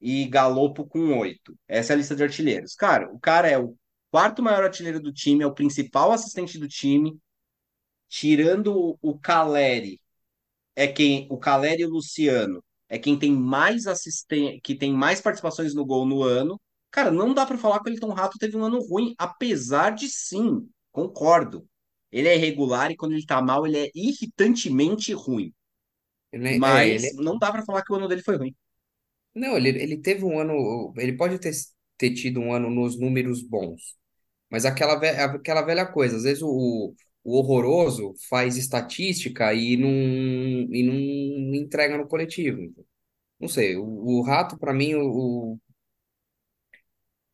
e 0.00 0.26
Galopo 0.26 0.86
com 0.86 1.18
8. 1.18 1.56
Essa 1.68 1.92
é 1.92 1.94
a 1.94 1.96
lista 1.98 2.16
de 2.16 2.22
artilheiros. 2.24 2.74
Cara, 2.74 3.12
o 3.12 3.18
cara 3.20 3.48
é 3.48 3.58
o 3.58 3.76
quarto 4.10 4.42
maior 4.42 4.64
artilheiro 4.64 5.00
do 5.00 5.12
time, 5.12 5.44
é 5.44 5.46
o 5.46 5.54
principal 5.54 6.12
assistente 6.12 6.58
do 6.58 6.68
time, 6.68 7.18
tirando 8.08 8.98
o 9.00 9.18
Caleri, 9.18 10.00
é 10.76 10.88
quem 10.88 11.26
o 11.30 11.38
Caleri 11.38 11.82
e 11.82 11.86
o 11.86 11.90
Luciano 11.90 12.62
é 12.92 12.98
quem 12.98 13.18
tem 13.18 13.32
mais 13.32 13.86
assisten 13.86 14.60
que 14.60 14.74
tem 14.74 14.92
mais 14.92 15.18
participações 15.18 15.74
no 15.74 15.82
gol 15.82 16.04
no 16.04 16.22
ano. 16.22 16.60
Cara, 16.92 17.10
não 17.12 17.34
dá 17.34 17.46
para 17.46 17.58
falar 17.58 17.82
que 17.82 17.90
o 17.90 17.94
Elton 17.94 18.12
Rato 18.14 18.38
teve 18.38 18.56
um 18.56 18.64
ano 18.64 18.80
ruim, 18.80 19.14
apesar 19.18 19.90
de 19.92 20.08
sim, 20.10 20.68
concordo. 20.92 21.66
Ele 22.12 22.28
é 22.28 22.36
irregular 22.36 22.90
e 22.92 22.96
quando 22.96 23.12
ele 23.14 23.26
tá 23.26 23.42
mal, 23.42 23.66
ele 23.66 23.78
é 23.78 23.90
irritantemente 23.94 25.12
ruim. 25.14 25.52
ele, 26.32 26.48
é, 26.70 26.88
Mas 26.88 27.02
ele, 27.08 27.12
não 27.14 27.38
dá 27.38 27.52
para 27.52 27.64
falar 27.64 27.84
que 27.84 27.92
o 27.92 27.96
ano 27.96 28.08
dele 28.08 28.22
foi 28.22 28.36
ruim. 28.36 28.54
não, 29.34 29.56
ele, 29.56 29.68
ele 29.70 29.96
teve 29.98 30.24
um 30.24 30.38
ano, 30.38 30.92
ele 30.96 31.16
pode 31.16 31.38
ter, 31.38 31.52
ter 31.96 32.12
tido 32.14 32.40
um 32.40 32.52
ano 32.52 32.70
nos 32.70 32.98
números 32.98 33.42
bons, 33.42 33.96
Mas 34.50 34.66
aquela, 34.66 34.96
ve- 34.98 35.08
aquela 35.10 35.62
velha 35.62 35.86
coisa, 35.86 36.16
às 36.18 36.24
vezes 36.24 36.42
o, 36.44 36.94
o 37.24 37.38
horroroso 37.38 38.14
faz 38.30 38.56
estatística 38.58 39.54
e 39.54 39.76
não, 39.76 39.90
e 39.90 40.82
não 40.84 41.56
entrega 41.56 41.96
no 41.98 42.08
coletivo. 42.08 42.60
Não 43.40 43.48
sei, 43.48 43.76
o, 43.76 43.84
o 43.84 44.22
Rato, 44.22 44.58
para 44.58 44.74
mim, 44.74 44.94
o, 44.96 45.54
o, 45.54 45.60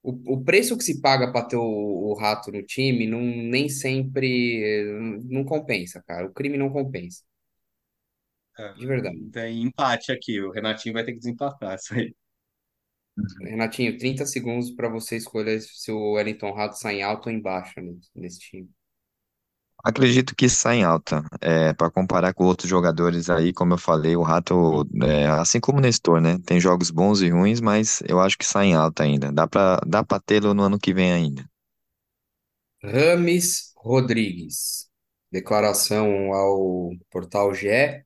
o 0.02 0.44
preço 0.44 0.76
que 0.76 0.84
se 0.84 1.00
paga 1.00 1.30
para 1.32 1.46
ter 1.46 1.56
o, 1.56 1.62
o 1.62 2.14
Rato 2.14 2.50
no 2.52 2.62
time 2.62 3.06
não, 3.06 3.20
nem 3.20 3.68
sempre 3.68 4.84
não 5.24 5.44
compensa, 5.44 6.02
cara. 6.06 6.26
O 6.26 6.32
crime 6.32 6.56
não 6.58 6.70
compensa, 6.70 7.22
É, 8.58 8.72
de 8.74 8.86
verdade. 8.86 9.18
Tem 9.32 9.62
empate 9.62 10.10
aqui, 10.12 10.40
o 10.40 10.50
Renatinho 10.50 10.94
vai 10.94 11.04
ter 11.04 11.12
que 11.12 11.18
desempatar 11.18 11.74
isso 11.76 11.94
aí. 11.94 12.14
Renatinho, 13.42 13.98
30 13.98 14.24
segundos 14.26 14.70
para 14.70 14.88
você 14.88 15.16
escolher 15.16 15.60
se 15.60 15.90
o 15.90 16.12
Wellington 16.12 16.52
Rato 16.52 16.78
sai 16.78 16.96
em 17.00 17.02
alto 17.02 17.28
ou 17.28 17.32
em 17.34 17.42
nesse, 17.42 18.10
nesse 18.14 18.38
time. 18.38 18.70
Acredito 19.84 20.34
que 20.36 20.48
sai 20.48 20.78
em 20.78 20.84
alta. 20.84 21.24
É, 21.40 21.72
para 21.72 21.90
comparar 21.90 22.34
com 22.34 22.44
outros 22.44 22.68
jogadores 22.68 23.30
aí, 23.30 23.52
como 23.52 23.74
eu 23.74 23.78
falei, 23.78 24.16
o 24.16 24.22
Rato, 24.22 24.86
é, 25.02 25.26
assim 25.28 25.60
como 25.60 25.78
o 25.78 25.80
Nestor, 25.80 26.20
né? 26.20 26.38
Tem 26.44 26.60
jogos 26.60 26.90
bons 26.90 27.20
e 27.22 27.30
ruins, 27.30 27.60
mas 27.60 28.02
eu 28.06 28.20
acho 28.20 28.36
que 28.36 28.44
sai 28.44 28.66
em 28.68 28.74
alta 28.74 29.02
ainda. 29.04 29.32
Dá 29.32 29.46
pra, 29.46 29.80
dá 29.86 30.04
pra 30.04 30.20
tê-lo 30.20 30.52
no 30.54 30.62
ano 30.64 30.78
que 30.78 30.92
vem 30.92 31.12
ainda. 31.12 31.44
Rames 32.82 33.72
Rodrigues. 33.76 34.88
Declaração 35.30 36.32
ao 36.32 36.90
Portal 37.10 37.54
GE. 37.54 38.04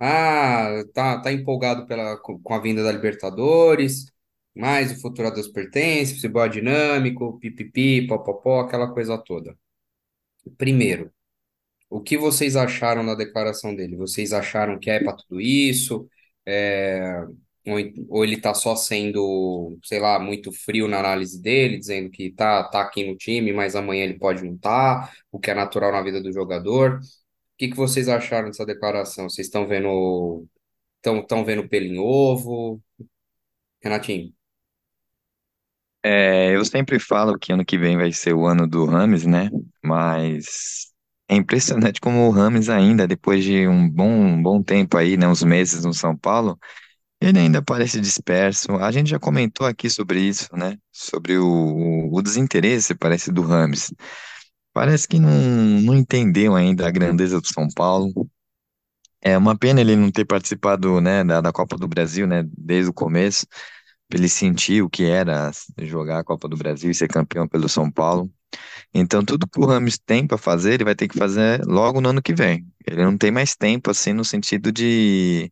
Ah, 0.00 0.84
tá, 0.94 1.20
tá 1.22 1.32
empolgado 1.32 1.86
pela, 1.86 2.16
com 2.18 2.54
a 2.54 2.60
vinda 2.60 2.82
da 2.84 2.92
Libertadores, 2.92 4.06
mais 4.56 4.92
o 4.92 5.00
futuro 5.00 5.28
a 5.28 5.30
Deus 5.30 5.48
pertence, 5.48 6.14
futebol 6.16 6.44
é 6.44 6.48
dinâmico, 6.48 7.38
pipipi, 7.40 8.06
popopó, 8.08 8.60
aquela 8.62 8.92
coisa 8.94 9.18
toda. 9.18 9.56
Primeiro, 10.58 11.12
o 11.90 12.00
que 12.00 12.18
vocês 12.18 12.56
acharam 12.56 13.04
da 13.04 13.14
declaração 13.14 13.74
dele? 13.74 13.96
Vocês 13.96 14.32
acharam 14.32 14.78
que 14.78 14.90
é 14.90 15.00
para 15.02 15.16
tudo 15.16 15.40
isso? 15.40 16.08
É, 16.46 17.24
ou, 18.08 18.24
ele 18.24 18.40
tá 18.40 18.54
só 18.54 18.74
sendo, 18.76 19.78
sei 19.84 20.00
lá, 20.00 20.18
muito 20.18 20.52
frio 20.52 20.88
na 20.88 20.98
análise 21.00 21.40
dele, 21.40 21.78
dizendo 21.78 22.10
que 22.10 22.30
tá, 22.32 22.64
tá 22.64 22.80
aqui 22.82 23.06
no 23.06 23.16
time, 23.16 23.52
mas 23.52 23.76
amanhã 23.76 24.04
ele 24.04 24.18
pode 24.18 24.44
não 24.44 24.54
estar, 24.54 25.12
o 25.30 25.38
que 25.38 25.50
é 25.50 25.54
natural 25.54 25.92
na 25.92 26.02
vida 26.02 26.20
do 26.22 26.32
jogador? 26.32 26.98
O 26.98 27.00
que 27.58 27.68
que 27.68 27.76
vocês 27.76 28.08
acharam 28.08 28.48
dessa 28.48 28.64
declaração? 28.66 29.28
Vocês 29.28 29.46
estão 29.46 29.66
vendo, 29.66 30.46
estão 31.04 31.44
vendo 31.44 31.68
pelo 31.68 31.86
em 31.86 31.98
ovo? 31.98 32.82
Renatinho? 33.82 34.32
É, 36.02 36.54
eu 36.56 36.64
sempre 36.64 36.98
falo 36.98 37.38
que 37.38 37.52
ano 37.52 37.64
que 37.64 37.76
vem 37.78 37.96
vai 37.96 38.12
ser 38.12 38.32
o 38.34 38.46
ano 38.46 38.66
do 38.66 38.86
Rames, 38.86 39.26
né? 39.26 39.50
Mas 39.84 40.90
é 41.28 41.36
impressionante 41.36 42.00
como 42.00 42.26
o 42.26 42.30
Rames 42.30 42.68
ainda, 42.68 43.06
depois 43.06 43.44
de 43.44 43.68
um 43.68 43.88
bom, 43.88 44.08
um 44.10 44.42
bom 44.42 44.62
tempo 44.62 44.96
aí, 44.96 45.16
né? 45.16 45.28
Uns 45.28 45.42
meses 45.42 45.84
no 45.84 45.92
São 45.92 46.16
Paulo, 46.16 46.58
ele 47.20 47.38
ainda 47.38 47.62
parece 47.62 48.00
disperso. 48.00 48.72
A 48.76 48.90
gente 48.92 49.10
já 49.10 49.18
comentou 49.18 49.66
aqui 49.66 49.90
sobre 49.90 50.20
isso, 50.20 50.48
né? 50.56 50.78
Sobre 50.92 51.38
o, 51.38 52.08
o, 52.12 52.22
desinteresse, 52.22 52.94
parece, 52.94 53.30
do 53.32 53.42
Rames. 53.42 53.92
Parece 54.72 55.06
que 55.08 55.18
não, 55.20 55.30
não 55.82 55.94
entendeu 55.94 56.54
ainda 56.56 56.86
a 56.88 56.90
grandeza 56.90 57.40
do 57.40 57.46
São 57.46 57.68
Paulo. 57.68 58.28
É 59.22 59.36
uma 59.36 59.56
pena 59.56 59.80
ele 59.80 59.96
não 59.96 60.10
ter 60.10 60.24
participado, 60.24 61.00
né, 61.00 61.22
da, 61.24 61.40
da 61.40 61.52
Copa 61.52 61.76
do 61.76 61.86
Brasil, 61.86 62.26
né, 62.26 62.44
desde 62.56 62.90
o 62.90 62.94
começo, 62.94 63.46
ele 64.16 64.28
sentir 64.28 64.82
o 64.82 64.90
que 64.90 65.04
era 65.04 65.50
jogar 65.78 66.20
a 66.20 66.24
Copa 66.24 66.48
do 66.48 66.56
Brasil 66.56 66.90
e 66.90 66.94
ser 66.94 67.08
campeão 67.08 67.46
pelo 67.48 67.68
São 67.68 67.90
Paulo. 67.90 68.30
Então, 68.94 69.24
tudo 69.24 69.46
que 69.48 69.60
o 69.60 69.66
Rames 69.66 69.98
tem 69.98 70.26
para 70.26 70.38
fazer, 70.38 70.74
ele 70.74 70.84
vai 70.84 70.94
ter 70.96 71.08
que 71.08 71.18
fazer 71.18 71.64
logo 71.66 72.00
no 72.00 72.10
ano 72.10 72.22
que 72.22 72.34
vem. 72.34 72.66
Ele 72.86 73.04
não 73.04 73.16
tem 73.18 73.30
mais 73.32 73.56
tempo, 73.56 73.90
assim, 73.90 74.12
no 74.14 74.24
sentido 74.24 74.72
de 74.72 75.50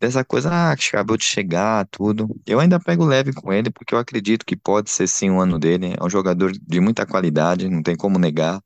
dessa 0.00 0.24
coisa, 0.24 0.50
ah, 0.72 0.76
que 0.76 0.88
acabou 0.88 1.16
de 1.16 1.24
chegar, 1.24 1.86
tudo. 1.90 2.28
Eu 2.46 2.60
ainda 2.60 2.80
pego 2.80 3.04
leve 3.04 3.32
com 3.34 3.52
ele, 3.52 3.70
porque 3.70 3.94
eu 3.94 3.98
acredito 3.98 4.46
que 4.46 4.56
pode 4.56 4.90
ser 4.90 5.06
sim 5.06 5.30
um 5.30 5.40
ano 5.40 5.58
dele. 5.58 5.94
É 5.98 6.04
um 6.04 6.10
jogador 6.10 6.52
de 6.52 6.80
muita 6.80 7.06
qualidade, 7.06 7.68
não 7.68 7.82
tem 7.82 7.96
como 7.96 8.18
negar. 8.18 8.60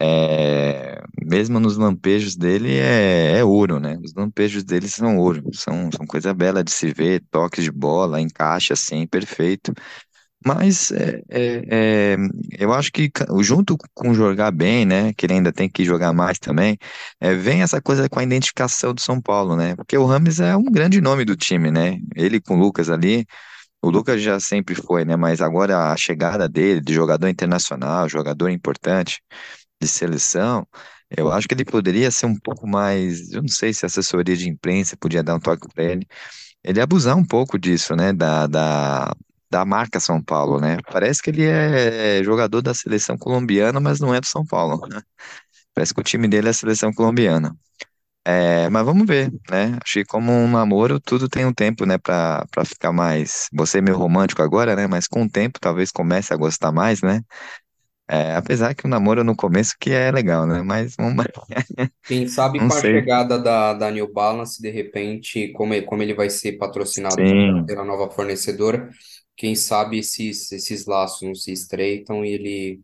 É, 0.00 1.02
mesmo 1.24 1.58
nos 1.58 1.76
lampejos 1.78 2.36
dele 2.36 2.76
é, 2.78 3.38
é 3.38 3.44
ouro, 3.44 3.80
né? 3.80 3.98
Os 4.04 4.14
lampejos 4.14 4.62
dele 4.62 4.88
são 4.88 5.16
ouro, 5.18 5.42
são, 5.54 5.90
são 5.90 6.06
coisa 6.06 6.34
bela 6.34 6.62
de 6.62 6.70
se 6.70 6.92
ver, 6.92 7.22
toques 7.30 7.64
de 7.64 7.72
bola, 7.72 8.20
encaixa 8.20 8.74
assim, 8.74 9.06
perfeito. 9.06 9.72
Mas 10.44 10.92
é, 10.92 11.22
é, 11.30 12.14
é, 12.14 12.16
eu 12.58 12.72
acho 12.72 12.92
que 12.92 13.10
junto 13.40 13.76
com 13.94 14.14
jogar 14.14 14.50
bem, 14.52 14.84
né? 14.86 15.12
Que 15.14 15.26
ele 15.26 15.34
ainda 15.34 15.52
tem 15.52 15.68
que 15.68 15.84
jogar 15.84 16.12
mais 16.12 16.38
também, 16.38 16.78
é, 17.20 17.34
vem 17.34 17.62
essa 17.62 17.80
coisa 17.82 18.08
com 18.08 18.20
a 18.20 18.22
identificação 18.22 18.94
do 18.94 19.00
São 19.00 19.20
Paulo, 19.20 19.56
né? 19.56 19.74
Porque 19.76 19.96
o 19.98 20.06
Rames 20.06 20.38
é 20.40 20.56
um 20.56 20.64
grande 20.64 21.00
nome 21.00 21.24
do 21.24 21.34
time, 21.36 21.70
né? 21.70 21.98
Ele 22.14 22.40
com 22.40 22.54
o 22.56 22.60
Lucas 22.60 22.90
ali, 22.90 23.26
o 23.82 23.90
Lucas 23.90 24.22
já 24.22 24.40
sempre 24.40 24.74
foi, 24.74 25.04
né? 25.04 25.16
Mas 25.16 25.40
agora 25.40 25.92
a 25.92 25.96
chegada 25.96 26.48
dele, 26.48 26.80
de 26.80 26.94
jogador 26.94 27.28
internacional, 27.28 28.08
jogador 28.08 28.48
importante 28.50 29.20
de 29.80 29.88
seleção, 29.88 30.66
eu 31.16 31.30
acho 31.32 31.46
que 31.48 31.54
ele 31.54 31.64
poderia 31.64 32.10
ser 32.10 32.26
um 32.26 32.38
pouco 32.38 32.66
mais, 32.66 33.32
eu 33.32 33.42
não 33.42 33.48
sei 33.48 33.72
se 33.72 33.84
a 33.84 33.88
assessoria 33.88 34.36
de 34.36 34.48
imprensa 34.48 34.96
podia 34.96 35.22
dar 35.22 35.34
um 35.36 35.40
toque 35.40 35.68
para 35.74 35.84
ele, 35.84 36.06
ele 36.64 36.80
abusar 36.80 37.16
um 37.16 37.24
pouco 37.26 37.58
disso, 37.58 37.96
né, 37.96 38.12
da, 38.12 38.46
da, 38.46 39.14
da 39.50 39.64
marca 39.66 40.00
São 40.00 40.22
Paulo, 40.22 40.60
né? 40.60 40.78
Parece 40.92 41.22
que 41.22 41.30
ele 41.30 41.44
é 41.46 42.22
jogador 42.24 42.62
da 42.62 42.74
seleção 42.74 43.18
colombiana, 43.18 43.80
mas 43.80 44.00
não 44.00 44.14
é 44.14 44.20
do 44.20 44.26
São 44.26 44.44
Paulo, 44.46 44.86
né? 44.88 45.02
Parece 45.74 45.94
que 45.94 46.00
o 46.00 46.04
time 46.04 46.28
dele 46.28 46.48
é 46.48 46.50
a 46.50 46.54
seleção 46.54 46.92
colombiana. 46.92 47.56
É, 48.24 48.68
mas 48.70 48.84
vamos 48.84 49.06
ver, 49.06 49.30
né? 49.50 49.78
Acho 49.84 49.94
que 50.00 50.04
como 50.04 50.32
um 50.32 50.50
namoro, 50.50 50.98
tudo 51.00 51.28
tem 51.28 51.46
um 51.46 51.52
tempo, 51.54 51.86
né, 51.86 51.96
pra 51.98 52.44
ficar 52.66 52.92
mais. 52.92 53.48
Você 53.52 53.78
é 53.78 53.80
meio 53.80 53.96
romântico 53.96 54.42
agora, 54.42 54.74
né? 54.76 54.86
Mas 54.86 55.06
com 55.06 55.22
o 55.24 55.28
tempo 55.30 55.60
talvez 55.60 55.92
comece 55.92 56.34
a 56.34 56.36
gostar 56.36 56.72
mais, 56.72 57.02
né? 57.02 57.22
É, 58.08 58.36
apesar 58.36 58.74
que 58.74 58.86
o 58.86 58.88
namoro 58.88 59.24
no 59.24 59.34
começo 59.34 59.74
que 59.80 59.90
é 59.90 60.10
legal, 60.12 60.46
né? 60.46 60.62
Mas 60.62 60.94
vamos, 60.96 61.24
Quem 62.06 62.28
sabe 62.28 62.60
não 62.60 62.68
com 62.68 62.74
a 62.74 62.80
sei. 62.80 62.92
chegada 63.00 63.38
da, 63.38 63.74
da 63.74 63.90
New 63.90 64.12
Balance, 64.12 64.62
de 64.62 64.70
repente, 64.70 65.50
como 65.52 65.74
ele, 65.74 65.84
como 65.84 66.02
ele 66.02 66.14
vai 66.14 66.30
ser 66.30 66.52
patrocinado 66.52 67.16
Sim, 67.16 67.64
pela 67.66 67.84
nova 67.84 68.08
fornecedora, 68.10 68.88
quem 69.36 69.56
sabe 69.56 69.98
esses, 69.98 70.52
esses 70.52 70.86
laços 70.86 71.22
não 71.22 71.34
se 71.34 71.52
estreitam 71.52 72.24
e 72.24 72.30
ele 72.32 72.80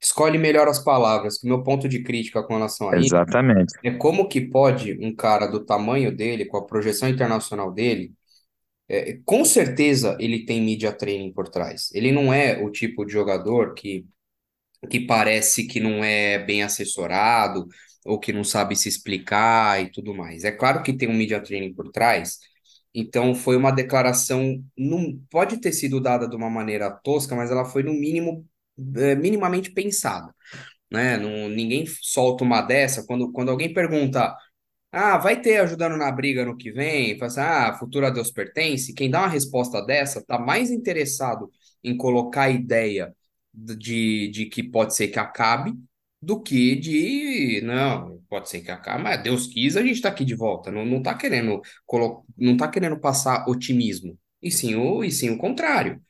escolhe 0.00 0.38
melhor 0.38 0.68
as 0.68 0.78
palavras. 0.78 1.38
Que 1.38 1.46
o 1.46 1.48
meu 1.48 1.62
ponto 1.62 1.88
de 1.88 2.02
crítica 2.02 2.42
com 2.42 2.54
relação 2.54 2.90
a 2.90 2.98
isso 2.98 3.14
exatamente. 3.14 3.74
é 3.82 3.90
como 3.92 4.28
que 4.28 4.40
pode 4.40 4.98
um 5.04 5.14
cara 5.14 5.46
do 5.46 5.64
tamanho 5.64 6.14
dele, 6.14 6.46
com 6.46 6.58
a 6.58 6.66
projeção 6.66 7.08
internacional 7.08 7.72
dele, 7.72 8.12
é, 8.88 9.18
com 9.24 9.44
certeza 9.44 10.16
ele 10.20 10.44
tem 10.46 10.60
media 10.62 10.92
training 10.92 11.32
por 11.32 11.48
trás. 11.48 11.90
Ele 11.94 12.12
não 12.12 12.32
é 12.32 12.62
o 12.62 12.70
tipo 12.70 13.04
de 13.04 13.12
jogador 13.12 13.74
que 13.74 14.06
que 14.86 15.00
parece 15.00 15.66
que 15.66 15.80
não 15.80 16.02
é 16.04 16.38
bem 16.38 16.62
assessorado 16.62 17.66
ou 18.04 18.18
que 18.18 18.32
não 18.32 18.44
sabe 18.44 18.76
se 18.76 18.88
explicar 18.88 19.82
e 19.82 19.90
tudo 19.90 20.14
mais. 20.14 20.44
É 20.44 20.52
claro 20.52 20.82
que 20.82 20.92
tem 20.92 21.08
um 21.08 21.14
media 21.14 21.40
training 21.42 21.74
por 21.74 21.90
trás, 21.90 22.38
então 22.94 23.34
foi 23.34 23.56
uma 23.56 23.70
declaração, 23.72 24.62
não 24.76 25.18
pode 25.30 25.58
ter 25.60 25.72
sido 25.72 26.00
dada 26.00 26.28
de 26.28 26.36
uma 26.36 26.48
maneira 26.50 26.90
tosca, 26.90 27.34
mas 27.36 27.50
ela 27.50 27.64
foi 27.64 27.82
no 27.82 27.92
mínimo 27.92 28.46
é, 28.96 29.14
minimamente 29.14 29.70
pensada, 29.70 30.34
né? 30.90 31.16
Não, 31.18 31.48
ninguém 31.48 31.86
solta 31.86 32.44
uma 32.44 32.62
dessa 32.62 33.04
quando, 33.06 33.32
quando 33.32 33.50
alguém 33.50 33.72
pergunta 33.74 34.34
ah, 34.92 35.18
vai 35.18 35.40
ter 35.40 35.58
ajudando 35.58 35.96
na 35.96 36.10
briga 36.10 36.44
no 36.44 36.56
que 36.56 36.72
vem? 36.72 37.18
Fala 37.18 37.26
assim, 37.30 37.40
ah, 37.40 37.76
futuro 37.78 38.06
a 38.06 38.10
Deus 38.10 38.30
pertence. 38.30 38.94
Quem 38.94 39.10
dá 39.10 39.20
uma 39.20 39.28
resposta 39.28 39.82
dessa 39.84 40.24
tá 40.24 40.38
mais 40.38 40.70
interessado 40.70 41.50
em 41.84 41.96
colocar 41.96 42.44
a 42.44 42.50
ideia 42.50 43.14
de, 43.56 44.28
de 44.30 44.46
que 44.46 44.62
pode 44.62 44.94
ser 44.94 45.08
que 45.08 45.18
acabe 45.18 45.72
do 46.20 46.42
que 46.42 46.74
de, 46.76 47.60
não, 47.62 48.20
pode 48.28 48.48
ser 48.48 48.60
que 48.62 48.70
acabe, 48.70 49.02
mas 49.02 49.22
Deus 49.22 49.46
quis, 49.46 49.76
a 49.76 49.82
gente 49.82 50.00
tá 50.00 50.08
aqui 50.08 50.24
de 50.24 50.34
volta. 50.34 50.70
Não, 50.72 50.84
não 50.84 51.02
tá 51.02 51.14
querendo, 51.14 51.60
colo- 51.86 52.24
não 52.36 52.56
tá 52.56 52.68
querendo 52.68 52.98
passar 52.98 53.48
otimismo. 53.48 54.18
E 54.42 54.50
sim 54.50 54.74
o, 54.76 55.04
e 55.04 55.10
sim 55.12 55.30
o 55.30 55.38
contrário. 55.38 56.00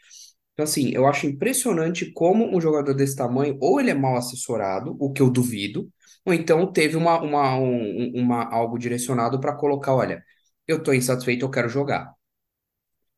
Então, 0.53 0.65
assim, 0.65 0.91
eu 0.93 1.07
acho 1.07 1.27
impressionante 1.27 2.11
como 2.13 2.57
um 2.57 2.61
jogador 2.61 2.95
desse 2.95 3.17
tamanho, 3.17 3.59
ou 3.61 3.81
ele 3.81 3.91
é 3.91 3.95
mal 3.95 4.17
assessorado, 4.17 4.97
o 5.01 5.13
que 5.13 5.21
eu 5.23 5.31
duvido, 5.31 5.91
ou 6.25 6.33
então 6.35 6.73
teve 6.73 6.97
uma, 6.97 7.21
uma, 7.23 7.57
um, 7.59 8.13
uma 8.15 8.45
algo 8.53 8.79
direcionado 8.79 9.41
para 9.41 9.55
colocar, 9.57 9.95
olha, 9.95 10.25
eu 10.67 10.83
tô 10.83 10.93
insatisfeito, 10.95 11.45
eu 11.45 11.51
quero 11.51 11.69
jogar. 11.69 12.13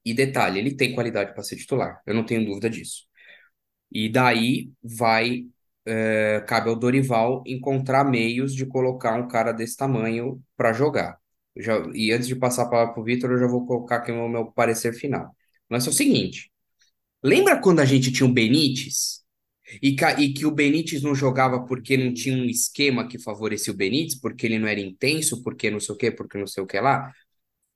E 0.05 0.15
detalhe, 0.15 0.59
ele 0.59 0.75
tem 0.77 0.95
qualidade 0.95 1.35
para 1.35 1.43
ser 1.43 1.57
titular, 1.57 2.03
eu 2.07 2.15
não 2.15 2.25
tenho 2.25 2.45
dúvida 2.45 2.71
disso. 2.71 3.07
E 3.91 4.09
daí 4.09 4.71
vai, 4.83 5.47
é, 5.87 6.45
cabe 6.47 6.69
ao 6.69 6.77
Dorival 6.77 7.43
encontrar 7.47 8.05
meios 8.05 8.55
de 8.55 8.67
colocar 8.67 9.15
um 9.15 9.29
cara 9.29 9.53
desse 9.53 9.77
tamanho 9.77 10.43
para 10.57 10.73
jogar. 10.73 11.19
Já, 11.57 11.79
e 11.95 12.13
antes 12.13 12.29
de 12.29 12.37
passar 12.37 12.65
a 12.65 12.69
palavra 12.69 12.95
para 12.95 13.01
o 13.03 13.05
Vitor, 13.05 13.31
eu 13.33 13.39
já 13.39 13.47
vou 13.47 13.67
colocar 13.67 13.97
aqui 13.97 14.13
o 14.13 14.29
meu 14.29 14.47
parecer 14.53 14.93
final. 14.95 15.35
Mas 15.69 15.87
é 15.87 15.91
o 15.91 15.93
seguinte. 15.93 16.51
Lembra 17.23 17.61
quando 17.61 17.81
a 17.81 17.85
gente 17.85 18.13
tinha 18.13 18.29
o 18.29 18.33
Benítez 18.33 19.23
e, 19.83 19.97
e 20.19 20.33
que 20.33 20.47
o 20.47 20.51
Benítez 20.51 21.03
não 21.03 21.15
jogava 21.15 21.65
porque 21.67 21.97
não 21.97 22.13
tinha 22.15 22.37
um 22.37 22.45
esquema 22.45 23.07
que 23.09 23.19
favorecia 23.19 23.73
o 23.73 23.77
Benítez, 23.77 24.19
porque 24.21 24.47
ele 24.47 24.59
não 24.59 24.69
era 24.69 24.81
intenso, 24.81 25.43
porque 25.43 25.71
não 25.71 25.81
sei 25.81 25.95
o 25.95 25.99
quê, 25.99 26.11
porque 26.11 26.39
não 26.39 26.47
sei 26.47 26.63
o 26.63 26.67
que 26.67 26.81
lá? 26.81 27.13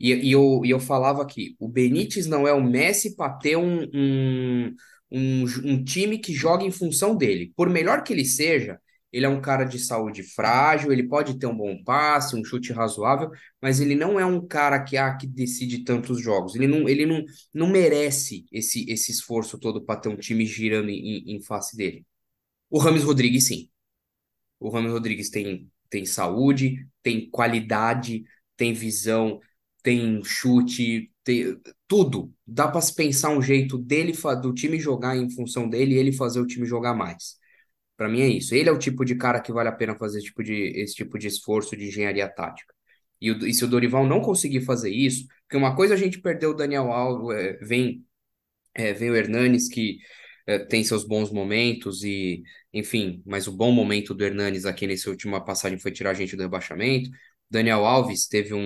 E, 0.00 0.12
e 0.14 0.32
eu, 0.32 0.62
e 0.64 0.70
eu 0.70 0.80
falava 0.80 1.22
aqui, 1.22 1.56
o 1.58 1.68
Benítez 1.68 2.26
não 2.26 2.46
é 2.48 2.52
o 2.52 2.62
Messi 2.62 3.16
para 3.16 3.34
ter 3.34 3.56
um, 3.56 3.88
um, 3.94 4.74
um, 5.12 5.44
um 5.64 5.84
time 5.84 6.18
que 6.18 6.32
joga 6.34 6.64
em 6.64 6.70
função 6.70 7.16
dele. 7.16 7.52
Por 7.56 7.68
melhor 7.68 8.02
que 8.02 8.12
ele 8.12 8.24
seja, 8.24 8.80
ele 9.12 9.26
é 9.26 9.28
um 9.28 9.40
cara 9.42 9.64
de 9.64 9.78
saúde 9.78 10.22
frágil, 10.22 10.90
ele 10.90 11.02
pode 11.06 11.38
ter 11.38 11.46
um 11.46 11.56
bom 11.56 11.82
passe, 11.84 12.34
um 12.34 12.44
chute 12.44 12.72
razoável, 12.72 13.30
mas 13.60 13.78
ele 13.78 13.94
não 13.94 14.18
é 14.18 14.24
um 14.24 14.46
cara 14.46 14.82
que, 14.82 14.96
ah, 14.96 15.14
que 15.14 15.26
decide 15.26 15.84
tantos 15.84 16.20
jogos. 16.20 16.54
Ele 16.54 16.66
não, 16.66 16.88
ele 16.88 17.04
não, 17.04 17.22
não 17.52 17.68
merece 17.68 18.46
esse, 18.50 18.90
esse 18.90 19.12
esforço 19.12 19.58
todo 19.58 19.84
para 19.84 20.00
ter 20.00 20.08
um 20.08 20.16
time 20.16 20.46
girando 20.46 20.88
em, 20.88 21.36
em 21.36 21.42
face 21.42 21.76
dele. 21.76 22.06
O 22.70 22.78
Rames 22.78 23.04
Rodrigues, 23.04 23.48
sim. 23.48 23.68
O 24.58 24.70
Rames 24.70 24.92
Rodrigues 24.92 25.30
tem, 25.30 25.70
tem 25.90 26.06
saúde, 26.06 26.86
tem 27.02 27.28
qualidade, 27.30 28.24
tem 28.56 28.72
visão, 28.72 29.40
tem 29.82 30.22
chute, 30.24 31.12
tem 31.24 31.60
tudo. 31.92 32.32
Dá 32.46 32.66
para 32.68 32.80
se 32.80 32.94
pensar 32.94 33.28
um 33.30 33.42
jeito 33.42 33.76
dele 33.76 34.14
do 34.40 34.54
time 34.54 34.78
jogar 34.78 35.14
em 35.14 35.28
função 35.30 35.68
dele 35.68 35.94
e 35.94 35.98
ele 35.98 36.10
fazer 36.10 36.40
o 36.40 36.46
time 36.46 36.64
jogar 36.66 36.94
mais. 36.94 37.36
Para 37.96 38.08
mim 38.08 38.22
é 38.22 38.28
isso. 38.28 38.54
Ele 38.54 38.68
é 38.70 38.72
o 38.72 38.78
tipo 38.78 39.04
de 39.04 39.16
cara 39.16 39.40
que 39.40 39.52
vale 39.52 39.68
a 39.68 39.72
pena 39.72 39.96
fazer 39.96 40.18
esse 40.18 40.28
tipo 40.28 40.42
de, 40.44 40.54
esse 40.80 40.94
tipo 40.94 41.18
de 41.18 41.28
esforço 41.28 41.76
de 41.76 41.86
engenharia 41.88 42.28
tática. 42.28 42.74
E, 43.20 43.30
o- 43.32 43.46
e 43.46 43.54
se 43.54 43.64
o 43.64 43.68
Dorival 43.68 44.06
não 44.06 44.20
conseguir 44.22 44.62
fazer 44.62 44.90
isso, 44.90 45.26
porque 45.44 45.56
uma 45.58 45.76
coisa 45.76 45.94
a 45.94 45.96
gente 45.98 46.20
perdeu 46.20 46.50
o 46.50 46.54
Daniel 46.54 46.92
Alves, 46.92 47.36
é, 47.38 47.54
vem 47.64 48.04
é, 48.74 48.92
vem 48.92 49.10
o 49.10 49.16
Hernanes, 49.16 49.68
que 49.68 49.98
é, 50.46 50.58
tem 50.58 50.82
seus 50.84 51.04
bons 51.06 51.30
momentos, 51.30 52.02
e, 52.04 52.42
enfim, 52.72 53.22
mas 53.26 53.46
o 53.46 53.52
bom 53.52 53.70
momento 53.72 54.14
do 54.14 54.24
Hernanes 54.24 54.64
aqui 54.66 54.86
nessa 54.86 55.10
última 55.10 55.44
passagem 55.44 55.78
foi 55.78 55.92
tirar 55.92 56.10
a 56.10 56.14
gente 56.14 56.36
do 56.36 56.42
rebaixamento. 56.42 57.10
Daniel 57.52 57.84
Alves 57.84 58.26
teve 58.26 58.54
um, 58.54 58.58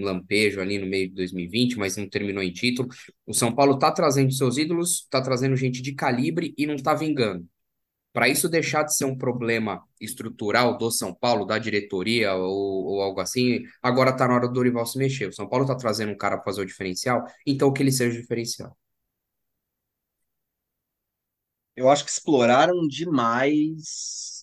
um 0.00 0.04
lampejo 0.04 0.60
ali 0.60 0.78
no 0.78 0.86
meio 0.86 1.08
de 1.08 1.14
2020, 1.14 1.78
mas 1.78 1.96
não 1.96 2.08
terminou 2.08 2.42
em 2.42 2.52
título. 2.52 2.88
O 3.24 3.32
São 3.32 3.54
Paulo 3.54 3.78
tá 3.78 3.92
trazendo 3.92 4.32
seus 4.32 4.58
ídolos, 4.58 5.06
tá 5.08 5.22
trazendo 5.22 5.54
gente 5.54 5.80
de 5.80 5.94
calibre 5.94 6.52
e 6.58 6.66
não 6.66 6.76
tá 6.76 6.92
vingando. 6.92 7.46
Para 8.12 8.28
isso 8.28 8.48
deixar 8.48 8.82
de 8.82 8.96
ser 8.96 9.04
um 9.04 9.16
problema 9.16 9.82
estrutural 10.00 10.76
do 10.76 10.90
São 10.90 11.14
Paulo, 11.14 11.44
da 11.46 11.58
diretoria 11.58 12.34
ou, 12.34 12.86
ou 12.86 13.02
algo 13.02 13.20
assim, 13.20 13.62
agora 13.82 14.16
tá 14.16 14.26
na 14.26 14.34
hora 14.34 14.48
do 14.48 14.54
Dorival 14.54 14.86
se 14.86 14.98
mexer. 14.98 15.28
O 15.28 15.32
São 15.32 15.48
Paulo 15.48 15.66
tá 15.66 15.76
trazendo 15.76 16.12
um 16.12 16.16
cara 16.16 16.36
para 16.36 16.44
fazer 16.46 16.62
o 16.62 16.66
diferencial, 16.66 17.24
então 17.46 17.72
que 17.72 17.82
ele 17.82 17.92
seja 17.92 18.18
o 18.18 18.20
diferencial. 18.20 18.76
Eu 21.76 21.90
acho 21.90 22.04
que 22.04 22.10
exploraram 22.10 22.86
demais 22.88 24.35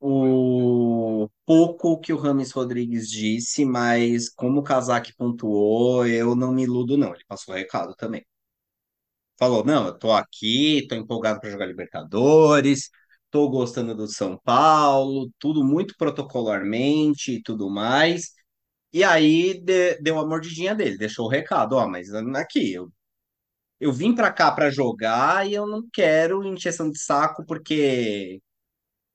o 0.00 1.28
pouco 1.46 1.98
que 2.00 2.12
o 2.12 2.16
Rames 2.18 2.52
Rodrigues 2.52 3.08
disse, 3.10 3.64
mas 3.64 4.28
como 4.30 4.60
o 4.60 4.62
Kazak 4.64 5.14
pontuou, 5.16 6.06
eu 6.06 6.34
não 6.34 6.52
me 6.52 6.62
iludo, 6.64 6.96
não. 6.96 7.14
Ele 7.14 7.24
passou 7.28 7.54
o 7.54 7.56
recado 7.58 7.94
também. 7.96 8.24
Falou: 9.38 9.64
não, 9.64 9.86
eu 9.86 9.98
tô 9.98 10.12
aqui, 10.12 10.86
tô 10.88 10.94
empolgado 10.94 11.40
para 11.40 11.50
jogar 11.50 11.66
Libertadores, 11.66 12.90
tô 13.30 13.48
gostando 13.48 13.94
do 13.94 14.06
São 14.06 14.38
Paulo, 14.44 15.30
tudo 15.38 15.64
muito 15.64 15.94
protocolarmente 15.96 17.32
e 17.36 17.42
tudo 17.42 17.70
mais. 17.70 18.32
E 18.92 19.04
aí 19.04 19.60
de- 19.62 19.96
deu 20.02 20.18
a 20.18 20.26
mordidinha 20.26 20.74
dele, 20.74 20.98
deixou 20.98 21.26
o 21.26 21.28
recado, 21.30 21.74
ó, 21.76 21.88
mas 21.88 22.12
aqui, 22.14 22.72
eu, 22.74 22.92
eu 23.80 23.92
vim 23.92 24.14
pra 24.14 24.32
cá 24.32 24.52
pra 24.52 24.70
jogar 24.70 25.48
e 25.48 25.54
eu 25.54 25.66
não 25.66 25.82
quero 25.92 26.44
encheção 26.44 26.90
de 26.90 26.98
saco, 27.00 27.44
porque 27.46 28.40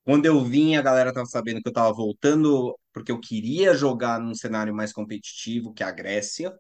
quando 0.05 0.25
eu 0.25 0.43
vim 0.43 0.75
a 0.77 0.81
galera 0.81 1.13
tava 1.13 1.25
sabendo 1.27 1.61
que 1.61 1.69
eu 1.69 1.73
tava 1.73 1.93
voltando 1.93 2.77
porque 2.93 3.11
eu 3.11 3.19
queria 3.19 3.73
jogar 3.75 4.19
num 4.21 4.35
cenário 4.35 4.73
mais 4.73 4.93
competitivo 4.93 5.73
que 5.73 5.83
a 5.83 5.91
Grécia, 5.91 6.57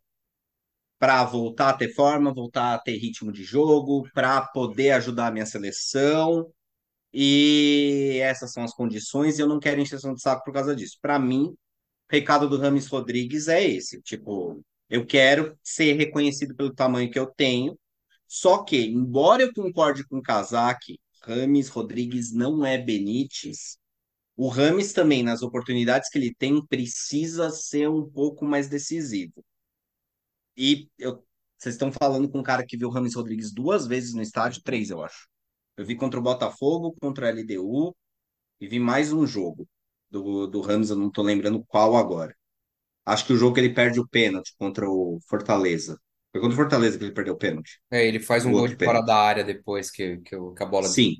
para 0.99 1.23
voltar 1.23 1.69
a 1.69 1.73
ter 1.73 1.93
forma, 1.93 2.33
voltar 2.33 2.73
a 2.73 2.79
ter 2.79 2.97
ritmo 2.97 3.31
de 3.31 3.43
jogo, 3.43 4.09
para 4.13 4.41
poder 4.41 4.91
ajudar 4.91 5.27
a 5.27 5.31
minha 5.31 5.45
seleção. 5.45 6.51
E 7.13 8.19
essas 8.21 8.51
são 8.51 8.63
as 8.63 8.73
condições, 8.73 9.39
e 9.39 9.41
eu 9.41 9.47
não 9.47 9.59
quero 9.59 9.81
encheção 9.81 10.13
de 10.13 10.21
saco 10.21 10.43
por 10.45 10.53
causa 10.53 10.75
disso. 10.75 10.97
Para 11.01 11.19
mim, 11.19 11.45
o 11.47 11.57
recado 12.11 12.49
do 12.49 12.57
Rames 12.57 12.87
Rodrigues 12.87 13.47
é 13.47 13.63
esse: 13.63 14.01
tipo, 14.01 14.61
eu 14.89 15.05
quero 15.05 15.57
ser 15.63 15.93
reconhecido 15.93 16.55
pelo 16.55 16.73
tamanho 16.73 17.11
que 17.11 17.19
eu 17.19 17.27
tenho. 17.27 17.77
Só 18.27 18.63
que, 18.63 18.77
embora 18.85 19.43
eu 19.43 19.53
concorde 19.53 20.05
com 20.07 20.17
o 20.17 20.21
Kazak, 20.21 20.99
Rames 21.25 21.69
Rodrigues 21.69 22.31
não 22.31 22.65
é 22.65 22.77
Benítez. 22.77 23.77
O 24.37 24.47
Rames 24.47 24.93
também, 24.93 25.23
nas 25.23 25.41
oportunidades 25.41 26.09
que 26.09 26.17
ele 26.17 26.33
tem, 26.35 26.65
precisa 26.65 27.49
ser 27.49 27.89
um 27.89 28.07
pouco 28.09 28.45
mais 28.45 28.67
decisivo. 28.69 29.43
E 30.57 30.89
eu, 30.97 31.25
vocês 31.57 31.75
estão 31.75 31.91
falando 31.91 32.29
com 32.29 32.39
um 32.39 32.43
cara 32.43 32.65
que 32.65 32.77
viu 32.77 32.89
o 32.89 32.91
Rames 32.91 33.15
Rodrigues 33.15 33.51
duas 33.51 33.87
vezes 33.87 34.13
no 34.13 34.21
estádio, 34.21 34.61
três, 34.63 34.89
eu 34.89 35.03
acho. 35.03 35.27
Eu 35.77 35.85
vi 35.85 35.95
contra 35.95 36.19
o 36.19 36.23
Botafogo, 36.23 36.95
contra 37.01 37.27
a 37.27 37.31
LDU 37.31 37.95
e 38.59 38.67
vi 38.67 38.79
mais 38.79 39.11
um 39.11 39.25
jogo 39.25 39.67
do, 40.09 40.47
do 40.47 40.61
Rames, 40.61 40.89
eu 40.89 40.95
não 40.95 41.11
tô 41.11 41.21
lembrando 41.23 41.63
qual 41.67 41.95
agora. 41.97 42.35
Acho 43.05 43.25
que 43.27 43.33
o 43.33 43.37
jogo 43.37 43.55
que 43.55 43.61
ele 43.61 43.73
perde 43.73 43.99
o 43.99 44.07
pênalti 44.07 44.55
contra 44.57 44.89
o 44.89 45.19
Fortaleza. 45.27 45.99
Foi 46.35 46.41
contra 46.41 46.53
o 46.53 46.57
Fortaleza 46.57 46.97
que 46.97 47.05
ele 47.05 47.13
perdeu 47.13 47.33
o 47.33 47.37
pênalti. 47.37 47.79
É, 47.89 48.05
ele 48.05 48.19
faz 48.19 48.45
um 48.45 48.51
gol 48.51 48.67
de 48.67 48.75
fora 48.75 48.99
da 48.99 49.15
área 49.15 49.41
depois 49.41 49.89
que, 49.89 50.17
que, 50.17 50.35
que 50.35 50.63
a 50.63 50.65
bola. 50.65 50.85
Sim. 50.85 51.13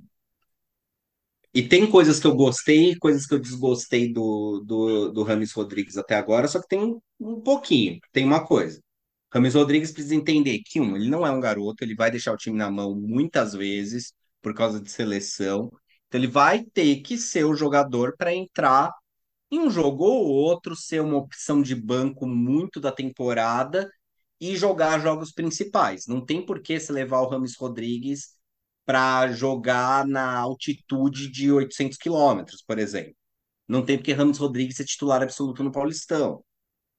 E 1.53 1.63
tem 1.63 1.89
coisas 1.89 2.19
que 2.19 2.27
eu 2.27 2.35
gostei 2.35 2.91
e 2.91 2.99
coisas 2.99 3.25
que 3.25 3.33
eu 3.33 3.39
desgostei 3.39 4.11
do, 4.11 4.61
do, 4.65 5.13
do 5.13 5.23
Rames 5.23 5.53
Rodrigues 5.53 5.95
até 5.95 6.15
agora, 6.15 6.49
só 6.49 6.59
que 6.59 6.67
tem 6.67 6.79
um, 6.81 6.99
um 7.17 7.39
pouquinho. 7.39 7.97
Tem 8.11 8.25
uma 8.25 8.45
coisa. 8.45 8.81
Rames 9.33 9.55
Rodrigues 9.55 9.93
precisa 9.93 10.15
entender 10.15 10.59
que, 10.65 10.81
um, 10.81 10.97
ele 10.97 11.09
não 11.09 11.25
é 11.25 11.31
um 11.31 11.39
garoto, 11.39 11.81
ele 11.81 11.95
vai 11.95 12.11
deixar 12.11 12.33
o 12.33 12.37
time 12.37 12.57
na 12.57 12.69
mão 12.69 12.93
muitas 12.93 13.53
vezes 13.53 14.11
por 14.41 14.53
causa 14.53 14.81
de 14.81 14.91
seleção. 14.91 15.71
Então 16.07 16.19
ele 16.19 16.27
vai 16.27 16.65
ter 16.73 16.97
que 16.97 17.17
ser 17.17 17.45
o 17.45 17.55
jogador 17.55 18.17
para 18.17 18.35
entrar 18.35 18.91
em 19.49 19.59
um 19.59 19.69
jogo 19.69 20.03
ou 20.03 20.27
outro, 20.27 20.75
ser 20.75 21.01
uma 21.01 21.15
opção 21.15 21.61
de 21.61 21.73
banco 21.73 22.27
muito 22.27 22.81
da 22.81 22.91
temporada 22.91 23.89
e 24.51 24.55
jogar 24.57 24.99
jogos 24.99 25.31
principais. 25.31 26.07
Não 26.07 26.23
tem 26.23 26.45
por 26.45 26.61
que 26.61 26.79
se 26.79 26.91
levar 26.91 27.21
o 27.21 27.29
Rames 27.29 27.55
Rodrigues 27.57 28.35
para 28.85 29.31
jogar 29.31 30.05
na 30.07 30.37
altitude 30.39 31.29
de 31.31 31.51
800 31.51 31.97
quilômetros, 31.97 32.63
por 32.63 32.77
exemplo. 32.79 33.15
Não 33.67 33.83
tem 33.85 33.97
porque 33.97 34.13
Rames 34.13 34.37
Rodrigues 34.37 34.77
ser 34.77 34.85
titular 34.85 35.23
absoluto 35.23 35.63
no 35.63 35.71
Paulistão. 35.71 36.43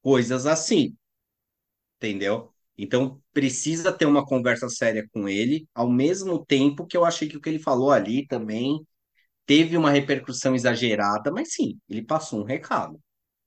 Coisas 0.02 0.46
assim, 0.46 0.96
entendeu? 1.96 2.52
Então 2.78 3.20
precisa 3.32 3.92
ter 3.92 4.06
uma 4.06 4.24
conversa 4.24 4.68
séria 4.68 5.06
com 5.12 5.28
ele, 5.28 5.66
ao 5.74 5.90
mesmo 5.90 6.44
tempo 6.44 6.86
que 6.86 6.96
eu 6.96 7.04
achei 7.04 7.28
que 7.28 7.36
o 7.36 7.40
que 7.40 7.48
ele 7.48 7.58
falou 7.58 7.90
ali 7.90 8.26
também 8.26 8.86
teve 9.46 9.76
uma 9.76 9.90
repercussão 9.90 10.54
exagerada, 10.54 11.32
mas 11.32 11.54
sim, 11.54 11.78
ele 11.88 12.04
passou 12.04 12.40
um 12.40 12.44
recado. 12.44 13.00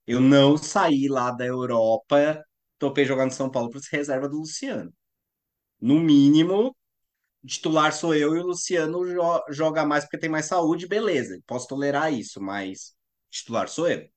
Eu 0.08 0.22
não 0.22 0.58
saí 0.58 1.08
lá 1.10 1.32
da 1.32 1.46
Europa, 1.46 2.44
topei 2.80 3.06
jogar 3.06 3.26
no 3.26 3.32
São 3.32 3.52
Paulo 3.52 3.70
para 3.72 3.82
ser 3.82 3.98
reserva 3.98 4.30
do 4.30 4.38
Luciano. 4.40 4.94
No 5.82 6.00
mínimo, 6.00 6.76
titular 7.48 7.94
sou 7.94 8.16
eu 8.16 8.36
e 8.36 8.40
o 8.42 8.48
Luciano 8.48 9.06
jo- 9.08 9.44
joga 9.52 9.86
mais 9.86 10.06
porque 10.06 10.20
tem 10.20 10.30
mais 10.32 10.48
saúde, 10.48 10.88
beleza. 10.88 11.40
Posso 11.48 11.68
tolerar 11.68 12.14
isso, 12.14 12.42
mas 12.42 12.96
titular 13.32 13.70
sou 13.70 13.90
eu. 13.90 14.08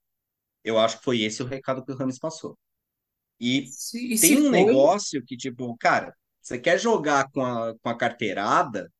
Eu 0.64 0.78
acho 0.78 0.98
que 0.98 1.04
foi 1.04 1.22
esse 1.22 1.42
o 1.42 1.46
recado 1.46 1.84
que 1.84 1.92
o 1.92 1.96
Rames 1.96 2.18
passou. 2.20 2.58
E 3.40 3.74
Se, 3.76 3.98
e 4.14 4.18
tem 4.20 4.38
um 4.38 4.50
foi. 4.50 4.50
negócio 4.50 5.24
que, 5.26 5.36
tipo, 5.36 5.76
cara, 5.78 6.14
você 6.42 6.58
quer 6.58 6.78
jogar 6.80 7.30
com 7.32 7.44
a, 7.44 7.74
com 7.80 7.88
a 7.90 7.96
carteirada, 7.98 8.90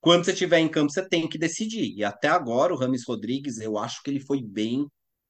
quando 0.00 0.24
você 0.24 0.32
estiver 0.32 0.58
em 0.58 0.68
campo, 0.68 0.92
você 0.92 1.08
tem 1.08 1.28
que 1.28 1.38
decidir. 1.38 1.94
E 1.96 2.04
até 2.04 2.28
agora, 2.28 2.74
o 2.74 2.76
Rames 2.78 3.04
Rodrigues, 3.06 3.58
eu 3.60 3.78
acho 3.78 4.02
que 4.02 4.10
ele 4.10 4.20
foi 4.20 4.42
bem 4.42 4.86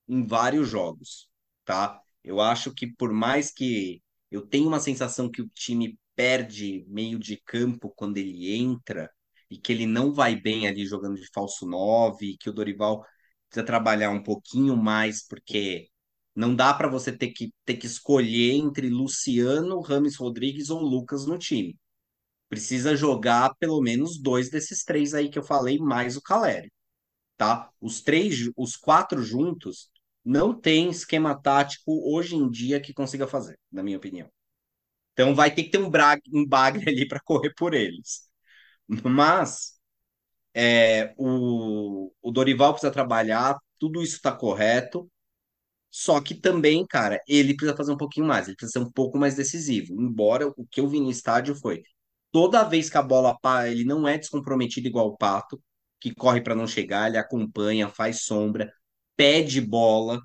em 0.08 0.26
vários 0.26 0.68
jogos, 0.68 1.28
tá? 1.64 2.01
Eu 2.24 2.40
acho 2.40 2.72
que 2.74 2.86
por 2.86 3.12
mais 3.12 3.50
que 3.52 4.02
eu 4.30 4.46
tenha 4.46 4.66
uma 4.66 4.80
sensação 4.80 5.30
que 5.30 5.42
o 5.42 5.48
time 5.48 5.98
perde 6.14 6.84
meio 6.88 7.18
de 7.18 7.36
campo 7.44 7.92
quando 7.96 8.18
ele 8.18 8.54
entra 8.54 9.10
e 9.50 9.58
que 9.58 9.72
ele 9.72 9.86
não 9.86 10.12
vai 10.12 10.36
bem 10.40 10.66
ali 10.66 10.86
jogando 10.86 11.16
de 11.16 11.28
falso 11.34 11.66
9, 11.66 12.26
e 12.26 12.36
que 12.38 12.48
o 12.50 12.52
Dorival 12.52 13.04
precisa 13.48 13.66
trabalhar 13.66 14.10
um 14.10 14.22
pouquinho 14.22 14.76
mais, 14.76 15.26
porque 15.26 15.88
não 16.34 16.54
dá 16.54 16.72
para 16.72 16.88
você 16.88 17.12
ter 17.16 17.28
que, 17.32 17.52
ter 17.64 17.76
que 17.76 17.86
escolher 17.86 18.52
entre 18.54 18.88
Luciano, 18.88 19.80
Rames 19.80 20.16
Rodrigues 20.16 20.70
ou 20.70 20.80
Lucas 20.80 21.26
no 21.26 21.38
time. 21.38 21.76
Precisa 22.48 22.96
jogar 22.96 23.54
pelo 23.58 23.80
menos 23.82 24.20
dois 24.20 24.50
desses 24.50 24.84
três 24.84 25.14
aí 25.14 25.30
que 25.30 25.38
eu 25.38 25.44
falei, 25.44 25.78
mais 25.78 26.16
o 26.16 26.22
Caleri 26.22 26.70
tá? 27.36 27.70
Os 27.80 28.00
três, 28.00 28.50
os 28.56 28.76
quatro 28.76 29.22
juntos, 29.22 29.90
não 30.24 30.58
tem 30.58 30.90
esquema 30.90 31.34
tático 31.40 31.92
hoje 32.12 32.36
em 32.36 32.48
dia 32.50 32.80
que 32.80 32.94
consiga 32.94 33.26
fazer, 33.26 33.58
na 33.70 33.82
minha 33.82 33.96
opinião. 33.96 34.28
Então 35.12 35.34
vai 35.34 35.54
ter 35.54 35.64
que 35.64 35.70
ter 35.70 35.78
um, 35.78 35.90
um 36.32 36.46
bagre 36.46 36.84
ali 36.88 37.06
para 37.06 37.20
correr 37.20 37.52
por 37.56 37.74
eles. 37.74 38.28
Mas 39.04 39.74
é, 40.54 41.14
o, 41.16 42.12
o 42.22 42.30
Dorival 42.30 42.72
precisa 42.72 42.92
trabalhar, 42.92 43.58
tudo 43.78 44.02
isso 44.02 44.16
está 44.16 44.32
correto. 44.32 45.10
Só 45.90 46.20
que 46.20 46.34
também, 46.34 46.86
cara, 46.86 47.20
ele 47.28 47.54
precisa 47.54 47.76
fazer 47.76 47.92
um 47.92 47.96
pouquinho 47.96 48.26
mais, 48.26 48.48
ele 48.48 48.56
precisa 48.56 48.80
ser 48.80 48.86
um 48.86 48.90
pouco 48.90 49.18
mais 49.18 49.34
decisivo. 49.34 49.94
Embora 50.00 50.48
o 50.56 50.66
que 50.66 50.80
eu 50.80 50.88
vi 50.88 51.00
no 51.00 51.10
estádio 51.10 51.54
foi 51.54 51.82
toda 52.32 52.64
vez 52.64 52.90
que 52.90 52.98
a 52.98 53.02
bola 53.02 53.38
pá, 53.40 53.68
ele 53.68 53.84
não 53.84 54.08
é 54.08 54.18
descomprometido 54.18 54.88
igual 54.88 55.08
o 55.08 55.16
Pato, 55.16 55.62
que 56.00 56.14
corre 56.14 56.40
para 56.40 56.54
não 56.54 56.66
chegar, 56.66 57.08
ele 57.08 57.18
acompanha, 57.18 57.88
faz 57.88 58.24
sombra, 58.24 58.72
pede 59.16 59.60
bola, 59.60 60.20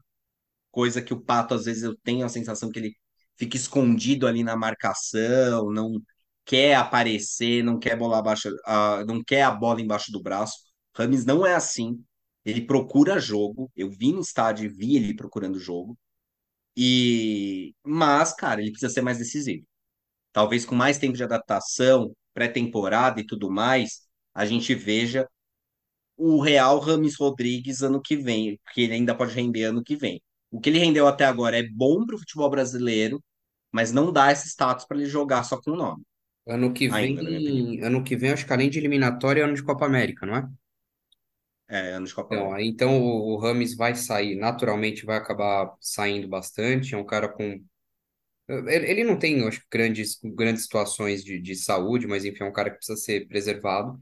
coisa 0.71 1.01
que 1.01 1.13
o 1.13 1.21
Pato 1.21 1.53
às 1.53 1.65
vezes 1.65 1.83
eu 1.83 1.95
tenho 2.03 2.25
a 2.25 2.29
sensação 2.29 2.71
que 2.71 2.79
ele 2.79 2.95
fica 3.37 3.57
escondido 3.57 4.27
ali 4.27 4.43
na 4.43 4.55
marcação, 4.55 5.71
não 5.71 6.01
quer 6.45 6.75
aparecer, 6.75 7.63
não 7.63 7.79
quer 7.79 7.97
bola 7.97 8.19
abaixo, 8.19 8.49
ah, 8.65 9.03
não 9.07 9.23
quer 9.23 9.43
a 9.43 9.51
bola 9.51 9.81
embaixo 9.81 10.11
do 10.11 10.21
braço. 10.21 10.55
Rames 10.95 11.25
não 11.25 11.45
é 11.45 11.55
assim. 11.55 12.03
Ele 12.45 12.61
procura 12.61 13.19
jogo. 13.19 13.71
Eu 13.75 13.89
vi 13.91 14.11
no 14.13 14.21
estádio 14.21 14.65
e 14.65 14.69
vi 14.69 14.95
ele 14.97 15.15
procurando 15.15 15.59
jogo. 15.59 15.97
E 16.75 17.73
mas, 17.83 18.33
cara, 18.33 18.61
ele 18.61 18.71
precisa 18.71 18.93
ser 18.93 19.01
mais 19.01 19.17
decisivo. 19.17 19.65
Talvez 20.33 20.65
com 20.65 20.75
mais 20.75 20.97
tempo 20.99 21.17
de 21.17 21.23
adaptação, 21.23 22.15
pré-temporada 22.33 23.19
e 23.21 23.25
tudo 23.25 23.51
mais, 23.51 24.07
a 24.33 24.45
gente 24.45 24.75
veja 24.75 25.27
o 26.17 26.41
real 26.41 26.79
Rames 26.79 27.15
Rodrigues 27.17 27.81
ano 27.83 28.01
que 28.01 28.15
vem, 28.17 28.59
que 28.73 28.81
ele 28.83 28.93
ainda 28.95 29.15
pode 29.15 29.33
render 29.33 29.65
ano 29.65 29.83
que 29.83 29.95
vem. 29.95 30.21
O 30.51 30.59
que 30.59 30.69
ele 30.69 30.79
rendeu 30.79 31.07
até 31.07 31.25
agora 31.25 31.57
é 31.59 31.63
bom 31.63 32.05
para 32.05 32.15
o 32.15 32.19
futebol 32.19 32.49
brasileiro, 32.49 33.23
mas 33.71 33.91
não 33.91 34.11
dá 34.13 34.31
esse 34.31 34.47
status 34.49 34.85
para 34.85 34.97
ele 34.97 35.07
jogar 35.07 35.43
só 35.43 35.61
com 35.61 35.71
o 35.71 35.75
nome, 35.77 36.03
Ano 36.47 36.73
que 36.73 36.87
ainda, 36.89 37.21
vem. 37.21 37.81
Ano 37.83 38.03
que 38.03 38.15
vem, 38.17 38.31
acho 38.31 38.45
que 38.45 38.51
além 38.53 38.69
de 38.71 38.79
eliminatória, 38.79 39.41
é 39.41 39.43
ano 39.45 39.53
de 39.55 39.63
Copa 39.63 39.85
América, 39.85 40.25
não 40.25 40.35
é? 40.35 40.49
É, 41.67 41.93
ano 41.93 42.05
de 42.07 42.13
Copa 42.13 42.33
Então, 42.33 42.35
América. 42.35 42.61
então 42.61 43.01
o, 43.01 43.33
o 43.35 43.37
Rames 43.39 43.75
vai 43.75 43.95
sair, 43.95 44.35
naturalmente 44.35 45.05
vai 45.05 45.17
acabar 45.17 45.73
saindo 45.79 46.27
bastante. 46.27 46.93
É 46.93 46.97
um 46.97 47.05
cara 47.05 47.29
com. 47.29 47.63
Ele, 48.49 49.03
não 49.03 49.17
tem, 49.19 49.45
acho, 49.47 49.61
grandes, 49.71 50.19
grandes 50.23 50.63
situações 50.63 51.23
de, 51.23 51.39
de 51.41 51.55
saúde, 51.55 52.07
mas 52.07 52.25
enfim, 52.25 52.43
é 52.43 52.47
um 52.47 52.51
cara 52.53 52.69
que 52.71 52.77
precisa 52.77 52.97
ser 52.97 53.27
preservado. 53.27 54.01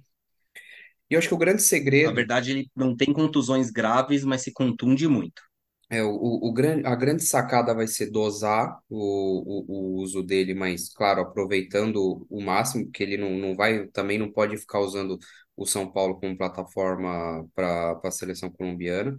E 1.10 1.14
eu 1.16 1.20
acho 1.20 1.28
que 1.28 1.34
o 1.34 1.38
grande 1.38 1.62
Na 2.02 2.12
segredo 2.12 2.14
verdade, 2.14 2.52
ele 2.52 2.72
não 2.74 2.96
tem 2.96 3.12
contusões 3.12 3.70
graves, 3.70 4.24
mas 4.24 4.42
se 4.44 4.54
contunde 4.54 5.08
muito. 5.10 5.42
é 5.90 6.02
o, 6.04 6.10
o, 6.12 6.50
o 6.50 6.54
grande, 6.54 6.86
a 6.88 6.96
grande 6.96 7.24
sacada 7.24 7.74
vai 7.74 7.88
ser 7.88 8.10
dosar 8.12 8.80
o, 8.90 9.98
o, 9.98 9.98
o 9.98 10.02
uso 10.02 10.24
dele, 10.24 10.54
mas, 10.54 10.90
claro, 10.94 11.22
aproveitando 11.22 12.26
o 12.30 12.42
máximo, 12.42 12.86
porque 12.86 13.04
ele 13.04 13.18
não, 13.18 13.32
não 13.38 13.56
vai, 13.56 13.88
também 13.90 14.18
não 14.18 14.32
pode 14.32 14.58
ficar 14.58 14.80
usando 14.80 15.18
o 15.56 15.66
São 15.66 15.92
Paulo 15.92 16.20
como 16.20 16.38
plataforma 16.38 17.48
para 17.54 18.00
a 18.04 18.12
seleção 18.12 18.50
colombiana. 18.52 19.16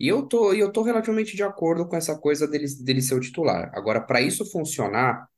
E 0.00 0.08
eu 0.08 0.26
tô, 0.28 0.54
e 0.54 0.60
eu 0.60 0.72
tô 0.72 0.82
relativamente 0.82 1.36
de 1.36 1.42
acordo 1.44 1.88
com 1.88 1.96
essa 1.96 2.18
coisa 2.18 2.48
dele, 2.48 2.66
dele 2.84 3.02
ser 3.02 3.14
o 3.16 3.20
titular. 3.20 3.70
Agora, 3.74 4.00
para 4.02 4.20
isso 4.22 4.44
funcionar, 4.50 5.28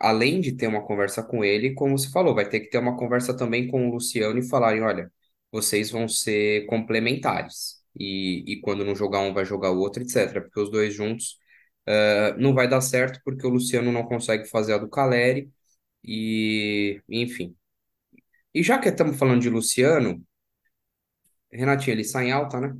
além 0.00 0.40
de 0.40 0.52
ter 0.52 0.66
uma 0.66 0.82
conversa 0.84 1.22
com 1.22 1.44
ele, 1.44 1.74
como 1.74 1.98
você 1.98 2.10
falou, 2.10 2.34
vai 2.34 2.48
ter 2.48 2.60
que 2.60 2.70
ter 2.70 2.78
uma 2.78 2.96
conversa 2.96 3.36
também 3.36 3.68
com 3.68 3.88
o 3.88 3.92
Luciano 3.92 4.38
e 4.38 4.48
falarem, 4.48 4.82
olha, 4.82 5.12
vocês 5.50 5.90
vão 5.90 6.08
ser 6.08 6.66
complementares. 6.66 7.78
E, 7.98 8.44
e 8.46 8.60
quando 8.60 8.84
não 8.84 8.94
jogar 8.94 9.20
um, 9.20 9.34
vai 9.34 9.44
jogar 9.44 9.70
o 9.72 9.78
outro, 9.78 10.02
etc. 10.02 10.40
Porque 10.42 10.60
os 10.60 10.70
dois 10.70 10.94
juntos 10.94 11.38
eh, 11.86 12.34
não 12.38 12.54
vai 12.54 12.68
dar 12.68 12.80
certo, 12.80 13.20
porque 13.24 13.46
o 13.46 13.50
Luciano 13.50 13.90
não 13.90 14.04
consegue 14.04 14.44
fazer 14.46 14.74
a 14.74 14.78
do 14.78 14.88
Caleri. 14.88 15.50
E, 16.04 17.00
enfim. 17.08 17.56
E 18.54 18.62
já 18.62 18.78
que 18.78 18.88
estamos 18.88 19.18
falando 19.18 19.40
de 19.42 19.50
Luciano, 19.50 20.22
Renatinho, 21.52 21.94
ele 21.94 22.04
sai 22.04 22.26
em 22.26 22.32
alta, 22.32 22.60
né? 22.60 22.74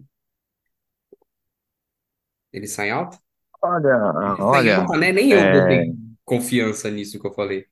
Ele 2.52 2.66
sai 2.66 2.88
em 2.88 2.92
alta? 2.92 3.18
Olha, 3.60 3.88
Ele 3.88 4.36
sai 4.36 4.66
em 4.66 4.72
olha, 4.72 4.78
alta, 4.78 4.96
né? 4.98 5.12
Nem 5.12 5.30
eu 5.32 5.38
é, 5.38 5.60
botei 5.60 6.07
confiança 6.28 6.90
nisso 6.90 7.18
que 7.20 7.26
eu 7.26 7.34
falei. 7.34 7.66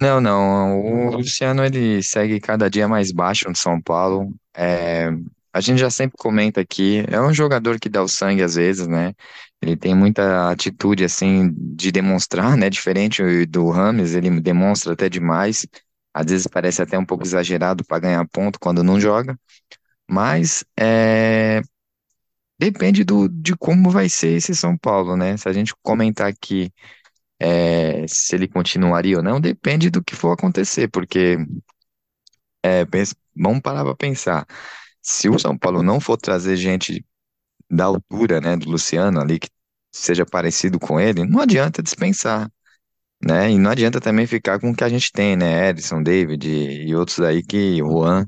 não, 0.00 0.20
não, 0.20 0.80
o 0.80 1.16
Luciano 1.16 1.64
ele 1.64 2.02
segue 2.02 2.40
cada 2.40 2.68
dia 2.68 2.88
mais 2.88 3.12
baixo 3.12 3.48
no 3.48 3.56
São 3.56 3.80
Paulo. 3.80 4.34
É, 4.54 5.08
a 5.52 5.60
gente 5.60 5.78
já 5.78 5.90
sempre 5.90 6.16
comenta 6.18 6.60
aqui, 6.60 7.04
é 7.08 7.20
um 7.20 7.32
jogador 7.32 7.78
que 7.78 7.88
dá 7.88 8.02
o 8.02 8.08
sangue 8.08 8.42
às 8.42 8.56
vezes, 8.56 8.86
né? 8.88 9.14
Ele 9.60 9.76
tem 9.76 9.94
muita 9.94 10.50
atitude 10.50 11.04
assim 11.04 11.52
de 11.56 11.92
demonstrar, 11.92 12.56
né? 12.56 12.68
Diferente 12.68 13.46
do 13.46 13.70
Rames, 13.70 14.14
ele 14.14 14.40
demonstra 14.40 14.92
até 14.94 15.08
demais. 15.08 15.66
Às 16.12 16.26
vezes 16.26 16.46
parece 16.48 16.82
até 16.82 16.98
um 16.98 17.04
pouco 17.06 17.24
exagerado 17.24 17.84
para 17.84 18.00
ganhar 18.00 18.26
ponto 18.28 18.58
quando 18.58 18.82
não 18.82 19.00
joga, 19.00 19.38
mas 20.10 20.64
é, 20.78 21.62
depende 22.58 23.04
do, 23.04 23.28
de 23.28 23.56
como 23.56 23.90
vai 23.90 24.08
ser 24.08 24.36
esse 24.36 24.54
São 24.54 24.76
Paulo, 24.76 25.16
né? 25.16 25.36
Se 25.36 25.48
a 25.48 25.52
gente 25.52 25.74
comentar 25.82 26.28
aqui 26.28 26.72
é, 27.42 28.06
se 28.08 28.34
ele 28.36 28.48
continuaria 28.48 29.16
ou 29.18 29.22
não, 29.22 29.40
depende 29.40 29.90
do 29.90 30.02
que 30.04 30.14
for 30.16 30.32
acontecer, 30.32 30.88
porque 30.88 31.38
é, 32.64 32.84
vamos 33.36 33.60
parar 33.62 33.84
para 33.84 33.94
pensar. 33.96 34.46
Se 35.02 35.28
o 35.28 35.38
São 35.38 35.56
Paulo 35.58 35.82
não 35.82 36.00
for 36.00 36.16
trazer 36.16 36.56
gente 36.56 37.04
da 37.70 37.86
altura, 37.86 38.40
né, 38.40 38.56
do 38.56 38.70
Luciano 38.70 39.20
ali, 39.20 39.38
que 39.40 39.48
seja 39.92 40.26
parecido 40.26 40.78
com 40.80 41.00
ele, 41.00 41.24
não 41.26 41.40
adianta 41.40 41.82
dispensar, 41.82 42.50
né? 43.24 43.50
E 43.52 43.58
não 43.58 43.70
adianta 43.70 44.00
também 44.00 44.26
ficar 44.26 44.60
com 44.60 44.70
o 44.70 44.76
que 44.76 44.84
a 44.84 44.88
gente 44.90 45.12
tem, 45.12 45.36
né? 45.36 45.70
Edson, 45.70 46.02
David 46.02 46.48
e 46.48 46.94
outros 46.96 47.20
aí 47.20 47.42
que, 47.44 47.78
Juan, 47.78 48.26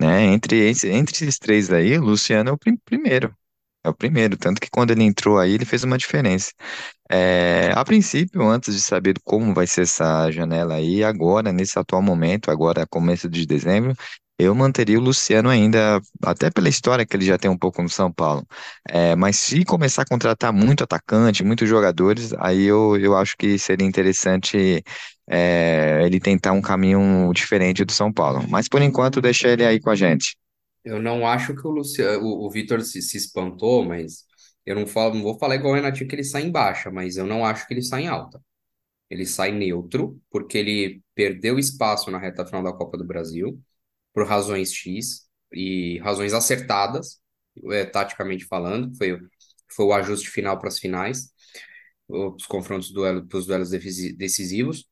né? 0.00 0.24
Entre, 0.24 0.68
entre 0.70 1.14
esses 1.16 1.38
três 1.38 1.72
aí, 1.72 1.98
o 1.98 2.02
Luciano 2.04 2.50
é 2.50 2.52
o 2.54 2.58
prim- 2.58 2.78
primeiro. 2.84 3.34
É 3.84 3.88
o 3.90 3.94
primeiro, 3.94 4.36
tanto 4.36 4.60
que 4.60 4.70
quando 4.70 4.92
ele 4.92 5.02
entrou 5.04 5.38
aí, 5.38 5.52
ele 5.52 5.64
fez 5.66 5.84
uma 5.84 5.98
diferença. 5.98 6.52
É, 7.10 7.70
a 7.74 7.84
princípio, 7.84 8.42
antes 8.48 8.74
de 8.74 8.80
saber 8.80 9.16
como 9.24 9.54
vai 9.54 9.66
ser 9.66 9.82
essa 9.82 10.30
janela 10.30 10.74
aí, 10.76 11.04
agora, 11.04 11.52
nesse 11.52 11.78
atual 11.78 12.02
momento, 12.02 12.50
agora 12.50 12.86
começo 12.86 13.28
de 13.28 13.46
dezembro, 13.46 13.94
eu 14.38 14.54
manteria 14.54 14.98
o 14.98 15.02
Luciano 15.02 15.50
ainda, 15.50 16.00
até 16.24 16.50
pela 16.50 16.68
história 16.68 17.06
que 17.06 17.16
ele 17.16 17.26
já 17.26 17.38
tem 17.38 17.50
um 17.50 17.58
pouco 17.58 17.82
no 17.82 17.88
São 17.90 18.10
Paulo. 18.12 18.46
É, 18.88 19.14
mas 19.16 19.36
se 19.36 19.64
começar 19.64 20.02
a 20.02 20.06
contratar 20.06 20.52
muito 20.52 20.82
atacante, 20.84 21.44
muitos 21.44 21.68
jogadores, 21.68 22.32
aí 22.38 22.64
eu, 22.64 22.96
eu 22.98 23.16
acho 23.16 23.36
que 23.36 23.58
seria 23.58 23.86
interessante 23.86 24.82
é, 25.30 26.00
ele 26.04 26.18
tentar 26.20 26.52
um 26.52 26.62
caminho 26.62 27.32
diferente 27.34 27.84
do 27.84 27.92
São 27.92 28.12
Paulo. 28.12 28.44
Mas 28.48 28.68
por 28.68 28.82
enquanto, 28.82 29.20
deixa 29.20 29.48
ele 29.48 29.64
aí 29.64 29.80
com 29.80 29.90
a 29.90 29.94
gente. 29.96 30.36
Eu 30.84 31.00
não 31.02 31.26
acho 31.26 31.54
que 31.54 31.66
o 31.66 31.70
Luciano, 31.70 32.24
o, 32.26 32.46
o 32.46 32.50
Vitor 32.50 32.80
se, 32.82 33.00
se 33.02 33.16
espantou, 33.16 33.84
mas 33.84 34.24
eu 34.66 34.74
não 34.74 34.86
falo, 34.86 35.14
não 35.14 35.22
vou 35.22 35.38
falar 35.38 35.56
igual 35.56 35.72
o 35.72 35.76
Renatinho 35.76 36.08
que 36.08 36.14
ele 36.14 36.24
sai 36.24 36.42
em 36.42 36.50
baixa, 36.52 36.90
mas 36.90 37.16
eu 37.16 37.26
não 37.26 37.44
acho 37.44 37.66
que 37.66 37.74
ele 37.74 37.82
sai 37.82 38.02
em 38.04 38.08
alta. 38.08 38.40
Ele 39.10 39.26
sai 39.26 39.52
neutro, 39.52 40.20
porque 40.30 40.58
ele 40.58 41.02
perdeu 41.14 41.58
espaço 41.58 42.10
na 42.10 42.18
reta 42.18 42.46
final 42.46 42.62
da 42.62 42.72
Copa 42.72 42.98
do 42.98 43.04
Brasil, 43.06 43.60
por 44.14 44.26
razões 44.26 44.72
X 44.74 45.28
e 45.52 45.98
razões 46.00 46.32
acertadas, 46.34 47.20
é, 47.72 47.84
taticamente 47.86 48.44
falando, 48.46 48.96
foi, 48.96 49.18
foi 49.72 49.84
o 49.86 49.92
ajuste 49.94 50.28
final 50.30 50.58
para 50.58 50.68
as 50.68 50.78
finais, 50.78 51.32
os 52.08 52.46
confrontos 52.46 52.92
duelo, 52.92 53.26
para 53.26 53.38
os 53.38 53.46
duelos 53.46 53.70
decisivos, 53.70 54.86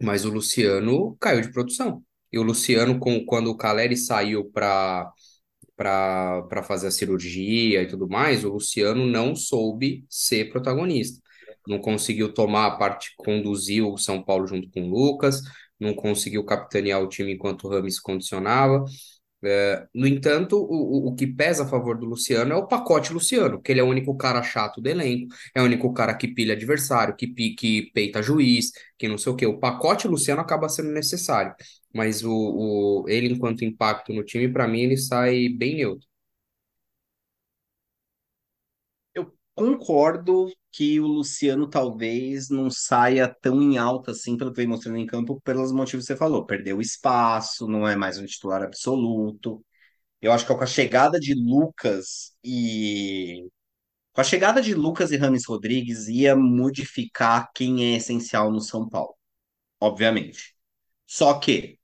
mas 0.00 0.24
o 0.24 0.30
Luciano 0.30 1.16
caiu 1.20 1.40
de 1.42 1.52
produção. 1.52 2.04
E 2.32 2.38
o 2.38 2.42
Luciano, 2.42 2.98
com, 2.98 3.24
quando 3.24 3.48
o 3.50 3.56
Caleri 3.56 3.96
saiu 3.96 4.44
para 4.50 5.10
para 5.76 6.62
fazer 6.64 6.88
a 6.88 6.90
cirurgia 6.90 7.82
e 7.82 7.86
tudo 7.86 8.08
mais, 8.08 8.44
o 8.44 8.48
Luciano 8.50 9.06
não 9.06 9.36
soube 9.36 10.04
ser 10.10 10.50
protagonista. 10.50 11.20
Não 11.68 11.78
conseguiu 11.78 12.32
tomar 12.34 12.66
a 12.66 12.70
parte, 12.76 13.12
conduzir 13.16 13.84
o 13.86 13.96
São 13.96 14.20
Paulo 14.22 14.46
junto 14.46 14.68
com 14.70 14.80
o 14.82 14.90
Lucas, 14.90 15.40
não 15.78 15.94
conseguiu 15.94 16.44
capitanear 16.44 17.00
o 17.00 17.08
time 17.08 17.32
enquanto 17.34 17.64
o 17.64 17.70
Rames 17.70 18.00
condicionava. 18.00 18.84
É, 19.44 19.86
no 19.94 20.04
entanto, 20.06 20.56
o, 20.56 21.08
o 21.08 21.14
que 21.14 21.24
pesa 21.26 21.62
a 21.62 21.68
favor 21.68 21.96
do 21.96 22.06
Luciano 22.06 22.52
é 22.52 22.56
o 22.56 22.66
pacote 22.66 23.12
Luciano, 23.12 23.62
que 23.62 23.70
ele 23.70 23.78
é 23.80 23.84
o 23.84 23.86
único 23.86 24.16
cara 24.16 24.42
chato 24.42 24.80
do 24.80 24.88
elenco, 24.88 25.32
é 25.54 25.62
o 25.62 25.64
único 25.64 25.92
cara 25.92 26.12
que 26.14 26.26
pilha 26.26 26.54
adversário, 26.54 27.14
que, 27.14 27.28
que 27.54 27.90
peita 27.92 28.20
juiz, 28.20 28.72
que 28.98 29.06
não 29.06 29.16
sei 29.16 29.32
o 29.32 29.36
quê. 29.36 29.46
O 29.46 29.58
pacote 29.60 30.08
Luciano 30.08 30.40
acaba 30.40 30.68
sendo 30.68 30.90
necessário, 30.90 31.54
mas 31.94 32.22
o, 32.24 32.32
o, 32.32 33.08
ele, 33.08 33.28
enquanto 33.32 33.64
impacto 33.64 34.12
no 34.12 34.24
time, 34.24 34.52
para 34.52 34.68
mim, 34.68 34.80
ele 34.82 34.96
sai 34.96 35.48
bem 35.48 35.76
neutro. 35.76 36.06
Eu 39.14 39.32
concordo 39.54 40.46
que 40.70 41.00
o 41.00 41.06
Luciano 41.06 41.68
talvez 41.68 42.48
não 42.50 42.70
saia 42.70 43.28
tão 43.40 43.60
em 43.62 43.78
alta 43.78 44.12
assim 44.12 44.36
pelo 44.36 44.50
que 44.52 44.56
vem 44.58 44.66
mostrando 44.66 44.98
em 44.98 45.06
campo, 45.06 45.40
pelos 45.42 45.72
motivos 45.72 46.06
que 46.06 46.12
você 46.12 46.16
falou. 46.16 46.46
Perdeu 46.46 46.80
espaço, 46.80 47.66
não 47.68 47.86
é 47.88 47.96
mais 47.96 48.18
um 48.18 48.26
titular 48.26 48.62
absoluto. 48.62 49.64
Eu 50.22 50.32
acho 50.32 50.46
que 50.46 50.54
com 50.54 50.64
a 50.64 50.66
chegada 50.66 51.20
de 51.20 51.34
Lucas 51.34 52.36
e 52.44 53.48
com 54.12 54.20
a 54.22 54.24
chegada 54.24 54.62
de 54.62 54.74
Lucas 54.74 55.12
e 55.12 55.16
Rames 55.16 55.46
Rodrigues 55.46 56.08
ia 56.08 56.36
modificar 56.36 57.50
quem 57.54 57.94
é 57.94 57.96
essencial 57.98 58.50
no 58.52 58.60
São 58.60 58.88
Paulo, 58.88 59.14
obviamente. 59.80 60.54
Só 61.06 61.38
que 61.40 61.77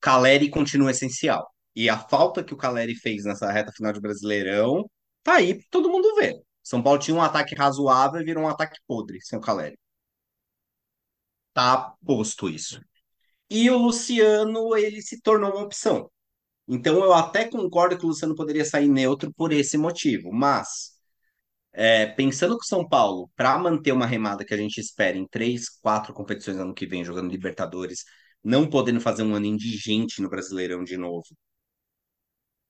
Caleri 0.00 0.50
continua 0.50 0.90
essencial. 0.90 1.46
E 1.74 1.88
a 1.90 1.98
falta 1.98 2.42
que 2.44 2.54
o 2.54 2.56
Caleri 2.56 2.94
fez 2.94 3.24
nessa 3.24 3.50
reta 3.52 3.72
final 3.72 3.92
de 3.92 4.00
Brasileirão, 4.00 4.88
tá 5.22 5.34
aí 5.36 5.62
todo 5.70 5.90
mundo 5.90 6.14
ver. 6.16 6.34
São 6.62 6.82
Paulo 6.82 6.98
tinha 6.98 7.16
um 7.16 7.22
ataque 7.22 7.54
razoável 7.54 8.20
e 8.20 8.24
virou 8.24 8.44
um 8.44 8.48
ataque 8.48 8.78
podre 8.86 9.20
sem 9.22 9.38
o 9.38 9.42
Caleri. 9.42 9.78
Tá 11.52 11.94
posto 12.04 12.48
isso. 12.48 12.80
E 13.50 13.70
o 13.70 13.78
Luciano, 13.78 14.76
ele 14.76 15.02
se 15.02 15.20
tornou 15.22 15.52
uma 15.52 15.62
opção. 15.64 16.10
Então 16.68 16.96
eu 17.04 17.12
até 17.14 17.48
concordo 17.48 17.98
que 17.98 18.04
o 18.04 18.08
Luciano 18.08 18.34
poderia 18.34 18.64
sair 18.64 18.88
neutro 18.88 19.32
por 19.34 19.52
esse 19.52 19.78
motivo, 19.78 20.32
mas 20.32 20.92
é, 21.72 22.06
pensando 22.06 22.58
que 22.58 22.64
o 22.64 22.68
São 22.68 22.88
Paulo, 22.88 23.30
para 23.36 23.58
manter 23.58 23.92
uma 23.92 24.06
remada 24.06 24.44
que 24.44 24.54
a 24.54 24.56
gente 24.56 24.80
espera 24.80 25.16
em 25.16 25.26
três, 25.28 25.68
quatro 25.68 26.14
competições 26.14 26.56
ano 26.58 26.74
que 26.74 26.86
vem, 26.86 27.04
jogando 27.04 27.30
Libertadores, 27.30 28.04
não 28.46 28.68
podendo 28.70 29.00
fazer 29.00 29.24
um 29.24 29.34
ano 29.34 29.46
indigente 29.46 30.22
no 30.22 30.30
Brasileirão 30.30 30.84
de 30.84 30.96
novo, 30.96 31.26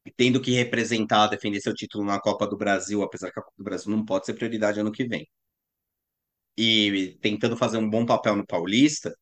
e 0.07 0.11
tendo 0.11 0.41
que 0.41 0.53
representar, 0.53 1.27
defender 1.29 1.61
seu 1.61 1.75
título 1.75 2.05
na 2.05 2.19
Copa 2.21 2.47
do 2.47 2.57
Brasil, 2.57 3.03
apesar 3.03 3.31
que 3.31 3.39
a 3.39 3.43
Copa 3.43 3.57
do 3.59 3.65
Brasil 3.65 3.91
não 3.91 4.05
pode 4.05 4.25
ser 4.27 4.35
prioridade 4.35 4.81
ano 4.81 4.93
que 4.93 5.07
vem, 5.07 5.29
e 6.57 7.19
tentando 7.21 7.57
fazer 7.57 7.77
um 7.79 7.89
bom 7.89 8.07
papel 8.07 8.37
no 8.37 8.47
Paulista, 8.47 9.15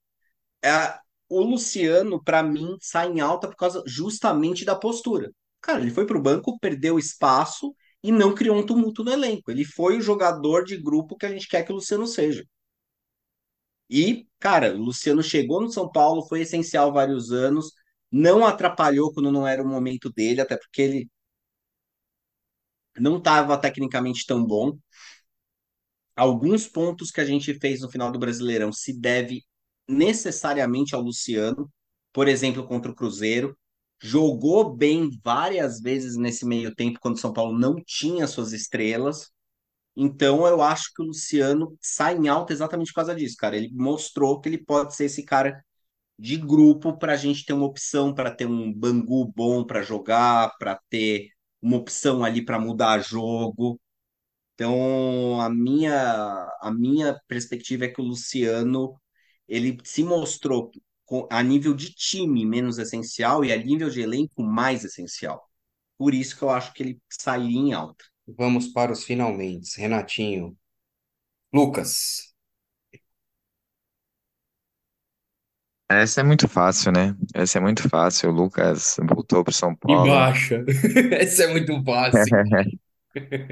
é, 0.65 0.99
o 1.29 1.43
Luciano, 1.43 2.23
para 2.23 2.43
mim, 2.43 2.77
sai 2.81 3.09
em 3.11 3.21
alta 3.21 3.49
por 3.49 3.57
causa 3.57 3.83
justamente 3.87 4.65
da 4.65 4.77
postura. 4.77 5.31
Cara, 5.61 5.81
ele 5.81 5.91
foi 5.91 6.07
pro 6.07 6.23
banco, 6.23 6.59
perdeu 6.61 6.99
espaço 6.99 7.75
e 8.03 8.13
não 8.13 8.35
criou 8.35 8.59
um 8.59 8.67
tumulto 8.67 9.05
no 9.05 9.13
elenco. 9.13 9.51
Ele 9.51 9.65
foi 9.65 9.99
o 9.99 10.03
jogador 10.03 10.65
de 10.65 10.77
grupo 10.77 11.17
que 11.17 11.27
a 11.27 11.31
gente 11.31 11.49
quer 11.49 11.65
que 11.65 11.73
o 11.73 11.77
Luciano 11.77 12.07
seja. 12.07 12.45
E, 13.95 14.27
cara, 14.41 14.75
o 14.75 14.79
Luciano 14.79 15.23
chegou 15.23 15.61
no 15.63 15.71
São 15.73 15.91
Paulo, 15.91 16.27
foi 16.29 16.43
essencial 16.43 16.93
vários 16.93 17.31
anos, 17.33 17.73
não 18.11 18.45
atrapalhou 18.47 19.13
quando 19.13 19.31
não 19.33 19.47
era 19.47 19.63
o 19.63 19.69
momento 19.69 20.11
dele, 20.13 20.41
até 20.41 20.57
porque 20.57 20.83
ele 20.83 21.11
não 22.99 23.19
estava 23.19 23.57
tecnicamente 23.59 24.27
tão 24.27 24.45
bom. 24.45 24.77
Alguns 26.17 26.67
pontos 26.69 27.11
que 27.11 27.21
a 27.21 27.25
gente 27.25 27.55
fez 27.59 27.81
no 27.81 27.91
final 27.91 28.11
do 28.13 28.19
Brasileirão 28.19 28.73
se 28.73 28.93
deve 28.99 29.43
necessariamente 29.89 30.95
ao 30.95 31.01
Luciano, 31.03 31.71
por 32.13 32.29
exemplo, 32.29 32.67
contra 32.67 32.91
o 32.91 32.95
Cruzeiro. 32.95 33.57
Jogou 34.01 34.75
bem 34.75 35.11
várias 35.25 35.81
vezes 35.81 36.17
nesse 36.17 36.45
meio 36.47 36.75
tempo, 36.75 37.01
quando 37.01 37.17
o 37.17 37.21
São 37.21 37.33
Paulo 37.33 37.59
não 37.59 37.77
tinha 37.85 38.27
suas 38.27 38.53
estrelas. 38.53 39.31
Então, 39.97 40.47
eu 40.47 40.61
acho 40.63 40.93
que 40.95 41.03
o 41.03 41.07
Luciano 41.07 41.77
sai 41.81 42.17
em 42.17 42.29
alta 42.29 42.53
exatamente 42.53 42.89
por 42.89 42.97
causa 42.97 43.15
disso, 43.15 43.37
cara. 43.39 43.57
Ele 43.57 43.71
mostrou 43.73 44.41
que 44.41 44.49
ele 44.49 44.59
pode 44.59 44.95
ser 44.95 45.05
esse 45.07 45.25
cara 45.25 45.65
de 46.19 46.37
grupo 46.37 46.99
para 46.99 47.15
a 47.15 47.17
gente 47.17 47.45
ter 47.45 47.53
uma 47.55 47.67
opção, 47.67 48.15
para 48.15 48.31
ter 48.35 48.47
um 48.47 48.73
Bangu 48.73 49.27
bom 49.35 49.65
para 49.67 49.83
jogar, 49.83 50.53
para 50.59 50.81
ter 50.91 51.29
uma 51.63 51.77
opção 51.79 52.25
ali 52.25 52.45
para 52.45 52.59
mudar 52.61 53.01
jogo. 53.01 53.81
Então, 54.55 55.41
a 55.41 55.51
minha, 55.51 55.95
a 56.61 56.71
minha 56.73 57.21
perspectiva 57.29 57.85
é 57.87 57.89
que 57.89 58.01
o 58.01 58.05
Luciano 58.05 59.01
ele 59.49 59.79
se 59.85 60.03
mostrou 60.05 60.71
a 61.31 61.43
nível 61.43 61.75
de 61.75 61.93
time 61.95 62.47
menos 62.47 62.79
essencial 62.79 63.45
e 63.45 63.53
a 63.53 63.57
nível 63.57 63.91
de 63.91 64.01
elenco 64.01 64.43
mais 64.43 64.85
essencial. 64.85 65.43
Por 65.99 66.15
isso 66.15 66.37
que 66.37 66.43
eu 66.45 66.51
acho 66.51 66.73
que 66.75 66.83
ele 66.83 67.03
sairia 67.11 67.59
em 67.59 67.73
alta. 67.73 68.05
Vamos 68.27 68.69
para 68.69 68.93
os 68.93 69.03
finalmente. 69.05 69.79
Renatinho. 69.81 70.57
Lucas. 71.53 72.35
Essa 75.91 76.21
é 76.21 76.25
muito 76.25 76.49
fácil, 76.49 76.93
né? 76.93 77.15
Essa 77.35 77.59
é 77.59 77.61
muito 77.61 77.89
fácil. 77.89 78.31
O 78.31 78.33
Lucas 78.33 78.97
voltou 79.09 79.43
para 79.45 79.53
São 79.53 79.75
E 79.87 79.97
Paulo. 79.97 80.03
baixa. 80.03 80.65
Essa 81.13 81.45
é 81.45 81.47
muito 81.49 81.83
fácil. 81.85 82.39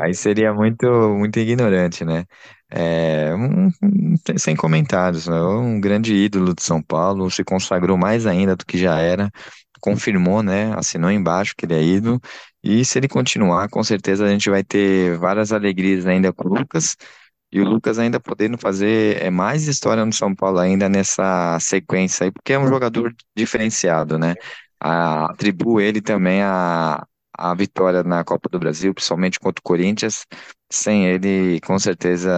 Aí 0.00 0.14
seria 0.14 0.52
muito, 0.54 0.86
muito 1.16 1.38
ignorante, 1.38 2.04
né? 2.04 2.24
É, 2.70 3.34
um- 3.34 3.70
sem 4.38 4.56
comentários, 4.56 5.26
né? 5.28 5.40
Um 5.42 5.80
grande 5.80 6.14
ídolo 6.14 6.54
de 6.54 6.62
São 6.62 6.82
Paulo, 6.82 7.30
se 7.30 7.44
consagrou 7.44 7.96
mais 7.98 8.26
ainda 8.26 8.56
do 8.56 8.64
que 8.66 8.78
já 8.78 8.98
era, 9.00 9.30
confirmou, 9.80 10.42
né? 10.42 10.72
Assinou 10.76 11.10
embaixo 11.10 11.54
que 11.56 11.66
ele 11.66 11.74
é 11.74 11.82
ídolo. 11.82 12.20
E 12.62 12.84
se 12.84 12.98
ele 12.98 13.08
continuar, 13.08 13.68
com 13.68 13.82
certeza 13.82 14.24
a 14.24 14.28
gente 14.28 14.48
vai 14.48 14.62
ter 14.62 15.18
várias 15.18 15.52
alegrias 15.52 16.06
ainda 16.06 16.32
com 16.32 16.48
o 16.48 16.54
Lucas. 16.54 16.96
E 17.50 17.60
o 17.60 17.64
Lucas 17.64 17.98
ainda 17.98 18.18
podendo 18.20 18.56
fazer 18.56 19.22
é, 19.22 19.30
mais 19.30 19.66
história 19.68 20.04
no 20.06 20.12
São 20.12 20.34
Paulo 20.34 20.58
ainda 20.58 20.88
nessa 20.88 21.58
sequência 21.60 22.24
aí, 22.24 22.30
porque 22.32 22.52
é 22.54 22.58
um 22.58 22.66
jogador 22.68 23.14
diferenciado, 23.36 24.18
né? 24.18 24.34
A, 24.80 25.26
atribuo 25.26 25.80
ele 25.80 26.00
também 26.00 26.40
a, 26.42 27.04
a 27.36 27.54
vitória 27.54 28.02
na 28.02 28.24
Copa 28.24 28.48
do 28.48 28.58
Brasil, 28.58 28.94
principalmente 28.94 29.38
contra 29.38 29.60
o 29.60 29.62
Corinthians. 29.62 30.24
Sem 30.72 31.06
ele, 31.06 31.60
com 31.60 31.78
certeza, 31.78 32.30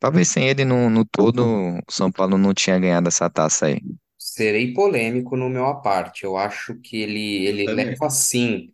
talvez 0.00 0.28
sem 0.28 0.48
ele 0.48 0.64
no, 0.64 0.90
no 0.90 1.04
todo, 1.04 1.44
o 1.46 1.80
São 1.88 2.10
Paulo 2.10 2.36
não 2.36 2.52
tinha 2.52 2.76
ganhado 2.78 3.06
essa 3.06 3.30
taça 3.30 3.66
aí. 3.66 3.80
Serei 4.18 4.72
polêmico 4.72 5.36
no 5.36 5.48
meu 5.48 5.66
à 5.66 5.74
parte. 5.76 6.24
Eu 6.24 6.36
acho 6.36 6.74
que 6.76 6.96
ele, 6.96 7.46
ele 7.46 7.64
também. 7.66 7.86
leva 7.86 8.10
sim 8.10 8.72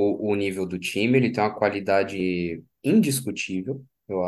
o, 0.00 0.32
o 0.32 0.34
nível 0.34 0.66
do 0.66 0.78
time, 0.78 1.18
ele 1.18 1.32
tem 1.32 1.42
uma 1.42 1.54
qualidade 1.54 2.62
indiscutível. 2.84 3.84
Eu, 4.08 4.22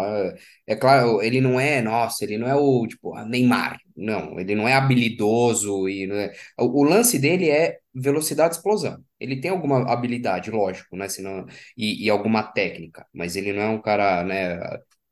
é 0.67 0.75
claro, 0.77 1.23
ele 1.23 1.41
não 1.41 1.59
é, 1.59 1.81
nossa, 1.81 2.25
ele 2.25 2.37
não 2.39 2.49
é 2.49 2.55
o 2.55 2.87
tipo 2.87 3.15
ah, 3.15 3.25
Neymar, 3.25 3.79
não, 3.97 4.39
ele 4.39 4.55
não 4.55 4.67
é 4.69 4.75
habilidoso 4.75 5.89
e 5.89 6.05
é- 6.11 6.33
o, 6.59 6.81
o 6.81 6.85
lance 6.85 7.19
dele 7.19 7.49
é 7.51 7.79
velocidade 7.95 8.57
explosão. 8.57 9.03
Ele 9.21 9.41
tem 9.41 9.51
alguma 9.51 9.91
habilidade, 9.93 10.51
lógico, 10.51 10.97
né, 10.97 11.09
senão, 11.09 11.47
e, 11.77 12.05
e 12.07 12.11
alguma 12.11 12.43
técnica, 12.43 13.07
mas 13.13 13.37
ele 13.37 13.53
não 13.53 13.63
é 13.63 13.69
um 13.69 13.81
cara, 13.83 14.25
né, 14.25 14.59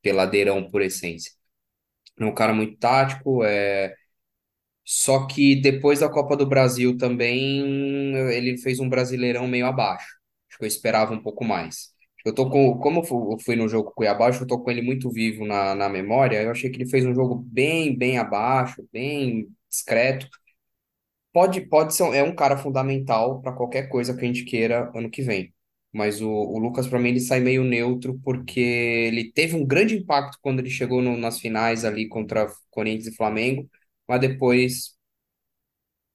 peladeirão 0.03 0.69
por 0.71 0.83
essência. 0.83 1.33
É 2.21 2.25
um 2.27 2.35
cara 2.35 2.55
muito 2.55 2.77
tático, 2.79 3.45
é 3.45 3.95
só 4.85 5.27
que 5.27 5.57
depois 5.61 6.01
da 6.01 6.09
Copa 6.09 6.37
do 6.37 6.47
Brasil 6.47 6.97
também 6.97 8.15
ele 8.33 8.59
fez 8.59 8.81
um 8.81 8.89
Brasileirão 8.89 9.47
meio 9.49 9.67
abaixo. 9.67 10.07
Acho 10.57 10.59
que 10.59 10.65
eu 10.65 10.69
esperava 10.69 11.13
um 11.15 11.23
pouco 11.23 11.45
mais. 11.45 11.91
Eu 12.25 12.35
tô 12.35 12.51
com, 12.51 12.79
como 12.79 13.01
eu 13.01 13.05
fu- 13.05 13.33
eu 13.33 13.39
fui 13.39 13.57
no 13.57 13.69
jogo 13.69 13.93
Cuiabá, 13.95 14.31
eu 14.31 14.47
tô 14.47 14.59
com 14.63 14.71
ele 14.71 14.83
muito 14.83 15.11
vivo 15.11 15.47
na, 15.47 15.75
na 15.75 15.89
memória. 15.89 16.43
Eu 16.43 16.51
achei 16.51 16.71
que 16.71 16.77
ele 16.79 16.89
fez 16.91 17.05
um 17.07 17.15
jogo 17.15 17.37
bem, 17.37 17.97
bem 17.97 18.19
abaixo, 18.19 18.87
bem 18.93 19.49
discreto. 19.71 20.29
Pode, 21.33 21.61
pode 21.63 21.95
ser, 21.95 22.05
é 22.15 22.23
um 22.23 22.35
cara 22.35 22.57
fundamental 22.57 23.43
para 23.43 23.53
qualquer 23.53 23.89
coisa 23.89 24.15
que 24.17 24.21
a 24.25 24.27
gente 24.27 24.45
queira 24.45 24.91
ano 24.95 25.11
que 25.11 25.23
vem. 25.23 25.53
Mas 25.93 26.21
o, 26.23 26.29
o 26.31 26.59
Lucas, 26.59 26.87
para 26.89 26.99
mim, 26.99 27.11
ele 27.11 27.21
sai 27.21 27.41
meio 27.41 27.63
neutro 27.65 28.19
porque 28.25 28.61
ele 28.61 29.33
teve 29.33 29.55
um 29.55 29.67
grande 29.67 29.97
impacto 29.97 30.39
quando 30.41 30.61
ele 30.61 30.71
chegou 30.71 31.03
no- 31.03 31.17
nas 31.17 31.39
finais 31.41 31.85
ali 31.85 32.09
contra 32.09 32.47
Corinthians 32.71 33.07
e 33.13 33.17
Flamengo, 33.17 33.69
mas 34.09 34.21
depois 34.21 34.97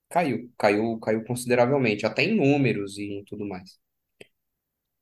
Caiu, 0.08 0.48
caiu, 0.56 0.98
caiu 1.00 1.24
consideravelmente, 1.24 2.06
até 2.06 2.22
em 2.22 2.36
números 2.36 2.98
e 2.98 3.04
em 3.14 3.24
tudo 3.24 3.44
mais. 3.48 3.80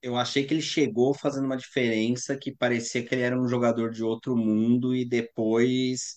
Eu 0.02 0.16
achei 0.16 0.44
que 0.46 0.54
ele 0.54 0.62
chegou 0.62 1.12
fazendo 1.14 1.44
uma 1.46 1.56
diferença 1.56 2.36
que 2.36 2.54
parecia 2.54 3.04
que 3.04 3.14
ele 3.14 3.22
era 3.22 3.38
um 3.40 3.46
jogador 3.48 3.90
de 3.90 4.02
outro 4.02 4.36
mundo 4.36 4.94
e 4.94 5.04
depois 5.04 6.16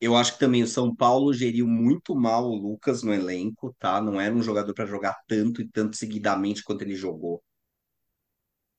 eu 0.00 0.16
acho 0.16 0.34
que 0.34 0.40
também 0.40 0.62
o 0.62 0.68
São 0.68 0.94
Paulo 0.94 1.32
geriu 1.34 1.66
muito 1.68 2.14
mal 2.16 2.46
o 2.50 2.56
Lucas 2.56 3.02
no 3.02 3.14
elenco, 3.14 3.74
tá? 3.78 4.00
Não 4.02 4.20
era 4.20 4.34
um 4.34 4.42
jogador 4.42 4.74
para 4.74 4.86
jogar 4.86 5.16
tanto 5.28 5.62
e 5.62 5.68
tanto 5.70 5.96
seguidamente 5.96 6.62
quanto 6.64 6.82
ele 6.82 6.96
jogou. 6.96 7.42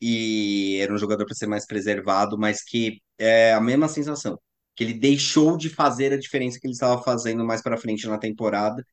E 0.02 0.78
era 0.82 0.94
um 0.94 0.98
jogador 0.98 1.26
para 1.26 1.36
ser 1.36 1.48
mais 1.48 1.66
preservado, 1.66 2.38
mas 2.38 2.64
que 2.64 3.02
é 3.18 3.54
a 3.54 3.60
mesma 3.62 3.88
sensação, 3.90 4.40
que 4.76 4.84
ele 4.84 4.94
deixou 4.94 5.58
de 5.58 5.70
fazer 5.70 6.14
a 6.14 6.18
diferença 6.20 6.58
que 6.60 6.68
ele 6.68 6.74
estava 6.74 7.02
fazendo 7.04 7.44
mais 7.46 7.62
para 7.62 7.78
frente 7.78 8.08
na 8.08 8.18
temporada. 8.18 8.84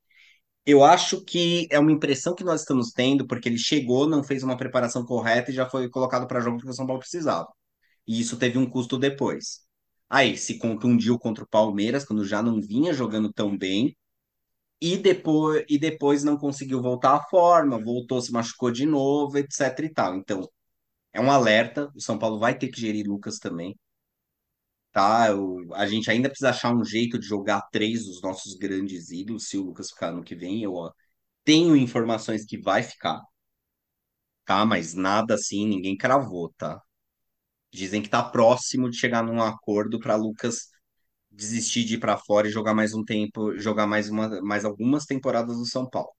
Eu 0.66 0.84
acho 0.84 1.24
que 1.24 1.68
é 1.70 1.78
uma 1.78 1.92
impressão 1.92 2.34
que 2.34 2.44
nós 2.44 2.60
estamos 2.62 2.90
tendo, 2.92 3.26
porque 3.26 3.48
ele 3.48 3.58
chegou, 3.58 4.08
não 4.08 4.24
fez 4.24 4.42
uma 4.42 4.56
preparação 4.56 5.04
correta 5.04 5.50
e 5.50 5.54
já 5.54 5.68
foi 5.68 5.88
colocado 5.88 6.26
para 6.26 6.40
jogo 6.40 6.56
porque 6.58 6.70
o 6.70 6.74
São 6.74 6.86
Paulo 6.86 7.00
precisava. 7.00 7.48
E 8.06 8.20
isso 8.20 8.38
teve 8.38 8.58
um 8.58 8.68
custo 8.68 8.98
depois. 8.98 9.60
Aí, 10.10 10.36
se 10.38 10.58
contundiu 10.58 11.18
contra 11.18 11.44
o 11.44 11.48
Palmeiras, 11.48 12.04
quando 12.04 12.24
já 12.24 12.42
não 12.42 12.60
vinha 12.60 12.92
jogando 12.92 13.32
tão 13.32 13.56
bem, 13.56 13.96
e 14.80 14.96
depois, 14.98 15.64
e 15.68 15.78
depois 15.78 16.24
não 16.24 16.36
conseguiu 16.36 16.82
voltar 16.82 17.16
à 17.16 17.22
forma, 17.24 17.82
voltou, 17.82 18.20
se 18.20 18.32
machucou 18.32 18.70
de 18.70 18.86
novo, 18.86 19.38
etc 19.38 19.78
e 19.80 19.88
tal. 19.90 20.16
Então, 20.16 20.48
é 21.12 21.20
um 21.20 21.30
alerta, 21.30 21.90
o 21.94 22.00
São 22.00 22.18
Paulo 22.18 22.38
vai 22.38 22.58
ter 22.58 22.68
que 22.68 22.80
gerir 22.80 23.06
Lucas 23.08 23.38
também, 23.38 23.78
tá? 24.96 25.28
Eu- 25.30 25.74
a 25.74 25.86
gente 25.86 26.10
ainda 26.10 26.28
precisa 26.30 26.50
achar 26.50 26.74
um 26.74 26.84
jeito 26.84 27.18
de 27.18 27.26
jogar 27.26 27.62
três 27.72 28.06
dos 28.06 28.22
nossos 28.22 28.54
grandes 28.56 29.10
ídolos, 29.10 29.48
se 29.48 29.58
o 29.58 29.62
Lucas 29.64 29.90
ficar 29.90 30.12
no 30.12 30.24
que 30.24 30.34
vem. 30.34 30.62
Eu 30.62 30.74
ó, 30.74 30.92
tenho 31.44 31.76
informações 31.76 32.44
que 32.46 32.58
vai 32.58 32.82
ficar, 32.82 33.22
tá? 34.44 34.64
Mas 34.64 34.94
nada 34.94 35.34
assim, 35.34 35.66
ninguém 35.66 35.96
cravou, 35.96 36.52
tá? 36.56 36.80
Dizem 37.72 38.02
que 38.02 38.10
tá 38.10 38.22
próximo 38.24 38.90
de 38.90 38.96
chegar 38.98 39.22
num 39.24 39.42
acordo 39.42 40.00
para 40.00 40.16
Lucas 40.16 40.70
desistir 41.30 41.84
de 41.84 41.96
ir 41.96 42.00
para 42.00 42.18
fora 42.18 42.48
e 42.48 42.52
jogar 42.52 42.74
mais 42.74 42.94
um 42.94 43.04
tempo, 43.04 43.58
jogar 43.58 43.86
mais 43.86 44.10
uma, 44.10 44.42
mais 44.42 44.64
algumas 44.64 45.04
temporadas 45.06 45.58
no 45.58 45.66
São 45.66 45.88
Paulo. 45.90 46.10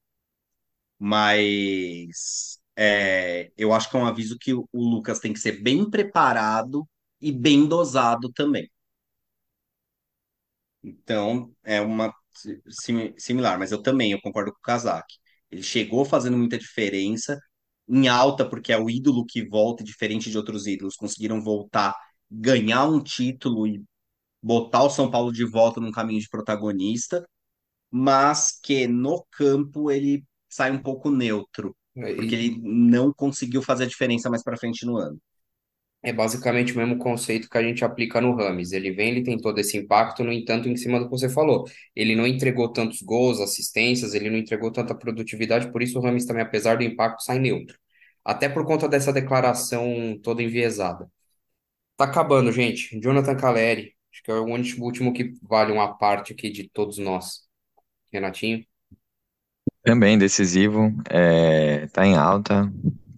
Mas 0.99 2.59
é, 2.75 3.51
eu 3.57 3.73
acho 3.73 3.89
que 3.89 3.97
é 3.97 3.99
um 3.99 4.05
aviso 4.05 4.37
que 4.39 4.53
o, 4.53 4.67
Lucas 4.73 5.19
tem 5.19 5.33
que 5.33 5.39
ser 5.39 5.61
bem 5.61 5.89
preparado 5.89 6.87
e 7.21 7.31
bem 7.31 7.67
dosado 7.67 8.31
também. 8.33 8.69
Então, 10.83 11.53
é 11.63 11.81
uma 11.81 12.13
sim- 12.69 13.13
similar, 13.17 13.57
mas 13.59 13.71
eu 13.71 13.81
também, 13.81 14.11
eu 14.11 14.21
concordo 14.21 14.51
com 14.53 14.59
o 14.59 14.61
Kazak. 14.61 15.05
Ele 15.51 15.63
chegou 15.63 16.05
fazendo 16.05 16.37
muita 16.37 16.57
diferença 16.57 17.39
em 17.87 18.07
alta, 18.07 18.47
porque 18.47 18.71
é 18.71 18.77
o 18.77 18.89
ídolo 18.89 19.25
que 19.25 19.47
volta, 19.47 19.83
diferente 19.83 20.29
de 20.29 20.37
outros 20.37 20.67
ídolos, 20.67 20.95
conseguiram 20.95 21.41
voltar, 21.41 21.95
ganhar 22.29 22.85
um 22.85 23.01
título 23.01 23.65
e 23.67 23.83
botar 24.43 24.83
o 24.83 24.89
São 24.89 25.11
Paulo 25.11 25.31
de 25.33 25.45
volta 25.45 25.81
num 25.81 25.91
caminho 25.91 26.21
de 26.21 26.29
protagonista, 26.29 27.27
mas 27.91 28.59
que 28.63 28.87
no 28.87 29.25
campo 29.31 29.91
ele 29.91 30.25
sai 30.49 30.71
um 30.71 30.81
pouco 30.83 31.11
neutro, 31.11 31.75
porque 32.15 32.35
ele 32.35 32.59
não 32.63 33.13
conseguiu 33.13 33.61
fazer 33.63 33.85
a 33.85 33.87
diferença 33.87 34.29
mais 34.29 34.43
para 34.43 34.57
frente 34.57 34.85
no 34.85 34.97
ano. 34.97 35.19
É 36.07 36.13
basicamente 36.13 36.73
o 36.73 36.77
mesmo 36.77 36.97
conceito 36.97 37.49
que 37.49 37.57
a 37.57 37.61
gente 37.61 37.83
aplica 37.83 38.21
no 38.21 38.33
Rames. 38.33 38.71
Ele 38.71 38.91
vem, 38.91 39.09
ele 39.09 39.23
tem 39.23 39.37
todo 39.37 39.59
esse 39.59 39.77
impacto, 39.77 40.23
no 40.23 40.31
entanto, 40.31 40.69
em 40.69 40.77
cima 40.77 40.99
do 40.99 41.05
que 41.05 41.11
você 41.11 41.27
falou. 41.27 41.65
Ele 41.93 42.15
não 42.15 42.25
entregou 42.25 42.71
tantos 42.71 43.01
gols, 43.01 43.41
assistências, 43.41 44.13
ele 44.13 44.29
não 44.29 44.37
entregou 44.37 44.71
tanta 44.71 44.95
produtividade, 44.95 45.69
por 45.69 45.83
isso 45.83 45.99
o 45.99 46.01
Rames 46.01 46.25
também, 46.25 46.43
apesar 46.43 46.77
do 46.77 46.83
impacto, 46.83 47.23
sai 47.23 47.39
neutro. 47.39 47.77
Até 48.23 48.47
por 48.47 48.65
conta 48.65 48.87
dessa 48.87 49.11
declaração 49.11 50.17
toda 50.23 50.41
enviesada. 50.41 51.11
Tá 51.97 52.05
acabando, 52.05 52.53
gente. 52.53 52.97
Jonathan 53.01 53.35
Caleri, 53.35 53.93
acho 54.13 54.23
que 54.23 54.31
é 54.31 54.35
o 54.35 54.45
último 54.45 55.13
que 55.13 55.33
vale 55.43 55.73
uma 55.73 55.97
parte 55.97 56.31
aqui 56.31 56.49
de 56.49 56.69
todos 56.69 56.97
nós. 56.97 57.41
Renatinho. 58.13 58.65
Também 59.83 60.17
decisivo, 60.17 60.93
é, 61.09 61.87
tá 61.87 62.05
em 62.05 62.15
alta. 62.15 62.71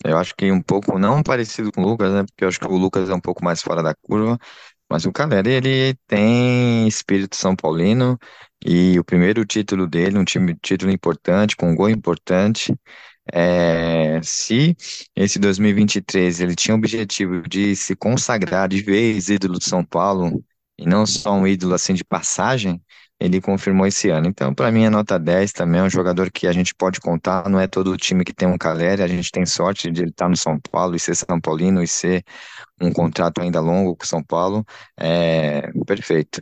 Eu 0.03 0.17
acho 0.17 0.35
que 0.35 0.51
um 0.51 0.61
pouco 0.61 0.97
não 0.97 1.21
parecido 1.23 1.71
com 1.71 1.81
o 1.81 1.87
Lucas, 1.89 2.13
né? 2.13 2.23
Porque 2.23 2.43
eu 2.43 2.47
acho 2.47 2.59
que 2.59 2.65
o 2.67 2.77
Lucas 2.77 3.09
é 3.09 3.13
um 3.13 3.19
pouco 3.19 3.43
mais 3.43 3.61
fora 3.61 3.83
da 3.83 3.93
curva, 3.95 4.37
mas 4.89 5.05
o 5.05 5.11
Caleri, 5.11 5.51
ele 5.51 5.95
tem 6.07 6.87
espírito 6.87 7.35
São 7.35 7.55
Paulino 7.55 8.17
e 8.65 8.97
o 8.99 9.03
primeiro 9.03 9.45
título 9.45 9.87
dele, 9.87 10.17
um 10.17 10.25
time, 10.25 10.55
título 10.61 10.91
importante, 10.91 11.55
com 11.55 11.69
um 11.71 11.75
gol 11.75 11.89
importante. 11.89 12.75
É, 13.31 14.21
se 14.23 14.75
esse 15.15 15.37
2023 15.39 16.41
ele 16.41 16.55
tinha 16.55 16.75
o 16.75 16.77
objetivo 16.79 17.43
de 17.47 17.75
se 17.75 17.95
consagrar 17.95 18.67
de 18.69 18.81
vez 18.81 19.29
ídolo 19.29 19.59
de 19.59 19.65
São 19.65 19.83
Paulo 19.85 20.43
e 20.77 20.85
não 20.87 21.05
só 21.05 21.33
um 21.33 21.45
ídolo 21.47 21.75
assim 21.75 21.93
de 21.93 22.03
passagem, 22.03 22.81
ele 23.19 23.41
confirmou 23.41 23.85
esse 23.85 24.09
ano. 24.09 24.27
Então, 24.27 24.53
para 24.53 24.71
mim, 24.71 24.83
é 24.85 24.89
nota 24.89 25.19
10 25.19 25.51
também, 25.51 25.81
é 25.81 25.83
um 25.83 25.89
jogador 25.89 26.31
que 26.31 26.47
a 26.47 26.51
gente 26.51 26.73
pode 26.73 26.99
contar, 27.01 27.49
não 27.49 27.59
é 27.59 27.67
todo 27.67 27.95
time 27.97 28.23
que 28.23 28.33
tem 28.33 28.47
um 28.47 28.57
Caleri, 28.57 29.03
a 29.03 29.07
gente 29.07 29.31
tem 29.31 29.45
sorte 29.45 29.91
de 29.91 30.01
ele 30.01 30.09
estar 30.11 30.29
no 30.29 30.37
São 30.37 30.59
Paulo 30.71 30.95
e 30.95 30.99
ser 30.99 31.15
São 31.15 31.39
Paulino 31.39 31.83
e 31.83 31.87
ser 31.87 32.23
um 32.81 32.91
contrato 32.91 33.41
ainda 33.41 33.59
longo 33.59 33.95
com 33.95 34.05
São 34.05 34.23
Paulo, 34.23 34.65
é 34.97 35.69
perfeito. 35.85 36.41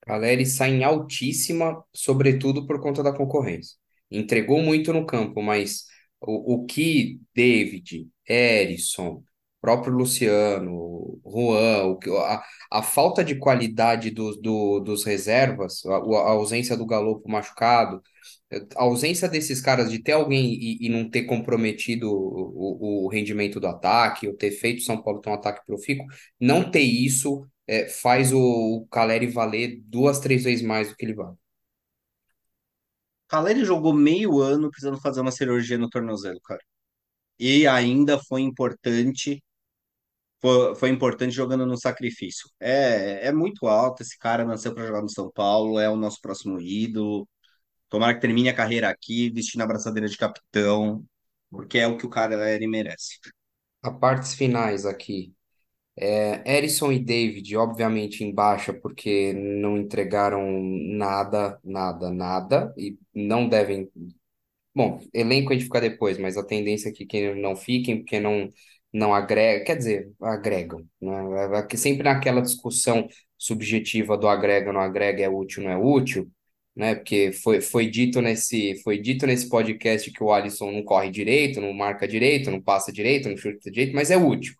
Caleri 0.00 0.44
sai 0.44 0.70
em 0.72 0.84
altíssima, 0.84 1.82
sobretudo 1.94 2.66
por 2.66 2.80
conta 2.80 3.02
da 3.02 3.12
concorrência. 3.12 3.76
Entregou 4.10 4.60
muito 4.60 4.92
no 4.92 5.06
campo, 5.06 5.40
mas 5.40 5.86
o, 6.20 6.54
o 6.54 6.66
que 6.66 7.20
David, 7.34 8.08
Erisson, 8.28 9.22
próprio 9.62 9.94
Luciano, 9.94 11.20
Juan, 11.24 11.96
a, 12.18 12.44
a 12.70 12.82
falta 12.82 13.24
de 13.24 13.36
qualidade 13.36 14.10
dos 14.10 14.40
do, 14.40 14.80
dos 14.80 15.04
reservas, 15.04 15.84
a, 15.86 15.94
a 15.94 16.30
ausência 16.32 16.76
do 16.76 16.84
Galopo 16.86 17.30
machucado, 17.30 18.02
a 18.76 18.82
ausência 18.82 19.28
desses 19.28 19.60
caras 19.60 19.90
de 19.90 20.02
ter 20.02 20.12
alguém 20.12 20.52
e, 20.52 20.86
e 20.86 20.88
não 20.90 21.08
ter 21.08 21.22
comprometido 21.24 22.10
o, 22.12 23.04
o, 23.04 23.04
o 23.06 23.08
rendimento 23.08 23.60
do 23.60 23.66
ataque, 23.68 24.28
ou 24.28 24.36
ter 24.36 24.50
feito 24.50 24.80
o 24.80 24.84
São 24.84 25.00
Paulo 25.02 25.20
ter 25.20 25.30
um 25.30 25.34
ataque 25.34 25.64
profícuo, 25.66 26.06
não 26.40 26.70
ter 26.70 26.80
isso 26.80 27.46
é, 27.66 27.88
faz 27.88 28.32
o, 28.32 28.38
o 28.40 28.86
Caleri 28.88 29.26
valer 29.28 29.80
duas, 29.84 30.20
três 30.20 30.44
vezes 30.44 30.64
mais 30.64 30.88
do 30.90 30.96
que 30.96 31.04
ele 31.04 31.14
vale. 31.14 31.36
Caleri 33.28 33.64
jogou 33.64 33.94
meio 33.94 34.40
ano 34.40 34.70
precisando 34.70 35.00
fazer 35.00 35.20
uma 35.22 35.32
cirurgia 35.32 35.78
no 35.78 35.88
tornozelo, 35.88 36.40
cara. 36.42 36.60
E 37.38 37.66
ainda 37.66 38.18
foi 38.18 38.42
importante, 38.42 39.42
foi, 40.42 40.76
foi 40.76 40.90
importante 40.90 41.32
jogando 41.34 41.66
no 41.66 41.78
sacrifício. 41.78 42.50
É, 42.60 43.28
é 43.28 43.32
muito 43.32 43.68
alto, 43.68 44.02
esse 44.02 44.18
cara 44.18 44.44
nasceu 44.46 44.74
para 44.74 44.86
jogar 44.86 45.02
no 45.02 45.10
São 45.10 45.30
Paulo, 45.32 45.80
é 45.80 45.90
o 45.90 45.96
nosso 45.96 46.20
próximo 46.22 46.60
ídolo. 46.60 47.28
Tomara 47.88 48.14
que 48.14 48.20
termine 48.20 48.48
a 48.50 48.54
carreira 48.56 48.88
aqui, 48.90 49.30
vestindo 49.30 49.62
a 49.62 49.66
braçadeira 49.66 50.08
de 50.08 50.18
capitão, 50.18 51.04
porque 51.50 51.78
é 51.78 51.86
o 51.86 51.98
que 51.98 52.06
o 52.06 52.10
cara 52.10 52.50
ele 52.54 52.66
merece. 52.66 53.18
A 53.82 53.90
partes 53.90 54.34
finais 54.34 54.86
aqui. 54.86 55.34
É, 55.96 56.56
Erisson 56.58 56.92
e 56.92 56.98
David, 56.98 57.56
obviamente, 57.56 58.24
em 58.24 58.34
baixa, 58.34 58.72
porque 58.72 59.32
não 59.34 59.76
entregaram 59.78 60.42
nada, 60.62 61.60
nada, 61.64 62.10
nada, 62.10 62.74
e 62.78 62.98
não 63.14 63.48
devem. 63.48 63.90
Bom, 64.74 65.00
elenco 65.12 65.52
a 65.52 65.54
gente 65.54 65.64
fica 65.66 65.80
depois, 65.80 66.18
mas 66.18 66.36
a 66.36 66.44
tendência 66.44 66.88
é 66.88 66.92
que 66.92 67.34
não 67.34 67.54
fiquem, 67.56 67.98
porque 67.98 68.18
não, 68.20 68.48
não 68.92 69.14
agrega, 69.14 69.64
quer 69.64 69.76
dizer, 69.76 70.12
agregam, 70.20 70.84
né? 71.00 71.12
É 71.72 71.76
sempre 71.76 72.04
naquela 72.04 72.42
discussão 72.42 73.08
subjetiva 73.38 74.16
do 74.16 74.28
agrega, 74.28 74.72
não 74.72 74.80
agrega, 74.80 75.22
é 75.22 75.28
útil, 75.28 75.62
não 75.64 75.70
é 75.70 75.76
útil, 75.78 76.30
né? 76.76 76.94
Porque 76.94 77.32
foi, 77.32 77.60
foi 77.60 77.88
dito 77.88 78.20
nesse, 78.20 78.80
foi 78.82 78.98
dito 79.00 79.26
nesse 79.26 79.48
podcast 79.48 80.10
que 80.10 80.22
o 80.22 80.32
Alisson 80.32 80.70
não 80.72 80.84
corre 80.84 81.10
direito, 81.10 81.60
não 81.60 81.72
marca 81.72 82.06
direito, 82.08 82.50
não 82.50 82.60
passa 82.62 82.92
direito, 82.92 83.28
não 83.28 83.36
chuta 83.36 83.70
direito, 83.70 83.94
mas 83.94 84.10
é 84.10 84.16
útil 84.16 84.54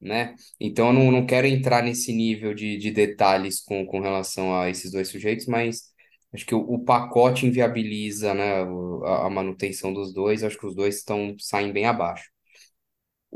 né? 0.00 0.34
Então 0.60 0.88
eu 0.88 0.92
não, 0.92 1.10
não 1.10 1.26
quero 1.26 1.46
entrar 1.46 1.82
nesse 1.82 2.12
nível 2.12 2.54
de, 2.54 2.76
de 2.76 2.90
detalhes 2.90 3.60
com, 3.62 3.86
com 3.86 4.00
relação 4.00 4.54
a 4.58 4.68
esses 4.70 4.92
dois 4.92 5.08
sujeitos, 5.08 5.46
mas 5.46 5.92
acho 6.32 6.44
que 6.46 6.54
o, 6.54 6.60
o 6.60 6.84
pacote 6.84 7.46
inviabiliza, 7.46 8.34
né, 8.34 8.62
a, 9.04 9.26
a 9.26 9.30
manutenção 9.30 9.92
dos 9.92 10.12
dois, 10.12 10.42
acho 10.44 10.58
que 10.58 10.66
os 10.66 10.74
dois 10.74 10.96
estão 10.96 11.34
saem 11.38 11.72
bem 11.72 11.86
abaixo. 11.86 12.33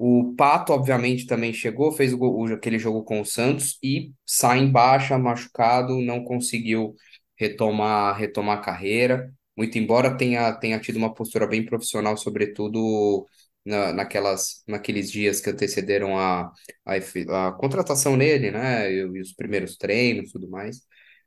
O 0.01 0.35
Pato, 0.37 0.73
obviamente, 0.73 1.27
também 1.27 1.53
chegou, 1.53 1.91
fez 1.93 2.13
o, 2.13 2.19
o- 2.21 2.55
aquele 2.55 2.79
jogo 2.79 3.03
com 3.05 3.21
o 3.21 3.25
Santos 3.25 3.79
e 3.83 4.13
sai 4.25 4.61
em 4.61 4.71
baixa, 4.71 5.19
machucado, 5.19 6.01
não 6.01 6.23
conseguiu 6.25 6.95
retomar, 7.37 8.17
retomar 8.17 8.59
a 8.59 8.61
carreira, 8.63 9.33
muito 9.57 9.77
embora 9.79 10.17
tenha, 10.17 10.53
tenha 10.55 10.79
tido 10.81 10.97
uma 10.97 11.13
postura 11.15 11.47
bem 11.49 11.65
profissional, 11.65 12.17
sobretudo 12.17 13.27
na, 13.65 13.93
naquelas, 13.93 14.63
naqueles 14.69 15.11
dias 15.11 15.41
que 15.41 15.51
antecederam 15.51 16.17
a, 16.19 16.53
a, 16.87 17.49
a 17.49 17.53
contratação 17.53 18.17
nele, 18.17 18.51
né, 18.53 18.93
e, 18.93 18.99
e 19.01 19.21
os 19.21 19.33
primeiros 19.33 19.77
treinos 19.77 20.31
tudo 20.33 20.49
mais. 20.49 20.81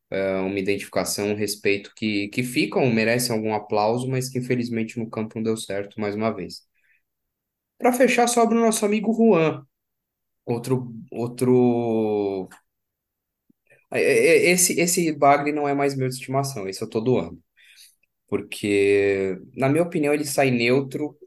É 0.09 0.35
uma 0.39 0.59
identificação, 0.59 1.29
um 1.31 1.35
respeito 1.35 1.91
que, 1.95 2.27
que 2.29 2.43
ficam, 2.43 2.85
merecem 2.91 3.35
algum 3.35 3.53
aplauso, 3.53 4.07
mas 4.09 4.29
que 4.29 4.39
infelizmente 4.39 4.99
no 4.99 5.09
campo 5.09 5.33
não 5.37 5.43
deu 5.43 5.57
certo 5.57 5.99
mais 6.01 6.15
uma 6.15 6.31
vez. 6.31 6.61
Para 7.81 7.93
fechar, 7.93 8.27
sobra 8.27 8.57
o 8.57 8.61
nosso 8.61 8.85
amigo 8.85 9.13
Juan. 9.13 9.65
Outro, 10.45 10.93
outro. 11.11 12.49
é- 13.91 13.99
é- 14.01 14.37
é- 14.49 14.51
Esse, 14.51 14.79
esse 14.79 15.11
bagre 15.13 15.51
não 15.51 15.67
é 15.67 15.73
mais 15.73 15.95
meu 15.95 16.07
de 16.07 16.15
estimação, 16.15 16.67
esse 16.67 16.81
eu 16.83 16.89
tô 16.89 16.99
doando. 17.01 17.39
Porque, 18.27 19.37
na 19.55 19.69
minha 19.69 19.83
opinião, 19.83 20.13
ele 20.13 20.25
sai 20.25 20.51
neutro, 20.51 21.17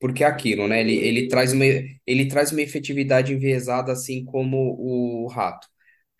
porque 0.00 0.24
é 0.24 0.28
aquilo, 0.28 0.68
né? 0.68 0.80
Ele, 0.82 0.94
ele 0.96 1.28
traz 1.28 1.52
uma, 1.52 1.64
ele 2.06 2.28
traz 2.28 2.52
uma 2.52 2.62
efetividade 2.62 3.34
enviesada, 3.34 3.92
assim 3.92 4.24
como 4.24 4.76
o 4.78 5.28
Rato. 5.28 5.68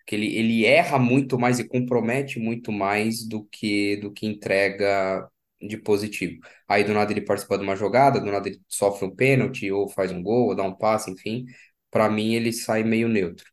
que 0.07 0.15
ele, 0.15 0.35
ele 0.37 0.65
erra 0.65 0.99
muito 0.99 1.39
mais 1.39 1.59
e 1.59 1.67
compromete 1.67 2.39
muito 2.39 2.71
mais 2.71 3.27
do 3.27 3.45
que 3.51 3.97
do 3.97 4.11
que 4.13 4.27
entrega 4.27 5.27
de 5.61 5.77
positivo. 5.77 6.39
Aí 6.67 6.83
do 6.83 6.93
nada 6.93 7.11
ele 7.11 7.21
participa 7.21 7.57
de 7.57 7.63
uma 7.63 7.75
jogada, 7.75 8.19
do 8.19 8.31
nada 8.31 8.49
ele 8.49 8.61
sofre 8.67 9.05
um 9.07 9.15
pênalti 9.15 9.71
ou 9.71 9.89
faz 9.89 10.11
um 10.11 10.21
gol, 10.23 10.49
ou 10.49 10.55
dá 10.55 10.63
um 10.63 10.75
passe, 10.75 11.11
enfim. 11.11 11.45
Para 11.89 12.09
mim 12.09 12.33
ele 12.33 12.51
sai 12.53 12.83
meio 12.83 13.07
neutro. 13.07 13.45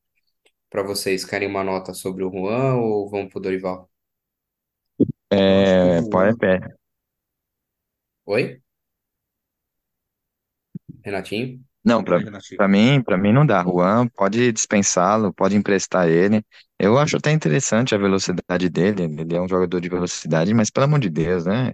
Para 0.70 0.82
vocês, 0.82 1.24
querem 1.24 1.48
uma 1.48 1.64
nota 1.64 1.94
sobre 1.94 2.24
o 2.24 2.30
Juan 2.30 2.76
ou 2.76 3.08
vamos 3.10 3.30
pro 3.32 3.40
Dorival? 3.40 3.90
É, 5.30 6.02
pode, 6.10 6.36
Juan. 6.36 6.38
é, 6.42 6.78
Oi? 8.26 8.62
Renatinho? 11.04 11.60
Não, 11.84 12.04
para 12.04 12.20
para 12.56 12.68
mim, 12.68 13.02
para 13.02 13.16
mim 13.16 13.32
não 13.32 13.46
dá. 13.46 13.62
Juan 13.62 14.08
pode 14.08 14.52
dispensá-lo, 14.52 15.32
pode 15.32 15.56
emprestar 15.56 16.08
ele. 16.08 16.44
Eu 16.78 16.98
acho 16.98 17.16
até 17.16 17.32
interessante 17.32 17.94
a 17.94 17.98
velocidade 17.98 18.68
dele. 18.68 19.04
Ele 19.04 19.36
é 19.36 19.40
um 19.40 19.48
jogador 19.48 19.80
de 19.80 19.88
velocidade, 19.88 20.52
mas 20.52 20.70
pelo 20.70 20.84
amor 20.84 21.00
de 21.00 21.08
Deus, 21.08 21.46
né? 21.46 21.72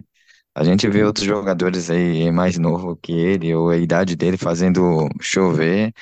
A 0.55 0.63
gente 0.63 0.87
vê 0.89 1.03
outros 1.03 1.25
jogadores 1.25 1.89
aí 1.89 2.31
mais 2.31 2.57
novo 2.57 2.95
que 2.97 3.11
ele, 3.13 3.53
ou 3.55 3.69
a 3.69 3.77
idade 3.77 4.15
dele 4.15 4.37
fazendo 4.37 5.07
chover. 5.21 5.93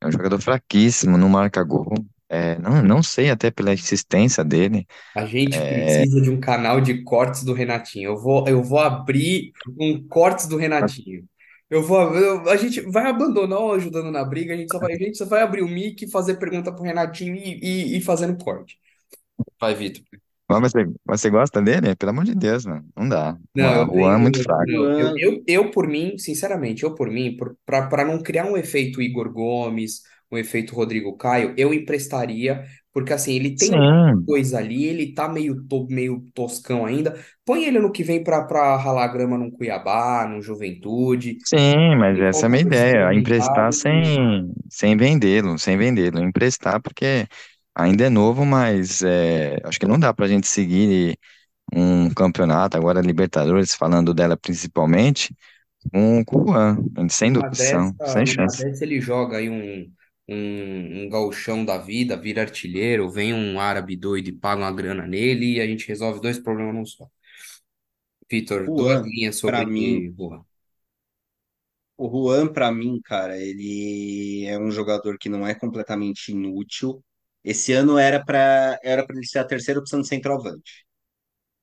É 0.00 0.06
um 0.08 0.12
jogador 0.12 0.40
fraquíssimo, 0.40 1.18
não 1.18 1.28
marca 1.28 1.62
gol. 1.64 1.92
É, 2.28 2.58
não, 2.60 2.82
não 2.82 3.02
sei 3.02 3.30
até 3.30 3.50
pela 3.50 3.74
insistência 3.74 4.44
dele. 4.44 4.86
A 5.14 5.26
gente 5.26 5.64
É, 5.66 5.66
precisa 5.66 6.20
de 6.20 6.30
um 6.30 6.38
canal 6.40 6.80
de 6.80 7.02
cortes 7.02 7.42
do 7.44 7.52
Renatinho. 7.52 8.10
Eu 8.10 8.16
vou, 8.18 8.46
eu 8.48 8.62
vou 8.62 8.78
abrir 8.78 9.52
um 9.78 10.06
cortes 10.06 10.46
do 10.46 10.56
Renatinho. 10.56 11.28
Eu 11.68 11.82
vou, 11.82 12.14
eu- 12.16 12.48
a 12.48 12.56
gente 12.56 12.80
vai 12.82 13.06
abandonar 13.10 13.58
o 13.60 13.72
ajudando 13.72 14.10
na 14.10 14.24
briga, 14.24 14.54
a 14.54 14.56
gente 14.56 14.70
só 14.70 14.78
vai, 14.78 14.94
a 14.94 14.98
gente 14.98 15.18
só 15.18 15.24
vai 15.26 15.42
abrir 15.42 15.62
o 15.62 15.68
mic, 15.68 16.06
fazer 16.10 16.36
pergunta 16.38 16.72
pro 16.72 16.84
Renatinho 16.84 17.34
e, 17.36 17.94
e, 17.94 17.98
e 17.98 18.00
fazendo 18.00 18.42
corte. 18.42 18.78
Vai, 19.60 19.74
Vitor. 19.74 20.04
Mas 20.48 20.60
você, 20.72 20.86
você 21.04 21.30
gosta 21.30 21.60
dele? 21.62 21.94
Pelo 21.96 22.10
amor 22.10 22.24
de 22.24 22.34
Deus, 22.34 22.64
mano. 22.66 22.88
Não 22.96 23.08
dá. 23.08 23.38
Não, 23.54 23.74
eu 23.74 23.86
Juan, 23.86 23.92
Juan 23.92 24.14
é 24.14 24.18
muito 24.18 24.38
tenho. 24.38 24.44
fraco. 24.44 24.66
Não, 24.66 24.92
eu, 24.96 25.12
eu, 25.16 25.44
eu, 25.46 25.70
por 25.70 25.86
mim, 25.88 26.16
sinceramente, 26.18 26.82
eu 26.84 26.94
por 26.94 27.10
mim, 27.10 27.36
para 27.64 28.04
não 28.04 28.22
criar 28.22 28.44
um 28.46 28.56
efeito 28.56 29.02
Igor 29.02 29.32
Gomes, 29.32 30.02
um 30.30 30.38
efeito 30.38 30.74
Rodrigo 30.74 31.16
Caio, 31.16 31.54
eu 31.56 31.72
emprestaria, 31.74 32.64
porque 32.92 33.12
assim, 33.12 33.34
ele 33.34 33.56
tem 33.56 33.70
Sim, 33.70 34.26
coisa 34.26 34.58
ali, 34.58 34.84
ele 34.84 35.14
tá 35.14 35.28
meio, 35.28 35.64
to, 35.66 35.86
meio 35.90 36.24
toscão 36.34 36.84
ainda. 36.86 37.18
Põe 37.44 37.64
ele 37.64 37.78
no 37.80 37.90
que 37.90 38.04
vem 38.04 38.22
pra, 38.22 38.44
pra 38.44 38.76
ralar 38.76 39.08
grama 39.08 39.38
num 39.38 39.50
Cuiabá, 39.50 40.26
num 40.28 40.40
Juventude. 40.42 41.38
sim, 41.44 41.96
mas 41.96 42.18
essa 42.20 42.46
é 42.46 42.48
a 42.48 42.50
minha 42.50 42.62
ideia. 42.62 43.14
Emprestar 43.14 43.72
sem, 43.72 44.52
sem 44.70 44.96
vendê-lo, 44.96 45.58
sem 45.58 45.76
vendê-lo. 45.78 46.20
Emprestar 46.20 46.80
porque 46.82 47.26
ainda 47.78 48.04
é 48.06 48.10
novo, 48.10 48.44
mas 48.44 49.02
é, 49.02 49.58
acho 49.64 49.78
que 49.78 49.86
não 49.86 49.98
dá 49.98 50.12
pra 50.12 50.28
gente 50.28 50.46
seguir 50.46 51.18
um 51.74 52.10
campeonato, 52.10 52.76
agora 52.76 53.00
Libertadores, 53.00 53.74
falando 53.74 54.14
dela 54.14 54.36
principalmente, 54.36 55.34
o 55.94 56.24
Juan, 56.30 56.78
sem 57.10 57.32
numa 57.32 57.38
opção, 57.38 57.94
sem 58.04 58.26
chance. 58.26 58.66
dessa 58.68 58.84
ele 58.84 59.00
joga 59.00 59.38
aí 59.38 59.48
um, 59.48 59.92
um, 60.28 61.02
um 61.04 61.08
gauchão 61.08 61.64
da 61.64 61.78
vida, 61.78 62.16
vira 62.16 62.42
artilheiro, 62.42 63.10
vem 63.10 63.32
um 63.34 63.60
árabe 63.60 63.96
doido 63.96 64.28
e 64.28 64.32
paga 64.32 64.62
uma 64.62 64.72
grana 64.72 65.06
nele 65.06 65.56
e 65.56 65.60
a 65.60 65.66
gente 65.66 65.86
resolve 65.88 66.20
dois 66.20 66.38
problemas 66.38 66.74
num 66.74 66.86
só. 66.86 67.08
Vitor, 68.30 68.70
duas 68.74 69.02
linhas 69.02 69.36
sobre 69.36 69.66
mim, 69.66 70.10
Juan. 70.16 70.42
o 71.96 72.08
Juan, 72.10 72.52
pra 72.52 72.70
mim, 72.72 73.00
cara, 73.04 73.36
ele 73.38 74.44
é 74.46 74.58
um 74.58 74.70
jogador 74.70 75.18
que 75.18 75.28
não 75.28 75.46
é 75.46 75.54
completamente 75.54 76.30
inútil. 76.32 77.02
Esse 77.44 77.72
ano 77.72 77.98
era 77.98 78.24
pra 78.24 78.78
era 78.82 79.06
para 79.06 79.16
ele 79.16 79.26
ser 79.26 79.38
a 79.40 79.44
terceira 79.46 79.80
opção 79.80 80.00
de 80.00 80.08
centroavante. 80.08 80.86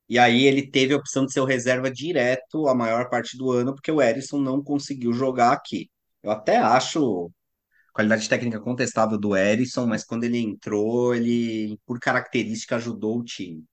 E 0.10 0.20
aí 0.20 0.44
ele 0.46 0.70
teve 0.70 0.94
a 0.94 0.98
opção 0.98 1.26
de 1.26 1.34
ser 1.34 1.40
o 1.42 1.46
reserva 1.46 1.90
direto 1.92 2.68
a 2.68 2.76
maior 2.76 3.10
parte 3.10 3.38
do 3.38 3.52
ano, 3.52 3.74
porque 3.74 3.92
o 3.92 4.02
Erisson 4.02 4.40
não 4.40 4.64
conseguiu 4.64 5.12
jogar 5.14 5.52
aqui. 5.54 5.90
Eu 6.24 6.32
até 6.32 6.58
acho 6.58 7.32
qualidade 7.94 8.30
técnica 8.30 8.60
contestável 8.62 9.18
do 9.20 9.36
Erisson, 9.38 9.88
mas 9.88 10.04
quando 10.06 10.26
ele 10.26 10.40
entrou, 10.40 11.16
ele, 11.16 11.80
por 11.86 12.00
característica, 12.00 12.76
ajudou 12.78 13.20
o 13.20 13.26
time. 13.26 13.64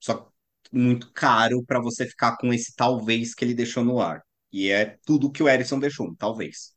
Só 0.00 0.30
muito 0.72 1.12
caro 1.12 1.64
para 1.64 1.80
você 1.80 2.06
ficar 2.06 2.36
com 2.38 2.52
esse 2.52 2.74
talvez 2.76 3.34
que 3.34 3.44
ele 3.44 3.54
deixou 3.54 3.84
no 3.84 4.00
ar. 4.00 4.22
E 4.52 4.70
é 4.70 4.98
tudo 5.06 5.30
que 5.32 5.42
o 5.42 5.48
Erisson 5.48 5.78
deixou, 5.80 6.08
um 6.08 6.14
talvez. 6.14 6.74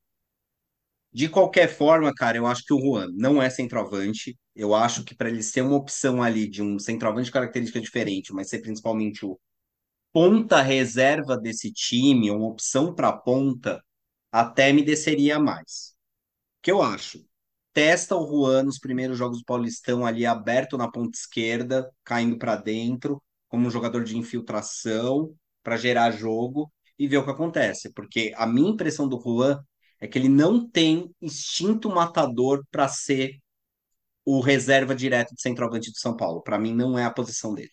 De 1.14 1.30
qualquer 1.30 1.68
forma, 1.70 2.14
cara, 2.14 2.38
eu 2.38 2.48
acho 2.48 2.64
que 2.66 2.74
o 2.74 2.80
Juan 2.80 3.08
não 3.14 3.42
é 3.42 3.50
centroavante. 3.50 4.38
Eu 4.56 4.74
acho 4.74 5.04
que 5.04 5.16
para 5.16 5.30
ele 5.30 5.44
ser 5.44 5.62
uma 5.62 5.76
opção 5.76 6.24
ali 6.24 6.48
de 6.50 6.62
um 6.62 6.80
centroavante 6.80 7.26
de 7.26 7.32
característica 7.32 7.80
diferente, 7.82 8.34
mas 8.34 8.50
ser 8.50 8.60
principalmente 8.62 9.26
o 9.26 9.40
ponta 10.14 10.62
reserva 10.62 11.38
desse 11.38 11.72
time, 11.72 12.32
uma 12.32 12.48
opção 12.48 12.94
para 12.96 13.12
ponta, 13.14 13.84
até 14.32 14.74
me 14.74 14.84
desceria 14.84 15.40
mais. 15.40 15.96
que 16.62 16.72
eu 16.72 16.82
acho? 16.82 17.26
Testa 17.74 18.16
o 18.16 18.28
Juan 18.28 18.64
nos 18.64 18.80
primeiros 18.80 19.18
jogos 19.18 19.40
do 19.40 19.46
Paulistão 19.46 20.06
ali 20.06 20.26
aberto 20.26 20.78
na 20.78 20.90
ponta 20.92 21.18
esquerda, 21.18 21.92
caindo 22.04 22.38
para 22.38 22.56
dentro, 22.56 23.22
como 23.48 23.68
um 23.68 23.72
jogador 23.72 24.04
de 24.04 24.18
infiltração 24.18 25.36
para 25.64 25.78
gerar 25.78 26.12
jogo 26.12 26.72
e 26.98 27.08
ver 27.08 27.18
o 27.18 27.26
que 27.26 27.32
acontece, 27.32 27.92
porque 27.94 28.34
a 28.36 28.46
minha 28.48 28.70
impressão 28.72 29.08
do 29.08 29.20
Juan 29.20 29.64
é 30.04 30.08
que 30.08 30.20
ele 30.20 30.28
não 30.28 30.70
tem 30.70 31.16
instinto 31.22 31.90
matador 31.90 32.66
para 32.70 32.90
ser 32.90 33.40
o 34.26 34.42
reserva 34.42 34.94
direto 34.94 35.34
de 35.34 35.42
centroavante 35.42 35.92
do 35.92 35.98
São 35.98 36.18
Paulo. 36.18 36.44
Para 36.44 36.60
mim 36.60 36.74
não 36.76 37.00
é 37.00 37.06
a 37.06 37.14
posição 37.14 37.54
dele. 37.54 37.72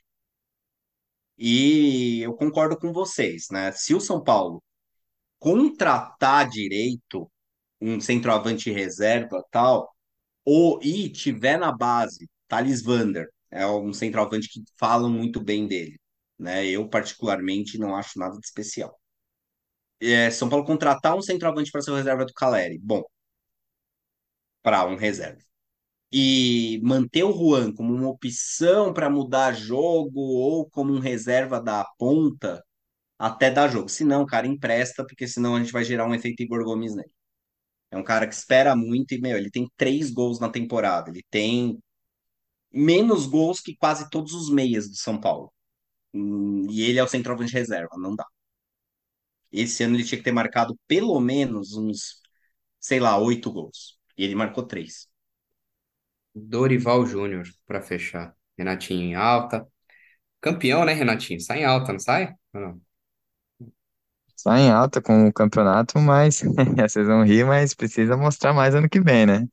E 1.37 2.21
eu 2.23 2.35
concordo 2.35 2.79
com 2.79 2.93
vocês, 2.93 3.47
né? 3.51 3.73
Se 3.73 3.95
o 3.95 4.01
São 4.01 4.23
Paulo 4.23 4.63
contratar 5.39 6.49
direito 6.49 7.31
um 7.81 8.01
centroavante 8.01 8.71
reserva 8.71 9.43
tal, 9.51 9.91
ou 10.45 10.81
e 10.83 11.11
tiver 11.11 11.59
na 11.59 11.73
base 11.73 12.29
Thales 12.49 12.83
Vander, 12.83 13.29
é 13.51 13.67
um 13.67 13.93
centroavante 13.93 14.49
que 14.49 14.63
falam 14.79 15.11
muito 15.11 15.43
bem 15.43 15.67
dele, 15.67 15.99
né? 16.39 16.67
Eu 16.67 16.89
particularmente 16.89 17.79
não 17.79 17.97
acho 17.97 18.19
nada 18.21 18.39
de 18.39 18.47
especial. 18.47 19.00
É, 20.01 20.31
São 20.31 20.49
Paulo 20.49 20.65
contratar 20.65 21.17
um 21.17 21.23
centroavante 21.23 21.71
para 21.71 21.83
ser 21.83 21.91
o 21.93 21.97
reserva 21.97 22.25
do 22.25 22.33
Caleri, 22.35 22.79
bom, 22.79 23.03
para 24.63 24.87
um 24.87 24.97
reserva. 24.97 25.41
E 26.13 26.81
manter 26.85 27.25
o 27.25 27.33
Juan 27.33 27.73
como 27.75 27.95
uma 27.95 28.09
opção 28.11 28.93
para 28.95 29.11
mudar 29.11 29.53
jogo 29.55 30.21
ou 30.21 30.69
como 30.71 30.93
um 30.95 31.01
reserva 31.01 31.61
da 31.63 31.85
ponta 31.99 32.65
até 33.19 33.51
dar 33.51 33.69
jogo. 33.69 33.89
Se 33.89 34.05
não, 34.05 34.27
cara, 34.27 34.47
empresta, 34.47 35.05
porque 35.07 35.29
senão 35.29 35.57
a 35.57 35.61
gente 35.61 35.73
vai 35.73 35.85
gerar 35.85 36.07
um 36.09 36.15
efeito 36.15 36.43
Igor 36.43 36.65
Gomes 36.65 36.95
nele. 36.97 37.11
É 37.91 37.97
um 37.99 38.05
cara 38.05 38.27
que 38.29 38.35
espera 38.35 38.77
muito 38.77 39.15
e, 39.15 39.21
meu, 39.21 39.37
ele 39.39 39.51
tem 39.51 39.71
três 39.77 40.11
gols 40.11 40.41
na 40.41 40.51
temporada. 40.51 41.11
Ele 41.11 41.25
tem 41.31 41.79
menos 42.73 43.27
gols 43.27 43.61
que 43.61 43.77
quase 43.77 44.11
todos 44.11 44.33
os 44.35 44.51
meias 44.51 44.89
do 44.89 44.97
São 44.97 45.21
Paulo. 45.21 45.53
Hum, 46.15 46.67
E 46.71 46.83
ele 46.83 46.99
é 47.01 47.05
o 47.05 47.09
centroavante 47.09 47.53
reserva, 47.55 47.97
não 47.99 48.17
dá. 48.17 48.27
Esse 49.53 49.83
ano 49.85 49.97
ele 49.97 50.05
tinha 50.05 50.19
que 50.19 50.25
ter 50.25 50.33
marcado 50.33 50.79
pelo 50.87 51.19
menos 51.21 51.75
uns, 51.77 52.21
sei 52.81 53.01
lá, 53.01 53.19
oito 53.19 53.53
gols. 53.53 53.99
E 54.19 54.25
ele 54.25 54.35
marcou 54.35 54.65
três. 54.67 55.09
Dorival 56.35 57.07
Júnior, 57.07 57.47
para 57.67 57.81
fechar. 57.83 58.35
Renatinho 58.59 59.03
em 59.03 59.15
alta. 59.15 59.67
Campeão, 60.41 60.85
né, 60.87 60.93
Renatinho? 60.95 61.41
Sai 61.41 61.61
em 61.63 61.65
alta, 61.65 61.93
não 61.93 62.01
sai? 62.01 62.35
Ou 62.55 62.61
não? 62.63 62.83
Sai 64.37 64.63
em 64.63 64.71
alta 64.71 65.03
com 65.03 65.29
o 65.29 65.33
campeonato, 65.33 65.99
mas 65.99 66.41
vocês 66.89 67.07
vão 67.07 67.25
rir, 67.25 67.45
mas 67.45 67.75
precisa 67.75 68.17
mostrar 68.17 68.53
mais 68.55 68.75
ano 68.75 68.89
que 68.89 69.01
vem, 69.01 69.27
né? 69.27 69.47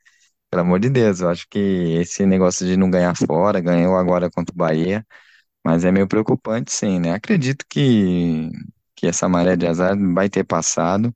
Pelo 0.50 0.64
amor 0.64 0.80
de 0.80 0.90
Deus, 0.90 1.22
eu 1.22 1.30
acho 1.30 1.48
que 1.50 1.60
esse 1.60 2.26
negócio 2.26 2.66
de 2.68 2.78
não 2.78 2.90
ganhar 2.92 3.16
fora, 3.18 3.62
ganhou 3.62 3.98
agora 3.98 4.32
contra 4.32 4.54
o 4.54 4.58
Bahia, 4.58 5.06
mas 5.66 5.86
é 5.86 5.92
meio 5.92 6.08
preocupante, 6.08 6.72
sim, 6.74 7.00
né? 7.00 7.14
Acredito 7.14 7.66
que, 7.70 8.52
que 8.98 9.08
essa 9.08 9.30
maré 9.30 9.58
de 9.58 9.68
azar 9.68 9.98
vai 10.16 10.30
ter 10.30 10.46
passado, 10.46 11.16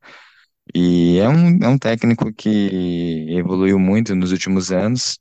e 0.76 1.18
é 1.20 1.30
um, 1.30 1.58
é 1.64 1.68
um 1.68 1.78
técnico 1.78 2.34
que 2.34 3.28
evoluiu 3.32 3.80
muito 3.80 4.16
nos 4.16 4.32
últimos 4.32 4.72
anos, 4.72 5.20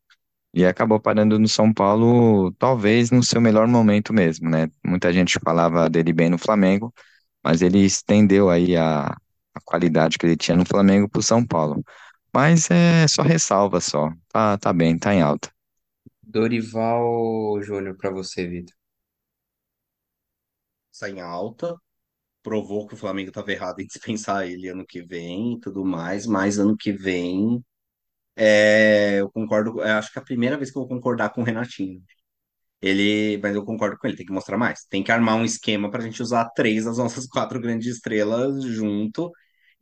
e 0.54 0.64
acabou 0.66 1.00
parando 1.00 1.38
no 1.38 1.48
São 1.48 1.72
Paulo, 1.72 2.52
talvez 2.58 3.10
no 3.10 3.22
seu 3.22 3.40
melhor 3.40 3.68
momento 3.68 4.12
mesmo, 4.12 4.50
né? 4.50 4.68
Muita 4.84 5.12
gente 5.12 5.38
falava 5.44 5.88
dele 5.90 6.12
bem 6.12 6.30
no 6.30 6.38
Flamengo, 6.38 6.92
mas 7.44 7.62
ele 7.62 7.80
estendeu 7.84 8.50
aí 8.50 8.76
a, 8.76 9.06
a 9.54 9.60
qualidade 9.64 10.18
que 10.18 10.26
ele 10.26 10.36
tinha 10.36 10.56
no 10.56 10.66
Flamengo 10.66 11.08
para 11.08 11.20
o 11.20 11.22
São 11.22 11.46
Paulo. 11.46 11.84
Mas 12.34 12.70
é 12.70 13.06
só 13.08 13.22
ressalva 13.22 13.80
só. 13.80 14.12
Tá, 14.28 14.58
tá 14.58 14.72
bem, 14.72 14.98
tá 14.98 15.14
em 15.14 15.22
alta. 15.22 15.50
Dorival 16.22 17.60
Júnior 17.62 17.96
para 17.96 18.10
você, 18.10 18.46
Vitor. 18.46 18.74
Sai 20.92 21.10
em 21.12 21.20
alta, 21.20 21.74
provou 22.42 22.86
que 22.86 22.94
o 22.94 22.96
Flamengo 22.96 23.30
estava 23.30 23.52
errado 23.52 23.80
em 23.80 23.86
dispensar 23.88 24.46
ele 24.48 24.68
ano 24.68 24.84
que 24.86 25.02
vem 25.02 25.54
e 25.54 25.60
tudo 25.60 25.84
mais, 25.84 26.26
mas 26.26 26.58
ano 26.58 26.76
que 26.76 26.92
vem 26.92 27.62
é, 28.36 29.20
eu 29.20 29.30
concordo, 29.30 29.80
eu 29.80 29.96
acho 29.98 30.12
que 30.12 30.18
é 30.18 30.22
a 30.22 30.24
primeira 30.24 30.56
vez 30.56 30.70
que 30.70 30.78
eu 30.78 30.82
vou 30.82 30.88
concordar 30.88 31.30
com 31.30 31.42
o 31.42 31.44
Renatinho. 31.44 32.02
Ele, 32.82 33.38
mas 33.42 33.54
eu 33.54 33.64
concordo 33.64 33.98
com 33.98 34.06
ele, 34.06 34.16
tem 34.16 34.26
que 34.26 34.32
mostrar 34.32 34.56
mais. 34.58 34.84
Tem 34.84 35.02
que 35.02 35.12
armar 35.12 35.36
um 35.36 35.44
esquema 35.44 35.90
para 35.90 36.00
a 36.02 36.04
gente 36.04 36.22
usar 36.22 36.46
três 36.50 36.84
das 36.86 36.98
nossas 36.98 37.26
quatro 37.28 37.60
grandes 37.60 37.88
estrelas 37.96 38.64
junto. 38.64 39.30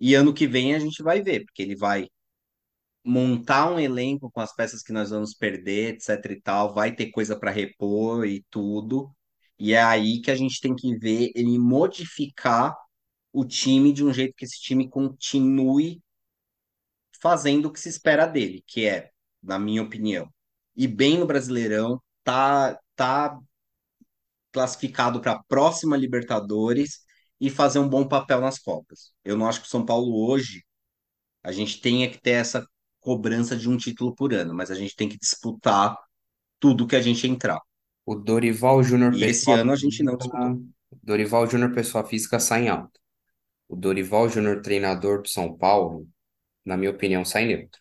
E 0.00 0.14
ano 0.14 0.34
que 0.34 0.46
vem 0.46 0.74
a 0.74 0.78
gente 0.78 1.02
vai 1.02 1.22
ver, 1.22 1.44
porque 1.44 1.62
ele 1.62 1.76
vai 1.76 2.08
montar 3.04 3.70
um 3.72 3.78
elenco 3.80 4.30
com 4.30 4.40
as 4.40 4.54
peças 4.54 4.82
que 4.82 4.92
nós 4.92 5.10
vamos 5.10 5.34
perder, 5.34 5.94
etc 5.94 6.24
e 6.32 6.40
tal, 6.40 6.74
vai 6.74 6.94
ter 6.94 7.10
coisa 7.10 7.38
para 7.38 7.50
repor 7.50 8.26
e 8.26 8.44
tudo. 8.50 9.10
E 9.58 9.74
é 9.74 9.82
aí 9.82 10.20
que 10.20 10.30
a 10.30 10.36
gente 10.36 10.60
tem 10.60 10.74
que 10.74 10.96
ver 10.98 11.30
ele 11.34 11.58
modificar 11.58 12.74
o 13.32 13.44
time 13.44 13.92
de 13.92 14.04
um 14.04 14.12
jeito 14.12 14.34
que 14.36 14.44
esse 14.44 14.60
time 14.60 14.88
continue 14.88 16.02
fazendo 17.20 17.66
o 17.66 17.72
que 17.72 17.80
se 17.80 17.88
espera 17.88 18.26
dele, 18.26 18.62
que 18.66 18.86
é, 18.86 19.10
na 19.42 19.58
minha 19.58 19.82
opinião, 19.82 20.28
ir 20.76 20.88
bem 20.88 21.18
no 21.18 21.26
Brasileirão, 21.26 22.00
tá 22.24 22.78
tá 22.96 23.38
classificado 24.52 25.20
para 25.20 25.32
a 25.32 25.42
próxima 25.44 25.96
Libertadores 25.96 27.00
e 27.40 27.50
fazer 27.50 27.78
um 27.78 27.88
bom 27.88 28.06
papel 28.06 28.40
nas 28.40 28.58
Copas. 28.58 29.12
Eu 29.24 29.36
não 29.36 29.46
acho 29.48 29.60
que 29.60 29.66
o 29.66 29.70
São 29.70 29.84
Paulo 29.84 30.26
hoje 30.28 30.64
a 31.42 31.52
gente 31.52 31.80
tenha 31.80 32.10
que 32.10 32.20
ter 32.20 32.32
essa 32.32 32.66
cobrança 33.00 33.56
de 33.56 33.68
um 33.68 33.76
título 33.76 34.14
por 34.14 34.34
ano, 34.34 34.54
mas 34.54 34.70
a 34.70 34.74
gente 34.74 34.96
tem 34.96 35.08
que 35.08 35.18
disputar 35.18 35.96
tudo 36.60 36.86
que 36.86 36.96
a 36.96 37.02
gente 37.02 37.26
entrar. 37.28 37.60
O 38.08 38.14
Dorival 38.14 38.82
Júnior, 38.82 39.12
E 39.12 39.22
esse 39.24 39.40
pessoa 39.40 39.58
ano 39.58 39.70
a 39.70 39.76
gente 39.76 40.02
não. 40.02 40.16
Dorival 41.02 41.46
Júnior, 41.46 41.74
pessoa 41.74 42.02
física, 42.02 42.40
sai 42.40 42.64
em 42.64 42.68
alta. 42.70 42.98
O 43.68 43.76
Dorival 43.76 44.30
Júnior, 44.30 44.62
treinador 44.62 45.20
do 45.20 45.28
São 45.28 45.54
Paulo, 45.54 46.08
na 46.64 46.74
minha 46.74 46.90
opinião, 46.90 47.22
sai 47.22 47.44
neutro. 47.44 47.78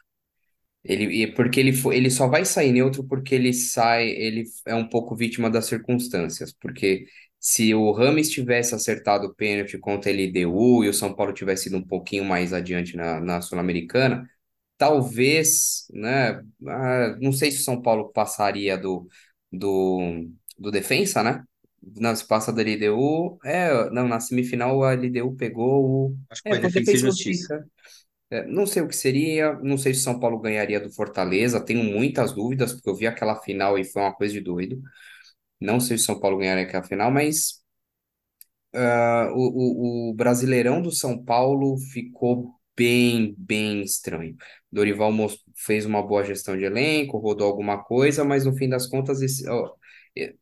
Ele, 0.84 1.28
porque 1.28 1.61
ele, 1.61 1.71
ele 1.93 2.11
só 2.11 2.28
vai 2.28 2.43
sair 2.43 2.73
neutro 2.73 3.05
porque 3.05 3.36
ele 3.36 3.53
sai, 3.53 4.09
ele 4.09 4.43
é 4.65 4.75
um 4.75 4.89
pouco 4.89 5.15
vítima 5.15 5.49
das 5.49 5.65
circunstâncias. 5.65 6.51
Porque 6.51 7.05
se 7.39 7.73
o 7.73 7.93
Rames 7.93 8.30
tivesse 8.30 8.75
acertado 8.75 9.28
o 9.28 9.34
pênalti 9.34 9.78
contra 9.78 10.11
a 10.11 10.13
LDU 10.13 10.84
e 10.84 10.89
o 10.89 10.93
São 10.93 11.13
Paulo 11.13 11.32
tivesse 11.32 11.69
ido 11.69 11.78
um 11.78 11.88
pouquinho 11.88 12.25
mais 12.25 12.51
adiante 12.51 12.97
na, 12.97 13.21
na 13.21 13.39
Sul-Americana, 13.39 14.30
talvez, 14.78 15.88
né? 15.93 16.43
ah, 16.67 17.17
não 17.21 17.32
sei 17.32 17.49
se 17.49 17.61
o 17.61 17.63
São 17.63 17.82
Paulo 17.82 18.09
passaria 18.11 18.78
do, 18.78 19.07
do, 19.52 20.30
do 20.58 20.72
Defensa, 20.72 21.24
né? 21.24 21.43
Não, 21.82 22.16
se 22.16 22.26
passa 22.28 22.52
da 22.52 22.62
LDU. 22.62 23.39
É, 23.45 23.89
não, 23.91 24.08
na 24.08 24.20
semifinal 24.20 24.84
a 24.84 24.93
LDU 24.93 25.36
pegou 25.36 26.10
o. 26.12 26.18
Acho 26.30 26.41
que 26.43 26.50
É, 26.50 26.50
foi 26.50 26.60
foi 26.60 26.70
Defensa 26.72 26.95
e 26.95 27.00
Justiça. 27.00 27.66
É, 28.30 28.45
não 28.48 28.66
sei 28.66 28.82
o 28.82 28.88
que 28.88 28.95
seria, 28.95 29.54
não 29.62 29.78
sei 29.78 29.93
se 29.93 30.02
São 30.02 30.20
Paulo 30.20 30.39
ganharia 30.39 30.80
do 30.82 30.91
Fortaleza, 30.91 31.64
tenho 31.64 31.84
muitas 31.84 32.34
dúvidas, 32.34 32.74
porque 32.74 32.89
eu 32.89 32.95
vi 32.95 33.08
aquela 33.08 33.36
final 33.41 33.78
e 33.80 33.86
foi 33.86 34.02
uma 34.02 34.14
coisa 34.14 34.34
de 34.34 34.41
doido. 34.41 34.82
Não 35.62 35.80
sei 35.80 35.98
se 35.98 36.06
São 36.06 36.20
Paulo 36.20 36.38
ganharia 36.39 36.66
aquela 36.66 36.84
final, 36.84 37.12
mas 37.12 37.64
ah, 38.74 39.30
o, 39.34 40.10
o, 40.10 40.12
o 40.12 40.14
Brasileirão 40.14 40.82
do 40.82 40.91
São 40.91 41.24
Paulo 41.24 41.78
ficou 41.78 42.54
bem, 42.78 43.36
bem 43.38 43.82
estranho. 43.82 44.36
Dorival 44.71 45.11
fez 45.55 45.86
uma 45.86 46.01
boa 46.03 46.23
gestão 46.23 46.57
de 46.57 46.63
elenco, 46.63 47.17
rodou 47.17 47.47
alguma 47.47 47.84
coisa, 47.84 48.23
mas 48.23 48.45
no 48.45 48.55
fim 48.55 48.69
das 48.69 48.88
contas, 48.88 49.21
esse, 49.21 49.49
ó, 49.49 49.71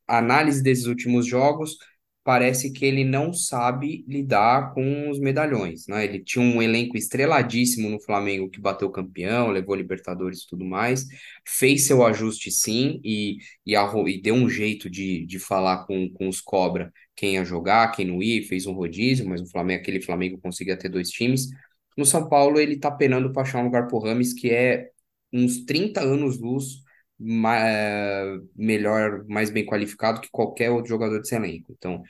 análise 0.08 0.62
desses 0.62 0.86
últimos 0.86 1.26
jogos 1.26 1.78
parece 2.24 2.74
que 2.74 2.84
ele 2.84 3.04
não 3.04 3.32
sabe 3.34 4.04
lidar 4.08 4.74
com 4.74 5.12
os 5.12 5.20
medalhões, 5.20 5.86
né? 5.88 6.06
Ele 6.06 6.20
tinha 6.24 6.44
um 6.44 6.60
elenco 6.60 6.98
estreladíssimo 6.98 7.88
no 7.88 8.02
Flamengo 8.02 8.50
que 8.50 8.60
bateu 8.60 8.90
campeão, 8.90 9.50
levou 9.52 9.76
Libertadores 9.76 10.42
e 10.42 10.48
tudo 10.48 10.66
mais, 10.66 11.06
fez 11.48 11.86
seu 11.86 12.04
ajuste 12.04 12.50
sim 12.50 13.00
e, 13.04 13.38
e, 13.66 13.76
e 13.76 14.22
deu 14.22 14.34
um 14.34 14.50
jeito 14.50 14.90
de, 14.90 15.24
de 15.28 15.38
falar 15.38 15.86
com, 15.86 16.10
com 16.10 16.28
os 16.28 16.42
cobra 16.42 16.92
quem 17.16 17.36
ia 17.36 17.46
jogar, 17.46 17.92
quem 17.92 18.06
não 18.08 18.22
ia, 18.22 18.44
fez 18.48 18.66
um 18.66 18.74
rodízio, 18.74 19.28
mas 19.30 19.42
o 19.42 19.46
Flamengo, 19.50 19.82
aquele 19.82 20.02
Flamengo 20.02 20.40
conseguia 20.40 20.78
ter 20.78 20.90
dois 20.90 21.10
times. 21.10 21.50
No 21.98 22.06
São 22.06 22.28
Paulo, 22.30 22.60
ele 22.60 22.78
tá 22.80 22.92
penando 22.92 23.32
para 23.32 23.44
achar 23.44 23.60
um 23.60 23.66
lugar 23.66 23.88
pro 23.88 24.00
Rames, 24.00 24.34
que 24.34 24.52
é 24.52 24.92
uns 25.34 25.66
30 25.66 26.02
anos 26.02 26.38
luz 26.40 26.84
ma- 27.20 27.58
eh, 27.60 28.38
melhor, 28.56 29.26
mais 29.28 29.50
bem 29.50 29.66
qualificado 29.66 30.22
que 30.22 30.30
qualquer 30.32 30.72
outro 30.72 30.90
jogador 30.90 31.20
desse 31.22 31.36
elenco. 31.36 31.72
Então, 31.78 32.04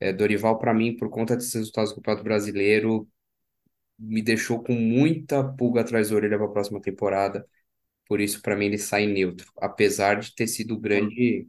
eh, 0.00 0.12
Dorival, 0.12 0.58
para 0.58 0.74
mim, 0.74 0.96
por 0.96 1.10
conta 1.10 1.36
desses 1.36 1.54
resultados 1.54 1.90
do 1.92 1.96
Campeonato 1.96 2.24
Brasileiro, 2.24 3.08
me 3.98 4.22
deixou 4.22 4.62
com 4.62 4.74
muita 4.74 5.44
pulga 5.44 5.80
atrás 5.82 6.10
da 6.10 6.16
orelha 6.16 6.36
para 6.38 6.46
a 6.46 6.50
próxima 6.52 6.80
temporada. 6.80 7.46
Por 8.08 8.20
isso, 8.20 8.42
para 8.42 8.56
mim, 8.56 8.66
ele 8.66 8.78
sai 8.78 9.06
neutro, 9.06 9.52
apesar 9.58 10.20
de 10.20 10.34
ter 10.34 10.46
sido 10.48 10.78
grande, 10.78 11.48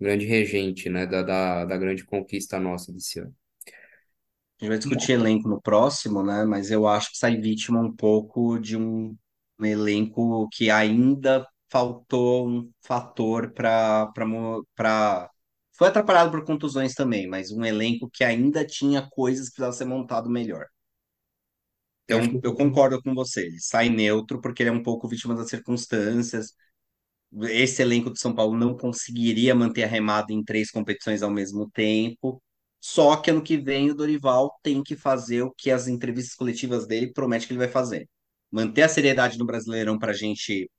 grande 0.00 0.26
regente, 0.26 0.90
né, 0.90 1.06
da, 1.06 1.22
da, 1.22 1.64
da 1.66 1.76
grande 1.78 2.04
conquista 2.04 2.60
nossa 2.60 2.92
desse 2.92 3.20
ano. 3.20 3.34
A 4.60 4.64
gente 4.64 4.68
vai 4.70 4.78
discutir 4.78 5.12
elenco 5.12 5.48
no 5.48 5.60
próximo, 5.60 6.22
né? 6.22 6.44
Mas 6.44 6.70
eu 6.70 6.86
acho 6.86 7.10
que 7.12 7.18
sai 7.18 7.36
vítima 7.40 7.80
um 7.80 7.94
pouco 7.94 8.58
de 8.58 8.76
um 8.76 9.16
um 9.58 9.64
elenco 9.66 10.48
que 10.52 10.68
ainda 10.68 11.46
faltou 11.70 12.48
um 12.48 12.72
fator 12.82 13.52
para 13.52 14.08
para 14.74 15.30
foi 15.76 15.88
atrapalhado 15.88 16.30
por 16.32 16.44
contusões 16.44 16.92
também, 16.94 17.28
mas 17.28 17.50
um 17.52 17.64
elenco 17.64 18.10
que 18.12 18.24
ainda 18.24 18.66
tinha 18.66 19.08
coisas 19.10 19.46
que 19.48 19.54
precisava 19.56 19.72
ser 19.76 19.84
montado 19.84 20.28
melhor. 20.30 20.66
Eu 22.08 22.20
Então, 22.20 22.40
que 22.40 22.46
eu 22.46 22.54
concordo 22.54 23.00
com 23.02 23.14
você. 23.14 23.46
Ele 23.46 23.60
sai 23.60 23.88
neutro 23.88 24.40
porque 24.40 24.62
ele 24.62 24.70
é 24.70 24.72
um 24.72 24.82
pouco 24.82 25.08
vítima 25.08 25.34
das 25.34 25.48
circunstâncias. 25.48 26.52
Esse 27.50 27.82
elenco 27.82 28.12
de 28.12 28.20
São 28.20 28.34
Paulo 28.34 28.56
não 28.58 28.76
conseguiria 28.76 29.54
manter 29.56 29.84
a 29.84 29.88
remada 29.88 30.32
em 30.34 30.44
três 30.44 30.70
competições 30.72 31.22
ao 31.22 31.30
mesmo 31.32 31.70
tempo. 31.72 32.42
Só 32.86 33.16
que 33.16 33.30
ano 33.30 33.42
que 33.42 33.56
vem 33.56 33.90
o 33.90 33.94
Dorival 33.94 34.60
tem 34.62 34.82
que 34.82 34.94
fazer 34.94 35.40
o 35.42 35.50
que 35.50 35.70
as 35.70 35.88
entrevistas 35.88 36.34
coletivas 36.34 36.86
dele 36.86 37.10
promete 37.14 37.46
que 37.46 37.54
ele 37.54 37.58
vai 37.58 37.68
fazer. 37.68 38.06
Manter 38.50 38.82
a 38.82 38.88
seriedade 38.90 39.38
no 39.38 39.46
Brasileirão 39.46 39.98
para 39.98 40.12
a 40.12 40.14
gente 40.14 40.70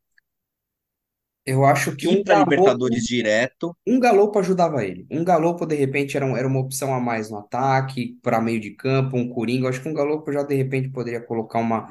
eu 1.45 1.65
acho 1.65 1.95
que 1.95 2.07
ir 2.09 2.09
um 2.09 2.23
para 2.23 2.35
galopo, 2.45 2.79
Libertadores 2.79 3.03
direto. 3.03 3.75
um 3.87 3.99
galopo 3.99 4.39
ajudava 4.39 4.83
ele. 4.85 5.05
Um 5.11 5.23
galopo, 5.23 5.65
de 5.65 5.75
repente, 5.75 6.17
era, 6.17 6.25
um- 6.25 6.35
era 6.37 6.47
uma 6.47 6.59
opção 6.59 6.93
a 6.93 6.99
mais 6.99 7.29
no 7.29 7.37
ataque, 7.37 8.17
para 8.23 8.41
meio 8.41 8.59
de 8.59 8.71
campo, 8.71 9.17
um 9.17 9.29
coringa. 9.29 9.65
Eu 9.65 9.69
acho 9.69 9.81
que 9.81 9.89
um 9.89 9.93
galopo 9.93 10.31
já, 10.31 10.43
de 10.43 10.55
repente, 10.55 10.89
poderia 10.89 11.21
colocar 11.21 11.59
uma, 11.59 11.87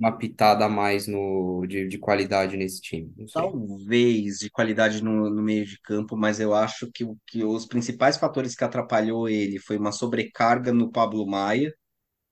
uma 0.00 0.12
pitada 0.18 0.64
a 0.66 0.68
mais 0.68 1.06
no, 1.06 1.66
de, 1.66 1.88
de 1.88 1.98
qualidade 1.98 2.56
nesse 2.56 2.80
time. 2.82 3.12
Talvez 3.32 4.38
de 4.38 4.50
qualidade 4.50 5.02
no, 5.02 5.30
no 5.30 5.42
meio 5.42 5.64
de 5.66 5.80
campo, 5.82 6.16
mas 6.16 6.40
eu 6.40 6.54
acho 6.54 6.90
que, 6.92 7.06
que 7.26 7.44
os 7.44 7.66
principais 7.66 8.16
fatores 8.18 8.54
que 8.56 8.64
atrapalhou 8.64 9.28
ele 9.28 9.58
foi 9.60 9.78
uma 9.78 9.92
sobrecarga 9.92 10.72
no 10.72 10.90
Pablo 10.90 11.26
Maia 11.26 11.72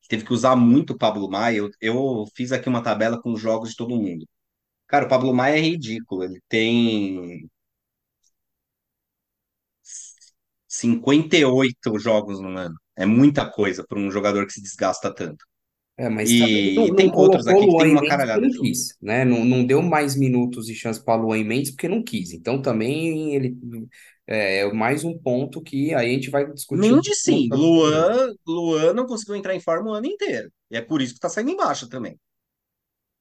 teve 0.08 0.24
que 0.24 0.32
usar 0.32 0.56
muito 0.56 0.92
o 0.94 0.98
Pablo 0.98 1.28
Maia. 1.30 1.58
Eu, 1.58 1.70
eu 1.80 2.24
fiz 2.36 2.52
aqui 2.52 2.68
uma 2.68 2.82
tabela 2.82 3.20
com 3.20 3.32
os 3.32 3.40
jogos 3.40 3.70
de 3.70 3.76
todo 3.76 3.96
mundo. 3.96 4.26
Cara, 4.89 5.07
o 5.07 5.09
Pablo 5.09 5.32
Maia 5.34 5.57
é 5.59 5.61
ridículo. 5.61 6.24
Ele 6.24 6.41
tem 6.49 7.49
58 10.68 11.99
jogos 11.99 12.41
no 12.41 12.57
ano. 12.57 12.74
É 12.97 13.05
muita 13.07 13.49
coisa 13.51 13.84
para 13.87 13.99
um 13.99 14.11
jogador 14.11 14.47
que 14.47 14.53
se 14.53 14.62
desgasta 14.62 15.12
tanto. 15.14 15.45
É, 15.99 16.09
mas 16.11 16.37
não, 16.74 16.87
E 16.87 16.93
não 16.93 16.95
tem 16.97 17.11
outros 17.14 17.47
colocou 17.49 17.49
aqui 17.49 17.68
que 17.68 17.74
Luan 17.74 17.87
tem 17.87 17.89
em 17.89 17.95
uma 17.95 18.03
Mendes 18.03 18.26
porque 18.26 18.39
caralhada 18.39 18.47
não 18.47 18.51
de 18.51 18.57
jogo. 18.57 18.70
quis, 18.70 18.95
né? 19.01 19.24
Não, 19.24 19.45
não 19.45 19.64
deu 19.64 19.80
mais 19.80 20.14
minutos 20.14 20.68
e 20.68 20.74
chance 20.74 21.03
para 21.03 21.20
o 21.22 21.26
Luan 21.26 21.39
em 21.39 21.45
Mendes 21.45 21.70
porque 21.70 21.89
não 21.89 22.03
quis. 22.03 22.32
Então 22.32 22.61
também 22.61 23.34
ele 23.34 23.57
é, 24.26 24.59
é 24.61 24.72
mais 24.74 25.05
um 25.05 25.16
ponto 25.18 25.62
que 25.62 25.95
aí 25.95 26.11
a 26.11 26.12
gente 26.14 26.28
vai 26.30 26.51
discutir 26.53 27.01
Mendes, 27.01 27.22
no 27.24 27.45
sim. 27.45 27.49
Luan, 27.51 28.34
Luan 28.47 28.93
não 28.93 29.07
conseguiu 29.07 29.37
entrar 29.37 29.55
em 29.55 29.61
forma 29.61 29.91
o 29.91 29.95
ano 29.95 30.07
inteiro. 30.07 30.53
E 30.70 30.76
é 30.76 30.82
por 30.82 31.01
isso 31.01 31.14
que 31.14 31.20
tá 31.20 31.28
saindo 31.30 31.51
embaixo 31.51 31.89
também. 31.89 32.18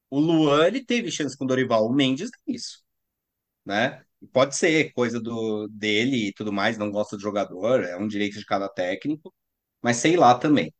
O 0.09 0.19
Luan, 0.19 0.67
ele 0.67 0.83
teve 0.85 1.11
chance 1.11 1.37
com 1.37 1.45
o 1.45 1.47
Dorival. 1.47 1.85
O 1.87 1.93
Mendes, 1.93 2.29
é 2.47 2.51
isso, 2.51 2.83
né? 3.65 4.03
Pode 4.33 4.55
ser 4.57 4.93
coisa 4.93 5.19
do 5.21 5.67
dele 5.69 6.29
e 6.29 6.33
tudo 6.33 6.53
mais, 6.53 6.77
não 6.77 6.91
gosta 6.91 7.17
do 7.17 7.21
jogador, 7.23 7.83
é 7.83 7.97
um 7.97 8.07
direito 8.07 8.39
de 8.39 8.45
cada 8.45 8.69
técnico, 8.69 9.33
mas 9.81 9.97
sei 9.97 10.17
lá 10.17 10.37
também. 10.37 10.73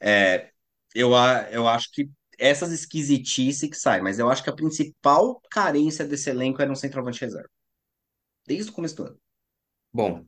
É, 0.00 0.50
eu, 0.94 1.12
eu 1.52 1.68
acho 1.68 1.90
que 1.92 2.10
essas 2.38 2.72
esquisitices 2.72 3.68
que 3.70 3.76
saem, 3.76 4.02
mas 4.02 4.18
eu 4.18 4.30
acho 4.30 4.42
que 4.44 4.50
a 4.50 4.54
principal 4.56 5.40
carência 5.50 6.06
desse 6.06 6.30
elenco 6.30 6.62
era 6.62 6.72
um 6.72 6.76
centroavante 6.76 7.20
reserva, 7.22 7.48
desde 8.46 8.70
o 8.70 8.74
começo 8.74 8.96
do 8.96 9.04
ano. 9.04 9.20
Bom, 9.92 10.26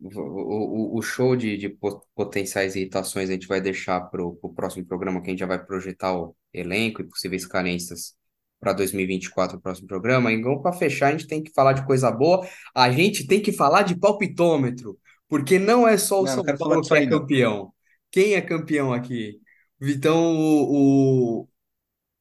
o, 0.00 0.94
o, 0.94 0.98
o 0.98 1.02
show 1.02 1.36
de, 1.36 1.56
de 1.56 1.68
po- 1.68 2.00
potenciais 2.14 2.74
irritações 2.76 3.28
a 3.28 3.32
gente 3.32 3.46
vai 3.46 3.60
deixar 3.60 4.00
para 4.10 4.24
o 4.24 4.34
próximo 4.54 4.86
programa, 4.86 5.20
que 5.20 5.28
a 5.28 5.30
gente 5.30 5.40
já 5.40 5.46
vai 5.46 5.64
projetar 5.64 6.14
o 6.16 6.34
elenco 6.52 7.02
e 7.02 7.04
possíveis 7.08 7.46
carências 7.46 8.14
para 8.58 8.72
2024, 8.72 9.58
o 9.58 9.60
próximo 9.60 9.86
programa. 9.88 10.32
Então, 10.32 10.60
para 10.60 10.72
fechar, 10.72 11.08
a 11.08 11.12
gente 11.12 11.26
tem 11.26 11.42
que 11.42 11.52
falar 11.52 11.72
de 11.72 11.86
coisa 11.86 12.10
boa. 12.10 12.46
A 12.74 12.90
gente 12.90 13.26
tem 13.26 13.40
que 13.40 13.52
falar 13.52 13.82
de 13.82 13.98
palpitômetro, 13.98 14.98
porque 15.28 15.58
não 15.58 15.86
é 15.88 15.96
só 15.96 16.22
o 16.22 16.26
Não, 16.26 16.36
não 16.36 16.44
São 16.44 16.54
Paulo 16.56 16.86
que 16.86 16.96
é 16.96 17.00
não. 17.00 17.20
campeão. 17.20 17.72
Quem 18.10 18.34
é 18.34 18.40
campeão 18.40 18.92
aqui? 18.92 19.40
Vitão, 19.80 20.36
o, 20.36 21.42
o, 21.42 21.48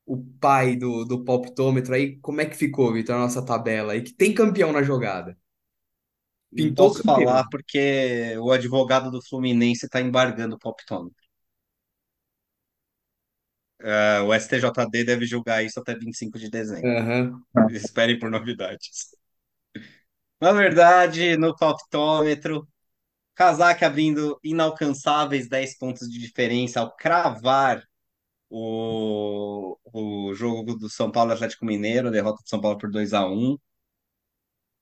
o 0.05 0.17
pai 0.39 0.75
do, 0.75 1.05
do 1.05 1.23
palpitômetro 1.23 1.93
aí, 1.95 2.17
como 2.19 2.41
é 2.41 2.45
que 2.45 2.55
ficou, 2.57 2.93
Vitor, 2.93 3.15
a 3.15 3.19
nossa 3.19 3.45
tabela 3.45 3.93
aí? 3.93 4.01
Que 4.03 4.13
tem 4.13 4.33
campeão 4.33 4.71
na 4.73 4.83
jogada. 4.83 5.37
Não 6.51 6.71
Pintou 6.71 6.75
posso 6.75 7.01
campeão. 7.03 7.03
falar 7.03 7.47
porque 7.49 8.35
o 8.39 8.51
advogado 8.51 9.11
do 9.11 9.21
Fluminense 9.21 9.85
está 9.85 10.01
embargando 10.01 10.55
o 10.55 10.59
palpitômetro. 10.59 11.18
É, 13.81 14.19
o 14.21 14.33
STJD 14.33 15.03
deve 15.05 15.25
julgar 15.25 15.63
isso 15.63 15.79
até 15.79 15.95
25 15.95 16.37
de 16.37 16.49
dezembro. 16.49 16.89
Aham. 16.89 17.41
Esperem 17.71 18.19
por 18.19 18.29
novidades. 18.29 19.15
Na 20.41 20.51
verdade, 20.51 21.37
no 21.37 21.55
palpitômetro, 21.55 22.67
Casaque 23.39 23.85
abrindo 23.85 24.37
inalcançáveis 24.43 25.47
10 25.47 25.77
pontos 25.77 26.09
de 26.09 26.19
diferença 26.19 26.81
ao 26.81 26.93
cravar 26.93 27.81
o, 28.49 29.77
o 29.85 30.33
jogo 30.33 30.75
do 30.75 30.89
São 30.89 31.09
Paulo 31.09 31.31
Atlético 31.31 31.65
Mineiro, 31.65 32.11
derrota 32.11 32.41
do 32.43 32.49
São 32.49 32.59
Paulo 32.59 32.77
por 32.77 32.91
2 32.91 33.13
a 33.13 33.25
1 33.25 33.57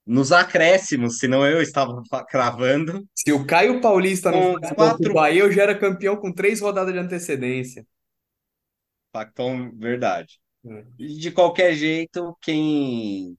Nos 0.06 0.32
acréscimos, 0.32 1.20
senão 1.20 1.46
eu 1.46 1.62
estava 1.62 2.02
cravando, 2.28 3.06
Se 3.14 3.32
o 3.32 3.46
Caio 3.46 3.80
Paulista 3.80 4.32
não 4.32 4.54
o 4.54 4.76
quatro. 4.76 5.14
Bahia, 5.14 5.42
eu 5.42 5.52
já 5.52 5.62
era 5.62 5.78
campeão 5.78 6.16
com 6.16 6.34
três 6.34 6.60
rodadas 6.60 6.94
de 6.94 7.00
antecedência. 7.00 7.86
Factão, 9.18 9.72
verdade. 9.76 10.40
E 11.00 11.18
de 11.18 11.32
qualquer 11.32 11.74
jeito, 11.74 12.38
quem 12.40 13.36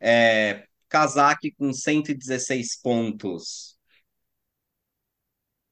é 0.00 0.66
Casaque 0.88 1.52
com 1.52 1.70
116 1.72 2.80
pontos 2.80 3.76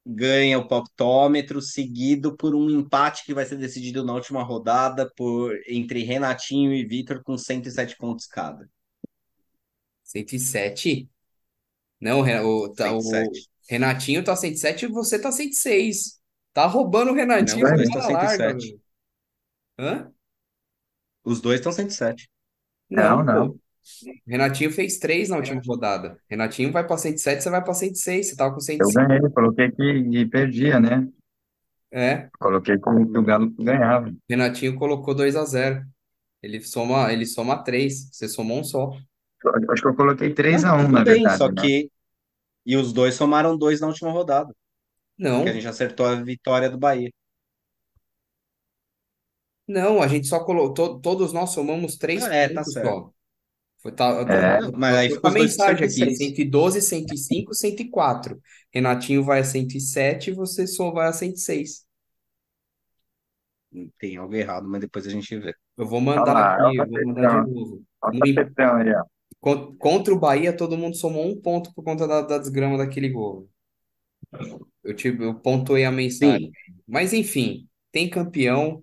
ganha 0.05 0.59
o 0.59 0.69
palpitômetro, 0.69 1.61
seguido 1.61 2.37
por 2.37 2.55
um 2.55 2.69
empate 2.71 3.25
que 3.25 3.35
vai 3.35 3.45
ser 3.47 3.57
decidido 3.57 4.05
na 4.05 4.15
última 4.15 4.43
rodada 4.43 5.11
por 5.17 5.59
entre 5.67 6.05
Renatinho 6.05 6.73
e 6.73 6.87
Vitor 6.87 7.23
com 7.25 7.37
107 7.37 7.97
pontos 7.97 8.27
cada. 8.27 8.69
107? 10.05 11.09
Não, 12.01 12.21
o, 12.21 12.69
tá- 12.73 12.93
o 12.93 13.01
107. 13.01 13.51
Renatinho 13.69 14.23
tá 14.23 14.37
107 14.37 14.85
e 14.85 14.89
você 14.89 15.19
tá 15.19 15.33
106. 15.33 16.16
Tá 16.57 16.67
roubando 16.67 17.11
o 17.11 17.15
Não, 17.15 17.21
Renatinho 17.21 17.67
os 17.67 17.71
com 17.71 17.77
dois 17.77 17.89
estão 17.89 18.01
larga, 18.11 18.29
107. 18.39 18.69
velho. 18.69 18.81
Hã? 19.79 20.13
Os 21.23 21.41
dois 21.43 21.61
estão 21.61 21.71
107. 21.71 22.31
Não, 22.91 23.23
Não, 23.25 23.25
não. 23.25 23.61
Renatinho 24.27 24.73
fez 24.73 24.99
três 24.99 25.29
na 25.29 25.37
última 25.37 25.61
rodada. 25.65 26.19
Renatinho 26.31 26.73
vai 26.73 26.87
pra 26.87 26.97
107, 26.97 27.43
você 27.43 27.51
vai 27.51 27.63
pra 27.63 27.75
106. 27.75 28.31
Você 28.31 28.37
tava 28.37 28.51
com 28.55 28.57
Eu 28.57 28.63
105. 28.63 29.07
ganhei, 29.07 29.31
coloquei 29.31 29.71
que 29.71 30.05
que 30.11 30.27
perdia, 30.27 30.81
né? 30.81 31.07
É, 31.93 32.31
Coloquei 32.39 32.77
que, 32.77 32.83
que 32.83 33.19
o 33.19 33.23
Galo 33.23 33.51
ganhava. 33.59 34.13
Renatinho 34.29 34.77
colocou 34.79 35.15
2 35.15 35.37
a 35.37 35.45
0. 35.45 35.85
Ele 36.43 36.61
soma, 36.63 37.13
ele 37.13 37.27
soma 37.27 37.63
3. 37.63 38.09
Você 38.13 38.29
somou 38.29 38.61
um 38.61 38.65
só. 38.65 38.91
Eu 39.45 39.73
Acho 39.73 39.83
que 39.83 39.89
eu 39.89 39.95
coloquei 39.95 40.33
3 40.35 40.63
Não, 40.63 40.71
a 40.71 40.75
1 40.77 40.79
tudo 40.87 40.93
na 40.93 41.05
bem, 41.05 41.29
só 41.31 41.49
verdade, 41.49 41.55
né? 41.55 41.63
que. 41.63 41.91
E 42.67 42.77
os 42.77 42.93
dois 42.93 43.15
somaram 43.15 43.57
dois 43.57 43.81
na 43.81 43.87
última 43.89 44.11
rodada, 44.11 44.53
porque 45.25 45.49
a 45.49 45.53
Não, 45.53 45.55
gente 45.55 45.69
acertou 45.69 46.07
a 46.07 46.15
vitória 46.23 46.71
do 46.71 46.79
Bahia. 46.79 47.11
não, 49.67 50.03
a 50.03 50.09
gente 50.09 50.27
só 50.27 50.45
colocou. 50.45 51.01
todos 51.01 51.33
nós 51.33 51.51
somamos 51.51 51.97
três 51.97 52.27
Ah, 52.27 52.35
é, 52.35 52.49
tá 52.49 52.65
pontos 52.65 52.65
certo. 52.65 53.03
só. 53.05 53.13
Foi, 53.79 53.93
tá, 53.93 54.27
tá, 54.27 54.39
É, 54.39 54.61
Não, 54.61 54.73
mas 54.73 54.95
eu 54.95 54.97
aí 54.97 55.11
tô 55.11 55.21
com 55.21 55.27
ficou 55.27 55.29
a 55.29 55.31
os 55.31 55.37
dois 55.37 55.53
mensagem 55.55 55.87
aqui: 55.87 56.11
106. 56.11 56.17
112, 56.17 56.83
105, 56.83 57.55
104. 57.55 58.41
Renatinho 58.73 59.25
vai 59.25 59.41
a 59.41 59.45
107 59.45 60.31
e 60.31 60.35
você 60.35 60.67
só 60.67 60.91
vai 60.93 61.09
a 61.09 61.15
106. 61.15 61.87
Tem 63.99 64.17
algo 64.17 64.35
errado, 64.35 64.67
mas 64.69 64.81
depois 64.81 65.07
a 65.07 65.11
gente 65.11 65.39
vê. 65.39 65.55
Eu 65.77 65.87
vou 65.87 66.01
olha 66.15 66.25
mandar 66.25 66.33
lá, 66.33 66.63
aqui, 66.63 66.63
olha 66.65 66.83
eu 66.83 66.87
o 66.87 66.89
vou 66.89 67.01
mandar 67.01 67.27
de 67.27 67.39
novo. 67.39 67.85
olha 68.03 68.15
o 68.21 68.21
No 68.21 68.27
em- 68.27 68.51
aí, 68.81 68.95
ó. 68.95 69.05
con- 69.41 69.77
Contra 69.79 70.13
o 70.15 70.19
Bahia, 70.19 70.57
todo 70.57 70.77
mundo 70.79 70.97
somou 70.97 71.27
um 71.27 71.41
ponto 71.41 71.73
por 71.75 71.83
conta 71.85 72.07
da, 72.07 72.21
da 72.23 72.39
desgrama 72.39 72.77
daquele 72.79 73.09
gol. 73.11 73.49
Eu, 74.85 74.95
tive, 74.95 75.25
eu 75.25 75.35
pontuei 75.35 75.85
a 75.85 75.93
mensagem. 75.93 76.43
Sim, 76.45 76.55
Mas 76.87 77.13
enfim, 77.13 77.69
tem 77.93 78.09
campeão. 78.11 78.83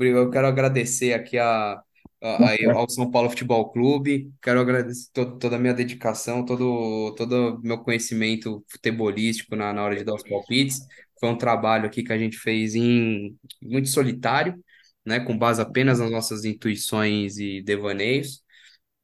Eu 0.00 0.30
quero 0.30 0.46
agradecer 0.46 1.12
aqui 1.14 1.38
a, 1.38 1.74
a- 1.74 1.82
a- 2.22 2.58
ao 2.72 2.88
São 2.90 3.10
Paulo 3.10 3.30
Futebol 3.30 3.70
Clube. 3.72 4.32
Quero 4.42 4.60
agradecer 4.60 5.10
to- 5.12 5.38
toda 5.38 5.56
a 5.56 5.58
minha 5.58 5.74
dedicação, 5.74 6.44
todo 6.44 7.14
todo 7.16 7.56
o 7.58 7.62
meu 7.62 7.78
conhecimento 7.78 8.64
futebolístico 8.70 9.56
na, 9.56 9.72
na 9.72 9.82
hora 9.84 9.96
de 9.96 10.04
dar 10.04 10.14
os 10.14 10.24
palpites. 10.24 10.78
Foi 11.20 11.28
um 11.30 11.38
trabalho 11.38 11.86
aqui 11.86 12.02
que 12.02 12.12
a 12.12 12.18
gente 12.18 12.38
fez 12.38 12.74
em 12.74 13.36
muito 13.62 13.88
solitário, 13.88 14.62
né, 15.04 15.20
com 15.20 15.36
base 15.38 15.60
apenas 15.60 15.98
nas 16.00 16.10
nossas 16.10 16.44
intuições 16.44 17.38
e 17.38 17.62
devaneios. 17.62 18.41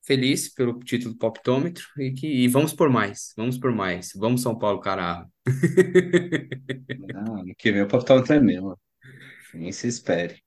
Feliz 0.09 0.49
pelo 0.55 0.79
título 0.81 1.15
do 1.15 1.19
Palpitômetro 1.21 1.85
e 1.99 2.13
que 2.13 2.27
e 2.27 2.49
vamos 2.49 2.75
por 2.75 2.91
mais, 2.91 3.35
vamos 3.37 3.59
por 3.59 3.73
mais. 3.73 4.11
Vamos 4.17 4.43
São 4.43 4.59
Paulo, 4.59 4.81
caralho. 4.81 5.29
não, 6.97 7.45
que 7.59 7.73
vem 7.73 7.83
o 7.83 7.89
palpitômetro 7.89 8.35
é 8.35 8.41
meu. 8.41 8.79
Nem 9.55 9.73
se 9.73 9.89
espere. 9.89 10.43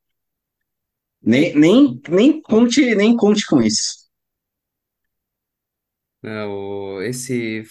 Nem, 1.23 1.55
nem, 1.55 1.99
nem 2.09 2.39
conte, 2.43 2.93
nem 2.95 3.15
conte 3.15 3.43
com 3.47 3.59
isso. 3.61 4.01
né, 6.21 6.45
o- 6.45 7.01
esse, 7.01 7.63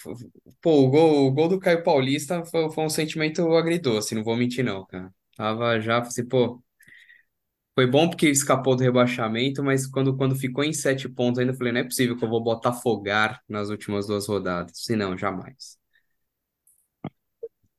pô, 0.61 0.83
o 0.85 0.89
gol, 0.89 1.27
o 1.27 1.31
gol 1.31 1.47
do 1.49 1.59
Caio 1.59 1.83
Paulista 1.83 2.43
foi, 2.45 2.69
foi 2.71 2.83
um 2.85 2.89
sentimento 2.89 3.41
agridoce, 3.55 4.15
não 4.15 4.23
vou 4.23 4.35
mentir 4.37 4.63
não, 4.63 4.85
cara. 4.85 5.13
Tava 5.35 5.79
já, 5.79 5.99
assim, 5.99 6.27
pô, 6.27 6.61
foi 7.75 7.87
bom 7.87 8.09
porque 8.09 8.27
escapou 8.29 8.75
do 8.75 8.83
rebaixamento, 8.83 9.63
mas 9.63 9.87
quando, 9.87 10.15
quando 10.17 10.35
ficou 10.35 10.63
em 10.63 10.73
sete 10.73 11.07
pontos 11.09 11.39
ainda 11.39 11.53
falei, 11.53 11.71
não 11.73 11.81
é 11.81 11.83
possível 11.83 12.17
que 12.17 12.23
eu 12.23 12.29
vou 12.29 12.43
botar 12.43 12.73
Fogar 12.73 13.41
nas 13.47 13.69
últimas 13.69 14.07
duas 14.07 14.27
rodadas. 14.27 14.73
Se 14.83 14.95
não, 14.95 15.17
jamais. 15.17 15.77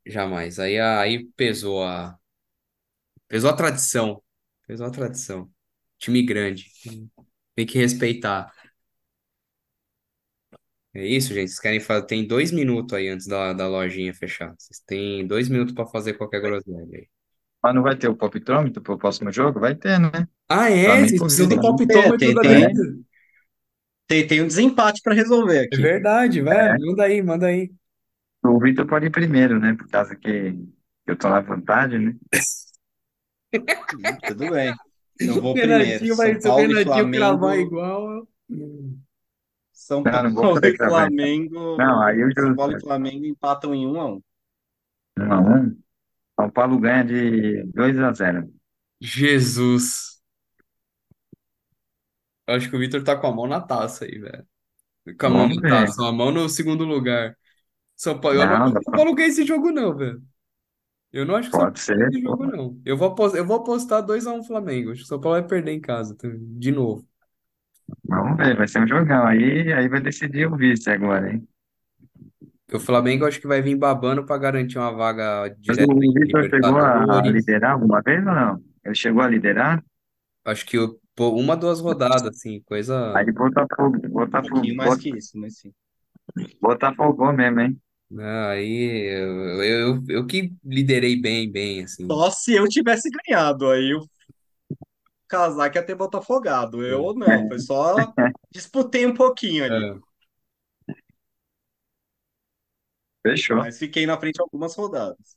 Jamais. 0.06 0.58
Aí, 0.58 0.78
aí 0.80 1.24
pesou 1.36 1.82
a, 1.84 2.18
pesou 3.28 3.50
a 3.50 3.56
tradição. 3.56 4.22
Pesou 4.66 4.86
a 4.86 4.90
tradição. 4.90 5.50
Time 5.98 6.22
grande. 6.22 6.70
Tem 7.54 7.66
que 7.66 7.78
respeitar. 7.78 8.52
É 10.94 11.06
isso, 11.06 11.32
gente. 11.32 11.48
Vocês 11.48 11.60
querem 11.60 11.80
fazer. 11.80 12.06
Tem 12.06 12.26
dois 12.26 12.50
minutos 12.52 12.94
aí 12.94 13.08
antes 13.08 13.26
da, 13.26 13.52
da 13.52 13.66
lojinha 13.68 14.12
fechar. 14.14 14.54
Vocês 14.58 14.78
têm 14.80 15.26
dois 15.26 15.48
minutos 15.48 15.74
para 15.74 15.86
fazer 15.86 16.14
qualquer 16.14 16.40
groselha 16.40 16.86
aí. 16.98 17.08
Mas 17.62 17.74
não 17.74 17.82
vai 17.82 17.96
ter 17.96 18.08
o 18.08 18.16
palpitômetro 18.16 18.82
pro 18.82 18.98
próximo 18.98 19.30
jogo? 19.32 19.60
Vai 19.60 19.74
ter, 19.74 19.98
né? 20.00 20.10
Ah, 20.48 20.68
é? 20.70 21.06
Vocês 21.06 21.20
precisam 21.20 21.48
do 21.48 21.54
Vitor. 21.56 21.62
palpitômetro 21.70 22.18
Tem- 22.18 22.34
da 22.34 22.40
tem- 22.42 22.66
vida. 22.68 22.98
Tem, 24.08 24.26
tem 24.26 24.42
um 24.42 24.46
desempate 24.46 25.00
para 25.02 25.14
resolver 25.14 25.58
É 25.58 25.64
aqui. 25.66 25.76
verdade, 25.80 26.40
velho. 26.42 26.86
Manda 26.86 27.04
aí, 27.04 27.22
manda 27.22 27.46
aí. 27.46 27.72
O 28.44 28.58
Vitor 28.58 28.86
pode 28.86 29.06
ir 29.06 29.10
primeiro, 29.10 29.58
né? 29.60 29.74
Por 29.74 29.88
causa 29.88 30.14
que 30.16 30.58
eu 31.06 31.16
tô 31.16 31.28
na 31.28 31.40
vantagem, 31.40 31.98
né? 32.00 32.16
Tudo 34.26 34.50
bem. 34.50 34.74
Eu 35.20 35.40
vou 35.40 35.52
O 35.52 35.54
primeiro. 35.54 36.16
Vai, 36.16 36.40
São 36.40 36.40
se 36.40 36.48
o 36.48 36.48
Paulo 36.48 36.78
e 36.78 36.84
Flamengo. 36.84 37.52
igual. 37.54 38.28
São 39.72 40.02
Não, 40.02 40.22
não 40.24 40.32
vou 40.32 40.42
Paulo 40.42 40.54
poder 40.56 40.74
e. 40.74 40.76
Flamengo. 40.76 41.76
Não, 41.76 42.02
aí 42.02 42.20
eu 42.20 42.28
São. 42.32 42.54
Paulo 42.56 42.76
e 42.76 42.80
Flamengo 42.80 43.24
empatam 43.24 43.74
em 43.74 43.86
1 43.86 44.00
a 44.00 44.06
1 44.14 44.22
Um 45.18 45.32
a 45.32 45.40
um. 45.40 45.76
São 46.42 46.50
Paulo 46.50 46.78
ganha 46.80 47.04
de 47.04 47.64
2 47.72 47.98
a 47.98 48.12
0. 48.12 48.52
Jesus. 49.00 50.22
Eu 52.46 52.54
acho 52.56 52.68
que 52.70 52.76
o 52.76 52.78
Vitor 52.78 53.02
tá 53.04 53.16
com 53.16 53.26
a 53.26 53.32
mão 53.34 53.46
na 53.46 53.60
taça 53.60 54.04
aí, 54.04 54.18
velho. 54.18 54.46
Com 55.18 55.26
a 55.26 55.30
mão 55.30 55.46
Vamos 55.46 55.56
na 55.56 55.62
ver. 55.62 55.86
taça, 55.86 56.06
a 56.08 56.12
mão 56.12 56.30
no 56.32 56.48
segundo 56.48 56.84
lugar. 56.84 57.36
São 57.96 58.20
Paulo, 58.20 58.38
eu 58.38 58.48
não 58.48 58.56
Não, 58.58 58.70
acho 58.70 58.72
dá 58.72 58.80
que 58.80 58.82
o 58.82 58.84
São 58.84 58.94
pra- 58.94 59.02
Paulo 59.04 59.14
ganha 59.14 59.28
esse 59.28 59.46
jogo, 59.46 59.72
não, 59.72 59.96
velho. 59.96 60.22
Eu 61.12 61.26
não 61.26 61.36
acho 61.36 61.50
que 61.50 61.56
o 61.56 61.58
São 61.58 61.66
Pode 61.66 61.78
Paulo 61.86 61.86
ganha 61.96 62.06
ser. 62.06 62.10
esse 62.10 62.22
jogo, 62.22 62.46
não. 62.46 62.82
Eu 62.86 62.96
vou 62.96 63.08
apostar, 63.10 63.40
eu 63.40 63.46
vou 63.46 63.56
apostar 63.58 64.04
2x1 64.06 64.44
Flamengo. 64.44 64.92
Acho 64.92 65.00
que 65.02 65.06
o 65.06 65.08
São 65.08 65.20
Paulo 65.20 65.40
vai 65.40 65.48
perder 65.48 65.72
em 65.72 65.80
casa, 65.82 66.16
tá? 66.16 66.28
de 66.32 66.72
novo. 66.72 67.06
Vamos 68.04 68.36
ver, 68.36 68.56
vai 68.56 68.68
ser 68.68 68.80
um 68.82 68.86
jogão. 68.88 69.26
Aí, 69.26 69.72
aí 69.72 69.88
vai 69.88 70.00
decidir 70.00 70.46
o 70.46 70.56
vice 70.56 70.90
agora, 70.90 71.32
hein? 71.32 71.48
Porque 72.72 72.82
o 72.82 72.86
Flamengo 72.86 73.24
eu 73.24 73.28
acho 73.28 73.38
que 73.40 73.46
vai 73.46 73.60
vir 73.60 73.76
babando 73.76 74.24
pra 74.24 74.38
garantir 74.38 74.78
uma 74.78 74.90
vaga 74.92 75.48
Mas 75.66 75.78
direta 75.78 75.92
o 75.94 76.04
em 76.04 76.12
Vitor 76.12 76.44
chegou 76.48 76.78
a 76.78 77.22
Libertadores. 77.24 77.26
liderar 77.26 77.72
alguma 77.72 78.00
vez 78.02 78.18
ou 78.26 78.32
não? 78.34 78.62
Ele 78.84 78.94
chegou 78.94 79.22
a 79.22 79.28
liderar? 79.28 79.82
Acho 80.44 80.66
que 80.66 80.78
o- 80.78 81.00
pô, 81.14 81.30
uma, 81.34 81.56
duas 81.56 81.80
rodadas, 81.80 82.36
assim, 82.36 82.60
coisa. 82.62 82.94
Aí 83.14 83.30
Botafogo, 83.32 83.96
Um 84.06 84.10
Botafogo, 84.10 84.50
pouquinho 84.50 84.76
mais 84.76 84.96
Bota- 84.96 84.98
que 84.98 85.08
isso, 85.10 85.38
mas 85.38 85.58
sim. 85.58 85.72
Botafogo 86.62 87.30
mesmo, 87.32 87.60
hein? 87.60 87.78
né, 88.10 88.24
Aí 88.48 89.10
eu, 89.16 89.62
eu, 89.64 90.04
eu 90.08 90.26
que 90.26 90.52
liderei 90.64 91.20
bem, 91.20 91.50
bem, 91.50 91.84
assim. 91.84 92.06
Só 92.10 92.30
se 92.30 92.54
eu 92.54 92.68
tivesse 92.68 93.08
ganhado, 93.10 93.68
aí 93.70 93.92
o 93.94 94.06
casaco 95.28 95.76
ia 95.76 95.84
ter 95.86 95.94
botafogado. 95.96 96.84
Eu 96.84 97.14
não, 97.14 97.44
foi 97.46 97.58
só 97.58 98.14
disputei 98.52 99.06
um 99.06 99.14
pouquinho 99.14 99.64
ali. 99.64 99.86
É. 99.86 100.02
Fechou. 103.22 103.64
Mas 103.64 103.78
fiquei 103.78 104.06
na 104.06 104.18
frente 104.18 104.40
algumas 104.40 104.74
rodadas. 104.76 105.36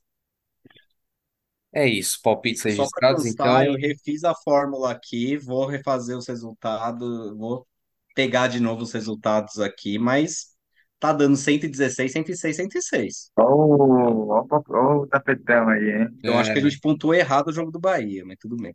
É 1.72 1.86
isso, 1.86 2.20
palpites 2.22 2.62
Só 2.64 2.88
para 2.88 3.02
registrados, 3.02 3.24
constar, 3.24 3.64
então. 3.64 3.66
eu 3.66 3.74
refiz 3.76 4.24
a 4.24 4.34
fórmula 4.34 4.90
aqui, 4.92 5.36
vou 5.36 5.66
refazer 5.66 6.16
os 6.16 6.26
resultados, 6.26 7.36
vou 7.36 7.66
pegar 8.14 8.48
de 8.48 8.60
novo 8.60 8.82
os 8.82 8.92
resultados 8.92 9.58
aqui, 9.60 9.98
mas 9.98 10.54
tá 10.98 11.12
dando 11.12 11.36
116, 11.36 12.12
106, 12.12 12.56
106. 12.56 13.30
Ó 13.36 13.42
o, 13.44 14.30
ó, 14.30 14.40
o- 14.42 14.64
ó 14.70 15.02
o 15.02 15.06
tapetão 15.06 15.68
aí, 15.68 15.90
hein? 15.90 16.08
Eu 16.22 16.36
acho 16.38 16.50
que 16.52 16.58
a 16.58 16.62
É, 16.62 16.68
gente 16.68 16.80
pontuou 16.80 17.14
errado 17.14 17.48
o 17.48 17.52
jogo 17.52 17.70
do 17.70 17.78
Bahia, 17.80 18.24
mas 18.24 18.38
tudo 18.40 18.56
bem. 18.56 18.74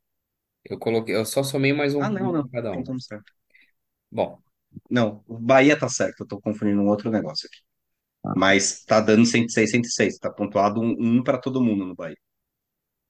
eu 0.65 0.77
coloquei, 0.79 1.15
eu 1.15 1.25
só 1.25 1.43
somei 1.43 1.71
mais 1.73 1.93
um 1.95 2.05
Ah, 2.05 2.09
não, 2.09 2.31
ponto 2.31 2.33
não, 2.33 2.51
cada 2.51 2.71
um. 2.73 2.83
estamos 2.83 3.05
certo. 3.05 3.31
Bom, 4.11 4.41
Não, 4.89 5.23
o 5.27 5.37
Bahia 5.39 5.77
tá 5.79 5.89
certo, 5.89 6.21
eu 6.23 6.27
tô 6.27 6.39
confundindo 6.41 6.81
um 6.81 6.87
outro 6.87 7.09
negócio 7.11 7.47
aqui. 7.47 7.61
Mas 8.35 8.83
tá 8.85 8.99
dando 9.01 9.25
106, 9.25 9.71
106, 9.71 10.17
tá 10.19 10.29
pontuado 10.29 10.79
um, 10.79 10.95
um 10.99 11.23
para 11.23 11.37
todo 11.37 11.61
mundo 11.61 11.85
no 11.85 11.95
Bahia. 11.95 12.17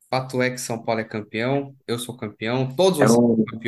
fato 0.10 0.42
é 0.42 0.50
que 0.50 0.58
São 0.58 0.82
Paulo 0.82 1.02
é 1.02 1.04
campeão, 1.04 1.76
eu 1.86 2.00
sou 2.00 2.16
campeão, 2.16 2.68
todos 2.76 3.00
É 3.02 3.08
vocês 3.08 3.12
são 3.12 3.36
campeões. 3.36 3.60